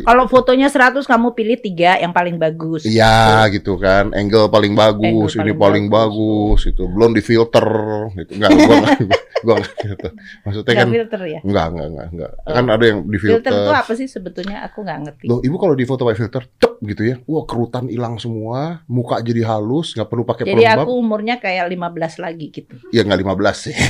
[0.00, 2.88] Kalau fotonya 100 kamu pilih tiga yang paling bagus.
[2.88, 7.68] Iya gitu kan, angle paling bagus, Angle ini paling paling bagus, itu belum di filter,
[8.16, 8.30] gitu.
[8.40, 8.96] Enggak, gua enggak,
[9.44, 10.08] gua enggak gitu.
[10.40, 11.40] Maksudnya Nggak kan filter ya.
[11.44, 12.32] enggak, enggak, enggak, enggak.
[12.32, 12.54] Oh.
[12.56, 13.52] Kan ada yang di Filter filter.
[13.60, 14.56] itu apa sih sebetulnya?
[14.64, 15.24] Aku nggak ngerti.
[15.28, 17.16] Loh, ibu kalau di foto pakai filter, cep gitu ya.
[17.28, 20.88] Wah, kerutan hilang semua, muka jadi halus, nggak perlu pakai Jadi pelembab.
[20.88, 22.74] aku umurnya kayak 15 lagi gitu.
[22.88, 23.76] Ya nggak 15 sih.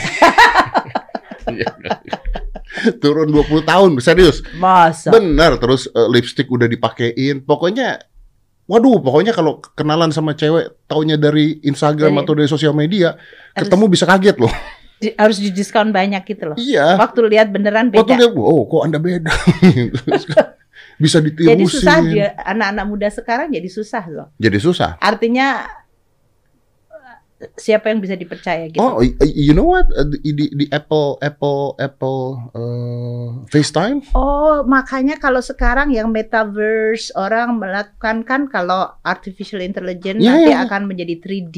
[3.02, 4.44] Turun 20 tahun, serius.
[4.56, 5.08] Masa?
[5.10, 7.40] Bener, terus eh, lipstick udah dipakein.
[7.42, 7.98] Pokoknya,
[8.68, 13.66] waduh, pokoknya kalau kenalan sama cewek, taunya dari Instagram Dari- atau dari sosial media, Harus-
[13.66, 14.52] ketemu bisa kaget loh.
[14.98, 16.56] Di- harus di diskon banyak gitu loh.
[16.58, 16.98] Iya.
[16.98, 18.18] Waktu lihat beneran Waktu beda.
[18.18, 19.30] dia, oh kok anda beda?
[21.02, 21.54] bisa ditirusin.
[21.54, 24.26] Jadi susah dia anak-anak muda sekarang jadi susah loh.
[24.42, 24.98] Jadi susah.
[24.98, 25.70] Artinya
[27.54, 28.82] siapa yang bisa dipercaya gitu?
[28.82, 29.86] Oh, you know what?
[29.94, 32.20] Uh, Di, di, di Apple, Apple, Apple
[32.50, 34.02] uh, FaceTime?
[34.12, 40.58] Oh, makanya kalau sekarang yang metaverse orang melakukan kan kalau artificial intelligence Ya, nanti ya,
[40.58, 40.66] ya.
[40.66, 41.56] akan menjadi 3D,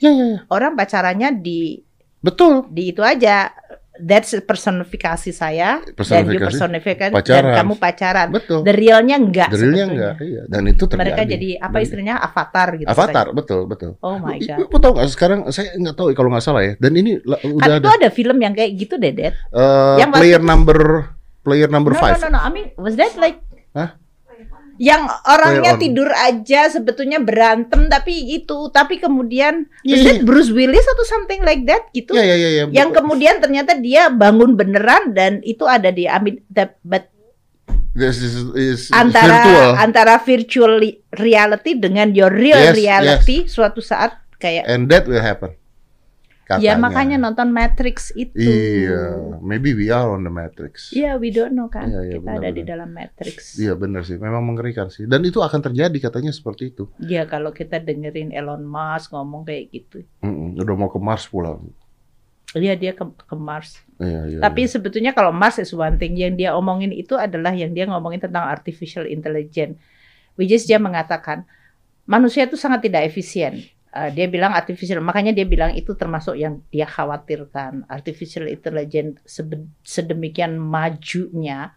[0.00, 0.38] Ya, ya, ya.
[0.48, 1.84] orang pacarannya di
[2.18, 2.66] Betul.
[2.72, 3.52] di itu aja.
[3.98, 6.32] That's personifikasi saya dan Personifikasi.
[6.32, 7.54] you personifikan dan Pacaran.
[7.58, 8.28] kamu pacaran.
[8.30, 8.60] Betul.
[8.62, 10.42] The realnya enggak The realnya enggak, iya.
[10.46, 11.02] Dan itu terjadi.
[11.02, 12.88] Mereka jadi apa Dan- istilahnya avatar gitu.
[12.88, 13.90] Avatar, betul, betul.
[13.98, 14.58] Oh my god.
[14.60, 16.72] Ibu tahu nggak sekarang saya nggak tahu kalau nggak salah ya.
[16.76, 19.34] Dan ini Kan udah itu ada ada film yang kayak gitu deh, Dad.
[19.50, 20.78] uh, yang waktu player itu- number
[21.40, 22.14] player number no, five.
[22.16, 22.40] no, no, no.
[22.40, 23.42] I mean, was that like
[23.72, 23.98] Hah?
[24.78, 25.80] Yang orangnya on.
[25.82, 30.10] tidur aja sebetulnya berantem tapi itu tapi kemudian Iya, is iya.
[30.14, 32.64] it Bruce Willis atau something like that gitu Iya, iya, iya, iya.
[32.70, 37.10] yang kemudian ternyata dia bangun beneran dan itu ada di I mean, that- but
[37.92, 39.70] This is, is antara virtual.
[39.74, 45.18] antara virtual li- reality dengan your real Yes, reality suatu saat kayak And that will
[45.18, 45.58] happen.
[46.56, 46.80] Ya Katanya.
[46.80, 50.88] makanya nonton Matrix itu Iya, maybe we are on the Matrix.
[50.96, 52.70] Iya, we don't know kan Iya, iya, kita benar, ada di benar.
[52.72, 55.04] dalam Matrix Iya benar sih, memang mengerikan sih.
[55.04, 56.88] Dan itu akan terjadi katanya seperti itu.
[57.04, 60.08] Ya kalau kita dengerin Elon Musk ngomong kayak gitu.
[60.24, 61.68] Mm-mm, udah mau ke Mars pulang.
[62.56, 63.84] Iya dia ke, ke Mars.
[64.00, 64.38] Iya, iya.
[64.40, 64.72] Tapi iya.
[64.72, 66.16] sebetulnya kalau Mars is one thing.
[66.16, 69.76] Yang dia omongin itu adalah yang dia ngomongin tentang artificial intelligence.
[70.40, 71.44] Which is dia mengatakan
[72.08, 73.68] manusia itu sangat tidak efisien.
[73.88, 77.88] Uh, dia bilang artificial, makanya dia bilang itu termasuk yang dia khawatirkan.
[77.88, 79.24] Artificial intelligence
[79.80, 81.72] sedemikian majunya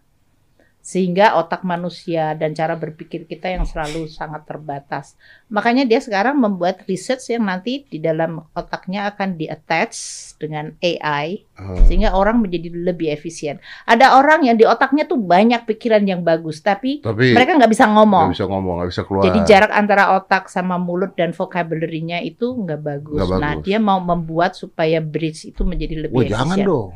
[0.82, 5.14] sehingga otak manusia dan cara berpikir kita yang selalu sangat terbatas.
[5.48, 9.94] Makanya dia sekarang membuat research yang nanti di dalam otaknya akan di-attach
[10.36, 13.62] dengan AI Ah, sehingga orang menjadi lebih efisien.
[13.86, 17.86] Ada orang yang di otaknya tuh banyak pikiran yang bagus, tapi tapi mereka nggak bisa
[17.86, 18.28] nggak ngomong.
[18.34, 19.24] bisa ngomong, nggak bisa keluar.
[19.30, 23.22] Jadi jarak antara otak sama mulut dan vocabulary-nya itu nggak bagus.
[23.22, 23.64] Nah, bagus.
[23.64, 26.66] dia mau membuat supaya bridge itu menjadi lebih Wah jangan efisien.
[26.66, 26.90] dong.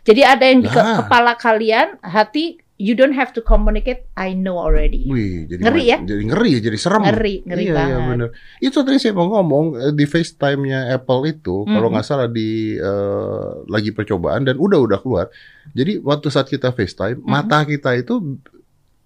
[0.00, 0.96] Jadi ada yang di ke- Nah.
[1.00, 5.04] kepala kalian, hati you don't have to communicate, I know already.
[5.04, 5.98] Wih, jadi Ngeri ya?
[6.00, 7.04] Jadi ngeri, jadi serem.
[7.04, 7.92] Ngeri, ngeri iya, banget.
[7.92, 8.28] Iya, bener.
[8.58, 11.92] Itu tadi saya mau ngomong eh, di FaceTime-nya Apple itu, kalau Mhm.
[11.92, 15.28] nggak salah di eh, lagi percobaan dan udah udah keluar.
[15.70, 17.28] Jadi waktu saat kita FaceTime, Mhm.
[17.28, 18.40] mata kita itu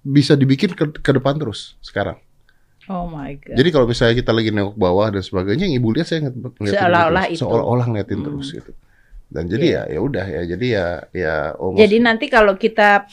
[0.01, 2.21] bisa dibikin ke, ke depan terus sekarang.
[2.87, 3.57] Oh my god.
[3.57, 6.79] Jadi kalau misalnya kita lagi nengok bawah dan sebagainya, yang ibu lihat saya ngeliat ngeliatin
[6.79, 7.41] Seolah-olah itu.
[7.41, 8.27] seolah-olah ngeliatin Hmm.
[8.29, 8.73] terus gitu.
[9.27, 9.83] Dan jadi Iya.
[9.89, 13.09] ya ya udah ya jadi ya ya almost Jadi nanti kalau kita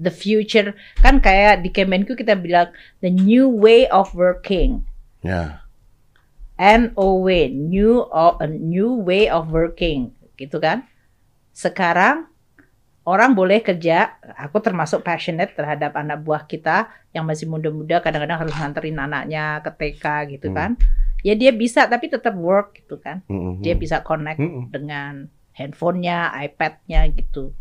[0.00, 4.82] the future kan kayak di Kemenku kita bilang the new way of working.
[5.20, 5.60] ya
[6.56, 10.84] NOW, new o- a new way of working, gitu kan?
[11.52, 12.28] Sekarang
[13.02, 16.84] orang boleh kerja, aku termasuk passionate terhadap anak buah kita
[17.16, 20.04] yang masih muda-muda kadang-kadang harus nganterin anaknya ke TK
[20.36, 20.56] gitu Hmm.
[20.56, 20.70] kan.
[21.20, 23.24] Ya dia bisa tapi tetap work gitu kan.
[23.24, 23.60] Mm-mm.
[23.60, 24.68] Dia bisa connect Mm-mm.
[24.68, 27.56] dengan handphonenya, iPadnya gitu.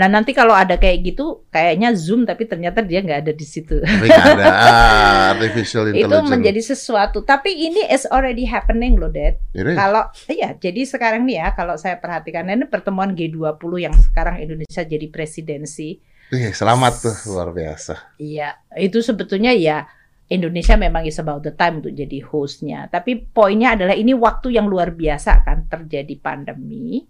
[0.00, 3.84] Nah nanti kalau ada kayak gitu, kayaknya Zoom tapi ternyata dia nggak ada di situ.
[3.84, 6.32] Ada ah, artificial itu intelligence.
[6.32, 7.20] menjadi sesuatu.
[7.20, 9.36] Tapi ini is already happening loh, Dad.
[9.52, 14.80] Kalau iya, jadi sekarang nih ya, kalau saya perhatikan ini pertemuan G20 yang sekarang Indonesia
[14.80, 16.00] jadi presidensi.
[16.32, 18.16] Ih, selamat tuh luar biasa.
[18.16, 19.84] Iya, itu sebetulnya ya
[20.32, 22.88] Indonesia memang is about the time untuk jadi hostnya.
[22.88, 27.04] Tapi poinnya adalah ini waktu yang luar biasa kan terjadi pandemi.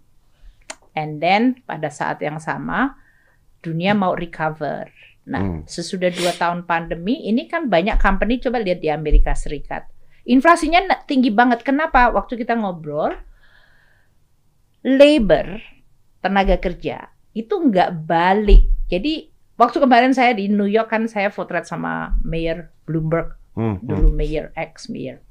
[0.97, 2.95] And then pada saat yang sama
[3.61, 4.89] dunia mau recover
[5.21, 5.61] Nah, Hmm.
[5.69, 9.85] sesudah dua tahun pandemi, ini kan banyak company coba lihat di Amerika Serikat.
[10.25, 11.61] Inflasinya tinggi banget.
[11.61, 12.09] Kenapa?
[12.09, 13.13] Waktu kita ngobrol,
[14.81, 15.61] labor,
[16.25, 18.65] tenaga kerja, itu nggak balik.
[18.89, 19.29] Jadi,
[19.61, 23.87] waktu kemarin saya di New York kan saya potret sama Mayor Bloomberg, Hmm, hmm.
[23.87, 25.21] dulu Mayor, ex-Mayor.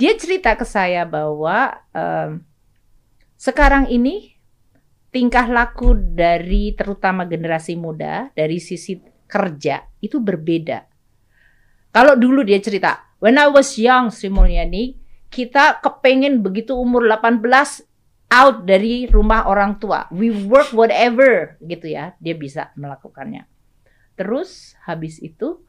[0.00, 2.42] Dia cerita ke saya bahwa em,
[3.36, 4.33] sekarang ini
[5.14, 8.98] tingkah laku dari terutama generasi muda dari sisi
[9.30, 10.90] kerja itu berbeda.
[11.94, 14.98] Kalau dulu dia cerita, when I was young Sri Mulyani,
[15.30, 17.38] kita kepengen begitu umur 18
[18.34, 20.10] out dari rumah orang tua.
[20.10, 23.46] We work whatever gitu ya, dia bisa melakukannya.
[24.18, 25.62] Terus habis itu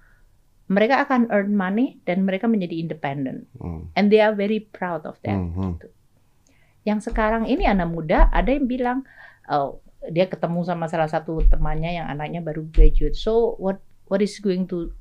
[0.66, 5.22] mereka akan earn money dan mereka menjadi independent Hmm, and they are very proud of
[5.22, 5.38] that.
[5.38, 5.74] hmm, hmm.
[6.86, 9.06] Yang sekarang ini anak muda ada yang bilang
[9.50, 13.18] oh dia ketemu sama salah satu temannya yang anaknya baru graduate.
[13.18, 14.94] So what what is going to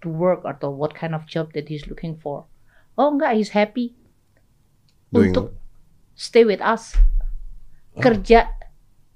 [0.00, 2.44] to work atau what kind of job that he's looking for?
[2.96, 3.96] Oh enggak, he's happy
[5.10, 5.56] Doing untuk
[6.14, 6.96] stay with us.
[7.96, 8.48] Kerja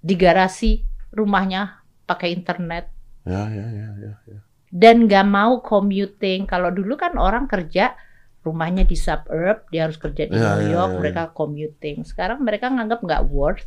[0.05, 0.83] di garasi
[1.15, 2.91] rumahnya pakai internet
[3.25, 4.13] Ya, ya, ya, ya.
[4.29, 4.39] ya.
[4.69, 6.45] dan nggak mau commuting.
[6.45, 7.97] Kalau dulu kan orang kerja
[8.45, 12.05] rumahnya di suburb, dia harus kerja di Ya, New ya, York, ya, mereka commuting.
[12.05, 13.65] Sekarang mereka nganggap nggak worth.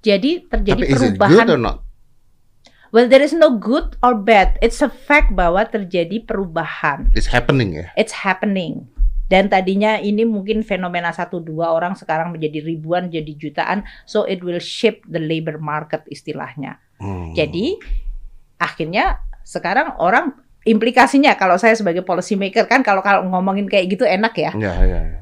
[0.00, 1.48] Jadi terjadi Tapi is it good perubahan.
[1.52, 1.76] or not?
[2.90, 4.58] Well, there is no good or bad.
[4.58, 7.14] It's a fact bahwa terjadi perubahan.
[7.14, 7.86] It's happening ya.
[7.94, 8.90] It's happening.
[9.30, 13.86] Dan tadinya ini mungkin fenomena satu dua orang sekarang menjadi ribuan, jadi jutaan.
[14.02, 16.82] So it will shape the labor market istilahnya.
[16.98, 17.30] Hmm.
[17.30, 17.78] Jadi
[18.58, 20.34] akhirnya sekarang orang
[20.66, 24.50] implikasinya kalau saya sebagai policy maker kan kalau kalau ngomongin kayak gitu enak ya.
[24.58, 25.20] Ya, ya, ya.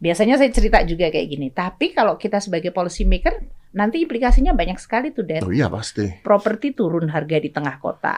[0.00, 1.48] Biasanya saya cerita juga kayak gini.
[1.52, 3.36] Tapi kalau kita sebagai policy maker
[3.76, 5.44] nanti implikasinya banyak sekali tuh Dan.
[5.44, 6.08] Oh iya pasti.
[6.24, 8.16] Properti turun harga di tengah kota.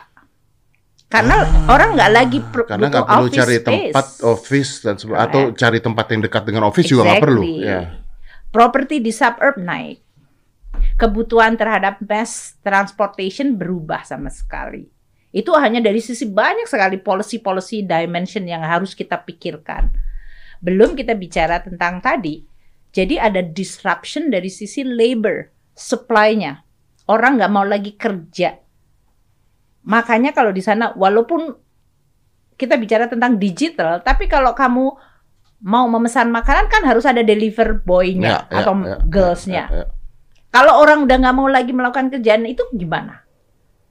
[1.10, 3.66] Karena orang nggak lagi per- Ah, Karena nggak perlu office cari space.
[3.66, 5.20] tempat office dan Correct.
[5.28, 7.42] atau cari tempat yang dekat dengan office juga nggak perlu.
[7.44, 7.68] Exactly.
[7.68, 7.80] Ya.
[8.48, 9.98] Properti di suburb naik.
[10.96, 14.88] Kebutuhan terhadap mass transportation berubah sama sekali.
[15.34, 19.92] Itu hanya dari sisi banyak sekali policy-policy dimension yang harus kita pikirkan.
[20.62, 22.46] Belum kita bicara tentang tadi.
[22.92, 26.62] Jadi ada disruption dari sisi labor, supply-nya.
[27.10, 28.54] Orang nggak mau lagi kerja.
[29.82, 31.50] Makanya kalau di sana, walaupun
[32.54, 34.94] kita bicara tentang digital, tapi kalau kamu
[35.62, 39.64] mau memesan makanan kan harus ada deliver boy-nya Ya, ya, atau ya, girls-nya.
[39.66, 39.86] ya, ya.
[40.52, 43.24] Kalau orang udah nggak mau lagi melakukan kerjaan itu gimana?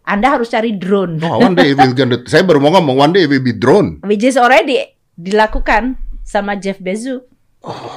[0.06, 3.12] Anda harus cari drone, Oh, one day it will gonna, saya baru mau ngomong one
[3.12, 4.00] day it will be drone.
[4.06, 4.78] which is already
[5.18, 5.98] dilakukan
[6.32, 7.28] sama Jeff Bezos.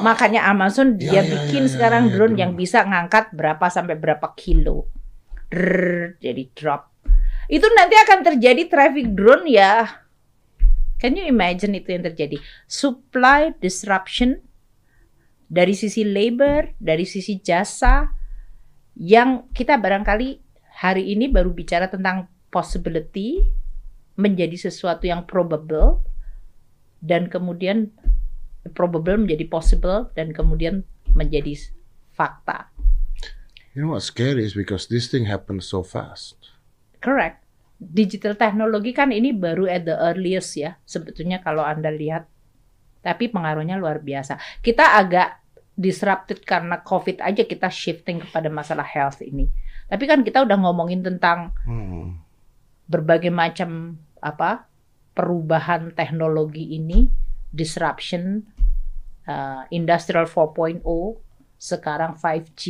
[0.02, 1.14] Makanya Amazon dia Oh.
[1.14, 2.42] Ya, ya, bikin ya, ya, sekarang ya, drone drone.
[2.42, 4.90] yang bisa ngangkat berapa sampai berapa kilo.
[5.48, 6.90] Drrrr, jadi drop.
[7.46, 10.02] Itu nanti akan terjadi traffic drone ya.
[10.98, 12.42] Can you imagine itu yang terjadi?
[12.66, 14.42] Supply disruption
[15.46, 18.10] dari sisi labor, dari sisi jasa
[18.98, 20.40] yang kita barangkali
[20.80, 23.42] hari ini baru bicara tentang possibility
[24.14, 26.02] menjadi sesuatu yang probable
[27.04, 27.92] dan kemudian
[28.72, 31.52] probable menjadi possible dan kemudian menjadi
[32.16, 32.72] fakta.
[33.74, 36.38] You know what's scary is because this thing happens so fast.
[37.02, 37.42] Correct.
[37.76, 42.30] Digital teknologi kan ini baru at the earliest ya, sebetulnya kalau Anda lihat.
[43.04, 44.40] Tapi pengaruhnya luar biasa.
[44.64, 49.50] Kita agak disrupted karena COVID aja kita shifting kepada masalah health ini.
[49.90, 52.22] Tapi kan kita udah ngomongin tentang Hmm.
[52.86, 54.70] berbagai macam apa
[55.12, 57.10] perubahan teknologi ini,
[57.50, 58.46] disruption,
[59.28, 60.82] uh, industrial 4.0,
[61.56, 62.62] sekarang 5G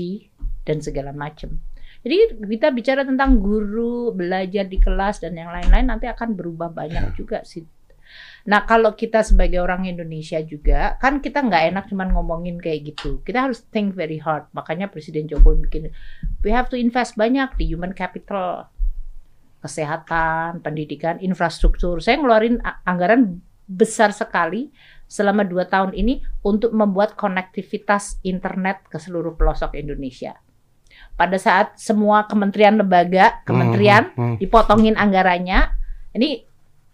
[0.64, 1.58] dan segala macam.
[2.04, 7.16] Jadi kita bicara tentang guru belajar di kelas dan yang lain-lain nanti akan berubah banyak
[7.16, 7.64] juga sih.
[8.44, 13.24] Nah kalau kita sebagai orang Indonesia juga kan kita nggak enak cuman ngomongin kayak gitu.
[13.24, 14.44] Kita harus think very hard.
[14.52, 15.84] Makanya Presiden Jokowi bikin
[16.44, 18.68] we have to invest banyak di human capital
[19.64, 22.04] kesehatan, pendidikan, infrastruktur.
[22.04, 24.68] Saya ngeluarin anggaran besar sekali
[25.14, 30.34] selama dua tahun ini untuk membuat konektivitas internet ke seluruh pelosok Indonesia.
[31.14, 34.36] Pada saat semua kementerian lembaga, kementerian Hmm, hmm.
[34.42, 35.70] dipotongin anggarannya,
[36.18, 36.42] ini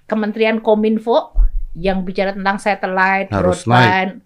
[0.05, 1.33] Kementerian Kominfo
[1.73, 4.21] yang bicara tentang satellite, Harus broadband,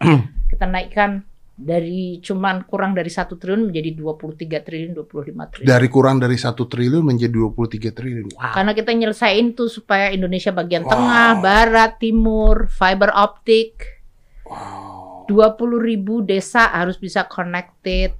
[0.50, 1.22] kita naikkan
[1.54, 5.70] dari cuman kurang dari satu triliun menjadi 23 triliun, 25 triliun.
[5.70, 8.34] Dari kurang dari satu triliun menjadi 23 triliun.
[8.34, 8.54] Wow.
[8.58, 10.90] Karena kita nyelesain tuh supaya Indonesia bagian Wow.
[10.90, 14.02] tengah, barat, timur, fiber optik.
[14.42, 15.30] Wow.
[15.30, 18.18] 20 ribu desa harus bisa connected.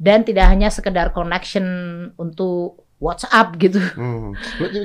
[0.00, 1.66] Dan tidak hanya sekedar connection
[2.16, 3.78] untuk WhatsApp gitu.
[3.94, 4.34] Hmm.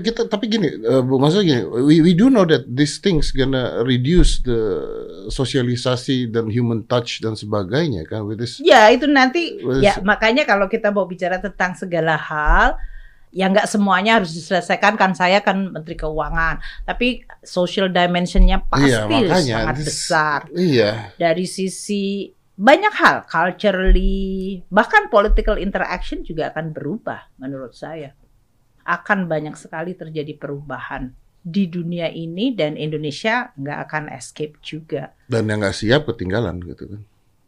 [0.05, 0.69] Kita tapi gini,
[1.01, 4.59] Bu, maksudnya gini, we, we do know that these things gonna reduce the
[5.29, 8.61] sosialisasi dan human touch dan sebagainya kan with this.
[8.61, 12.77] Ya itu nanti ya this- makanya kalau kita mau bicara tentang segala hal
[13.33, 19.09] ya nggak semuanya harus diselesaikan kan saya kan Menteri Keuangan tapi social dimensionnya pasti Iya,
[19.09, 20.91] makanya, sangat this- besar Iya.
[21.17, 22.29] dari sisi
[22.63, 28.15] banyak hal culturally bahkan political interaction juga akan berubah menurut saya.
[28.87, 31.11] Akan banyak sekali terjadi perubahan
[31.43, 35.11] di dunia ini dan Indonesia nggak akan escape juga.
[35.27, 37.01] Dan yang nggak siap ketinggalan gitu kan.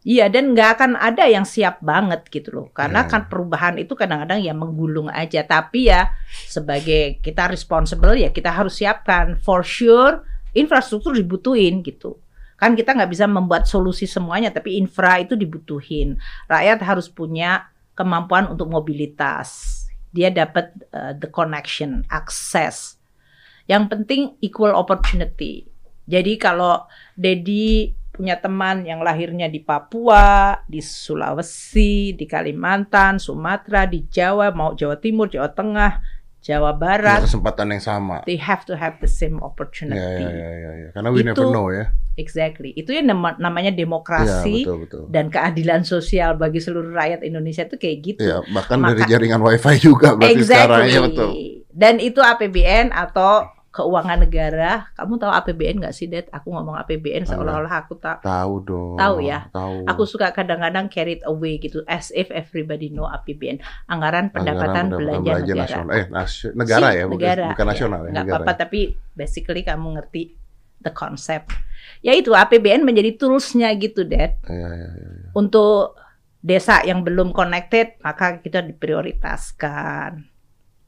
[0.05, 2.67] Iya dan nggak akan ada yang siap banget gitu loh.
[2.75, 3.09] Karena Ya.
[3.09, 5.41] kan perubahan itu kadang-kadang ya menggulung aja.
[5.47, 6.11] Tapi ya
[6.45, 9.39] sebagai kita responsible ya kita harus siapkan.
[9.39, 10.21] For sure
[10.55, 12.19] infrastruktur dibutuhin gitu
[12.55, 16.15] kan kita nggak bisa membuat solusi semuanya tapi infra itu dibutuhin
[16.45, 22.95] rakyat harus punya kemampuan untuk mobilitas dia dapat uh, the connection akses
[23.67, 25.67] yang penting equal opportunity
[26.05, 34.07] jadi kalau Dedi punya teman yang lahirnya di Papua, di Sulawesi, di Kalimantan, Sumatera, di
[34.07, 35.99] Jawa, mau Jawa Timur, Jawa Tengah,
[36.39, 38.23] Jawa Barat, kesempatan yang sama.
[38.23, 40.23] they have to have the same Ya, opportunity.
[40.23, 40.89] ya, ya, ya, ya.
[40.93, 41.91] Karena we Itu- never know ya.
[42.15, 42.71] Exactly.
[42.71, 45.03] Itu yang nama- namanya Iya, demokrasi betul, betul.
[45.09, 48.21] dan keadilan sosial bagi seluruh rakyat Indonesia itu kayak gitu.
[48.21, 51.29] Ya, bahkan Maka- dari jaringan wifi juga berarti sekarang ya betul.
[51.69, 54.87] Dan itu APBN atau keuangan negara.
[54.95, 56.31] Kamu tahu APBN nggak sih, Det?
[56.31, 57.35] Aku ngomong APBN Tahu.
[57.35, 58.95] seolah-olah aku tak Tahu dong.
[58.95, 59.51] Tahu ya?
[59.51, 59.83] Tahu.
[59.83, 65.31] Aku suka kadang-kadang carried away gitu as if everybody know APBN anggaran pendapatan, Anggaran belanja,
[65.35, 65.59] negara.
[65.59, 65.91] nasional.
[65.91, 67.69] Eh, nasio- negara Sih, ya, bukan, negara, bukan ya.
[67.69, 68.11] nasional ya.
[68.13, 68.79] Nggak apa-apa tapi
[69.11, 70.21] basically kamu ngerti
[70.79, 71.51] the concept.
[72.05, 74.37] Ya itu APBN menjadi toolsnya gitu, Dad.
[74.45, 75.09] Ya, ya, ya.
[75.33, 75.97] Untuk
[76.45, 80.21] desa yang belum connected maka kita diprioritaskan.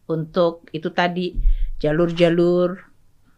[0.05, 1.33] Untuk itu tadi
[1.81, 2.86] jalur-jalur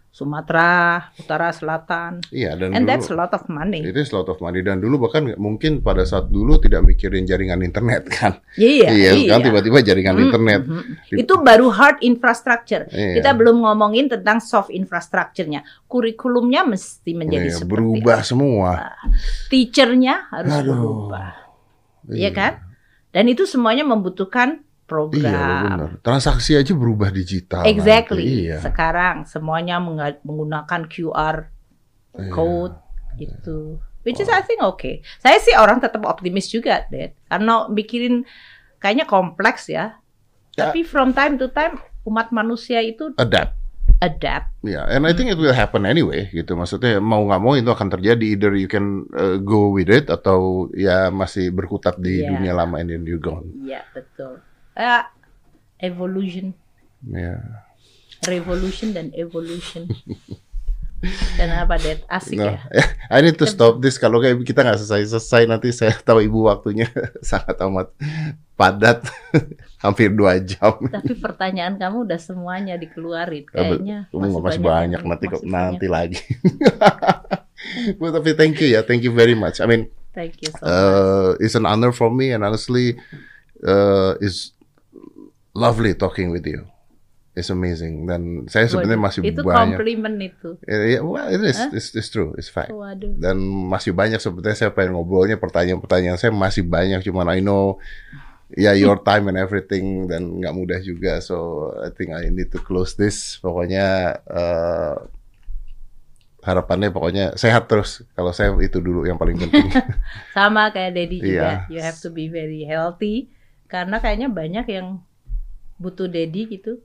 [0.10, 2.20] Sumatera, Utara, Selatan.
[2.28, 3.82] Iya, dan And dulu that's a lot of money.
[3.82, 7.24] itu is a lot of money dan dulu bahkan mungkin pada saat dulu tidak mikirin
[7.24, 8.42] jaringan internet kan.
[8.54, 9.30] Iya, iya, iya.
[9.30, 10.62] kan tiba-tiba jaringan Hmm, internet.
[10.62, 10.84] mhm.
[11.08, 12.90] Di- Itu baru hard infrastructure.
[12.90, 13.16] Iya.
[13.16, 15.62] Kita belum ngomongin tentang soft infrastructure-nya.
[15.86, 18.28] Kurikulumnya mesti menjadi Iya, seperti berubah apa.
[18.28, 18.72] semua.
[19.48, 20.74] Teacher-nya harus Aduh.
[20.74, 21.30] berubah.
[22.10, 22.54] Iya kan?
[23.10, 25.62] Dan itu semuanya membutuhkan Iya, program.
[25.64, 25.90] benar.
[26.02, 27.64] Transaksi aja berubah digital.
[27.64, 28.26] exactly.
[28.26, 28.42] nanti.
[28.44, 28.58] Iya.
[28.60, 29.78] Sekarang semuanya
[30.20, 31.48] menggunakan QR
[32.12, 32.30] Iya.
[32.30, 32.76] code
[33.16, 33.78] itu.
[34.02, 35.00] Which is I think okay.
[35.18, 37.14] Saya sih orang tetap optimis juga, Dad.
[37.26, 38.24] Karena mikirin
[38.78, 40.00] kayaknya kompleks ya.
[40.56, 40.68] Ya.
[40.68, 43.54] Tapi from time to time umat manusia itu Adapt.
[44.00, 44.56] adapt.
[44.60, 46.56] Ya, and I think it will happen anyway, gitu.
[46.56, 48.26] Maksudnya mau nggak mau itu akan terjadi.
[48.34, 52.32] Either you can uh, go with it atau ya masih berkutat di Iya.
[52.34, 53.44] dunia lama and then you gone.
[53.62, 54.40] Iya, betul.
[54.80, 55.12] Ah,
[55.78, 56.56] evolution,
[57.04, 57.36] Ya.
[58.24, 59.92] revolution dan evolution.
[61.36, 62.04] Kenapa, Dad?
[62.08, 62.84] Asik Nah, ya.
[63.16, 63.96] I need to stop this.
[63.96, 66.92] Kalau kayak kita nggak selesai-selesai nanti saya tahu ibu waktunya
[67.24, 67.92] sangat amat
[68.56, 69.08] padat,
[69.80, 70.76] hampir dua jam.
[70.82, 73.48] Tapi pertanyaan kamu udah semuanya dikeluarin.
[73.48, 75.92] Ya, Kayaknya Kamu masih, banyak, yang- nanti kok masih nanti banyak.
[75.92, 76.24] lagi.
[77.96, 79.60] But tapi thank you ya, thank you very much.
[79.60, 80.68] I mean, Thank you so much.
[80.68, 83.00] uh, it's an honor for me and honestly,
[83.64, 84.52] uh, it's
[85.60, 86.64] lovely talking with you.
[87.36, 89.80] It's amazing dan saya sebenarnya masih itu banyak.
[89.80, 90.60] komplimen itu.
[90.64, 91.72] Eh, ya, well, it is, Hah?
[91.72, 92.72] it's, it's true, it's fact.
[92.72, 93.16] Waduh.
[93.16, 97.80] dan masih banyak sebetulnya saya pengen ngobrolnya pertanyaan-pertanyaan saya masih banyak cuman I know
[98.52, 102.60] ya your time and everything dan nggak mudah juga so I think I need to
[102.60, 103.86] close this pokoknya
[104.26, 104.96] eh,
[106.40, 109.70] harapannya pokoknya sehat terus kalau saya itu dulu yang paling penting
[110.36, 111.24] Sama kayak Dedi Iya.
[111.24, 111.50] juga.
[111.70, 113.28] You have to be very healthy.
[113.68, 115.04] Karena kayaknya banyak yang
[115.80, 116.78] butuh Dedi gitu.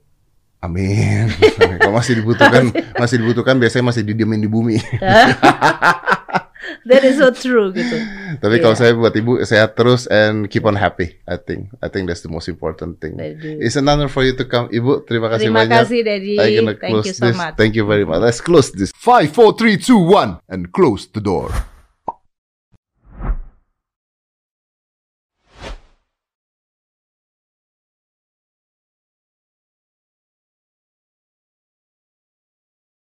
[0.63, 1.29] amin
[1.77, 4.79] kalau masih dibutuhkan masih dibutuhkan biasanya masih didiemin di bumi
[6.85, 7.97] That is so true gitu.
[8.41, 8.81] tapi kalau Iya.
[8.85, 12.29] saya buat ibu sehat terus and keep on happy I think I think that's the
[12.29, 13.17] most important thing.
[13.57, 16.35] It's an honor for you to come ibu terima kasih Terima banyak kasih Dedi.
[16.37, 17.37] I'm gonna Thank close you so this.
[17.37, 17.53] much.
[17.57, 18.21] Thank you very much.
[18.21, 18.93] Let's close this.
[18.93, 21.49] Five, four, three, two, one, and close the door.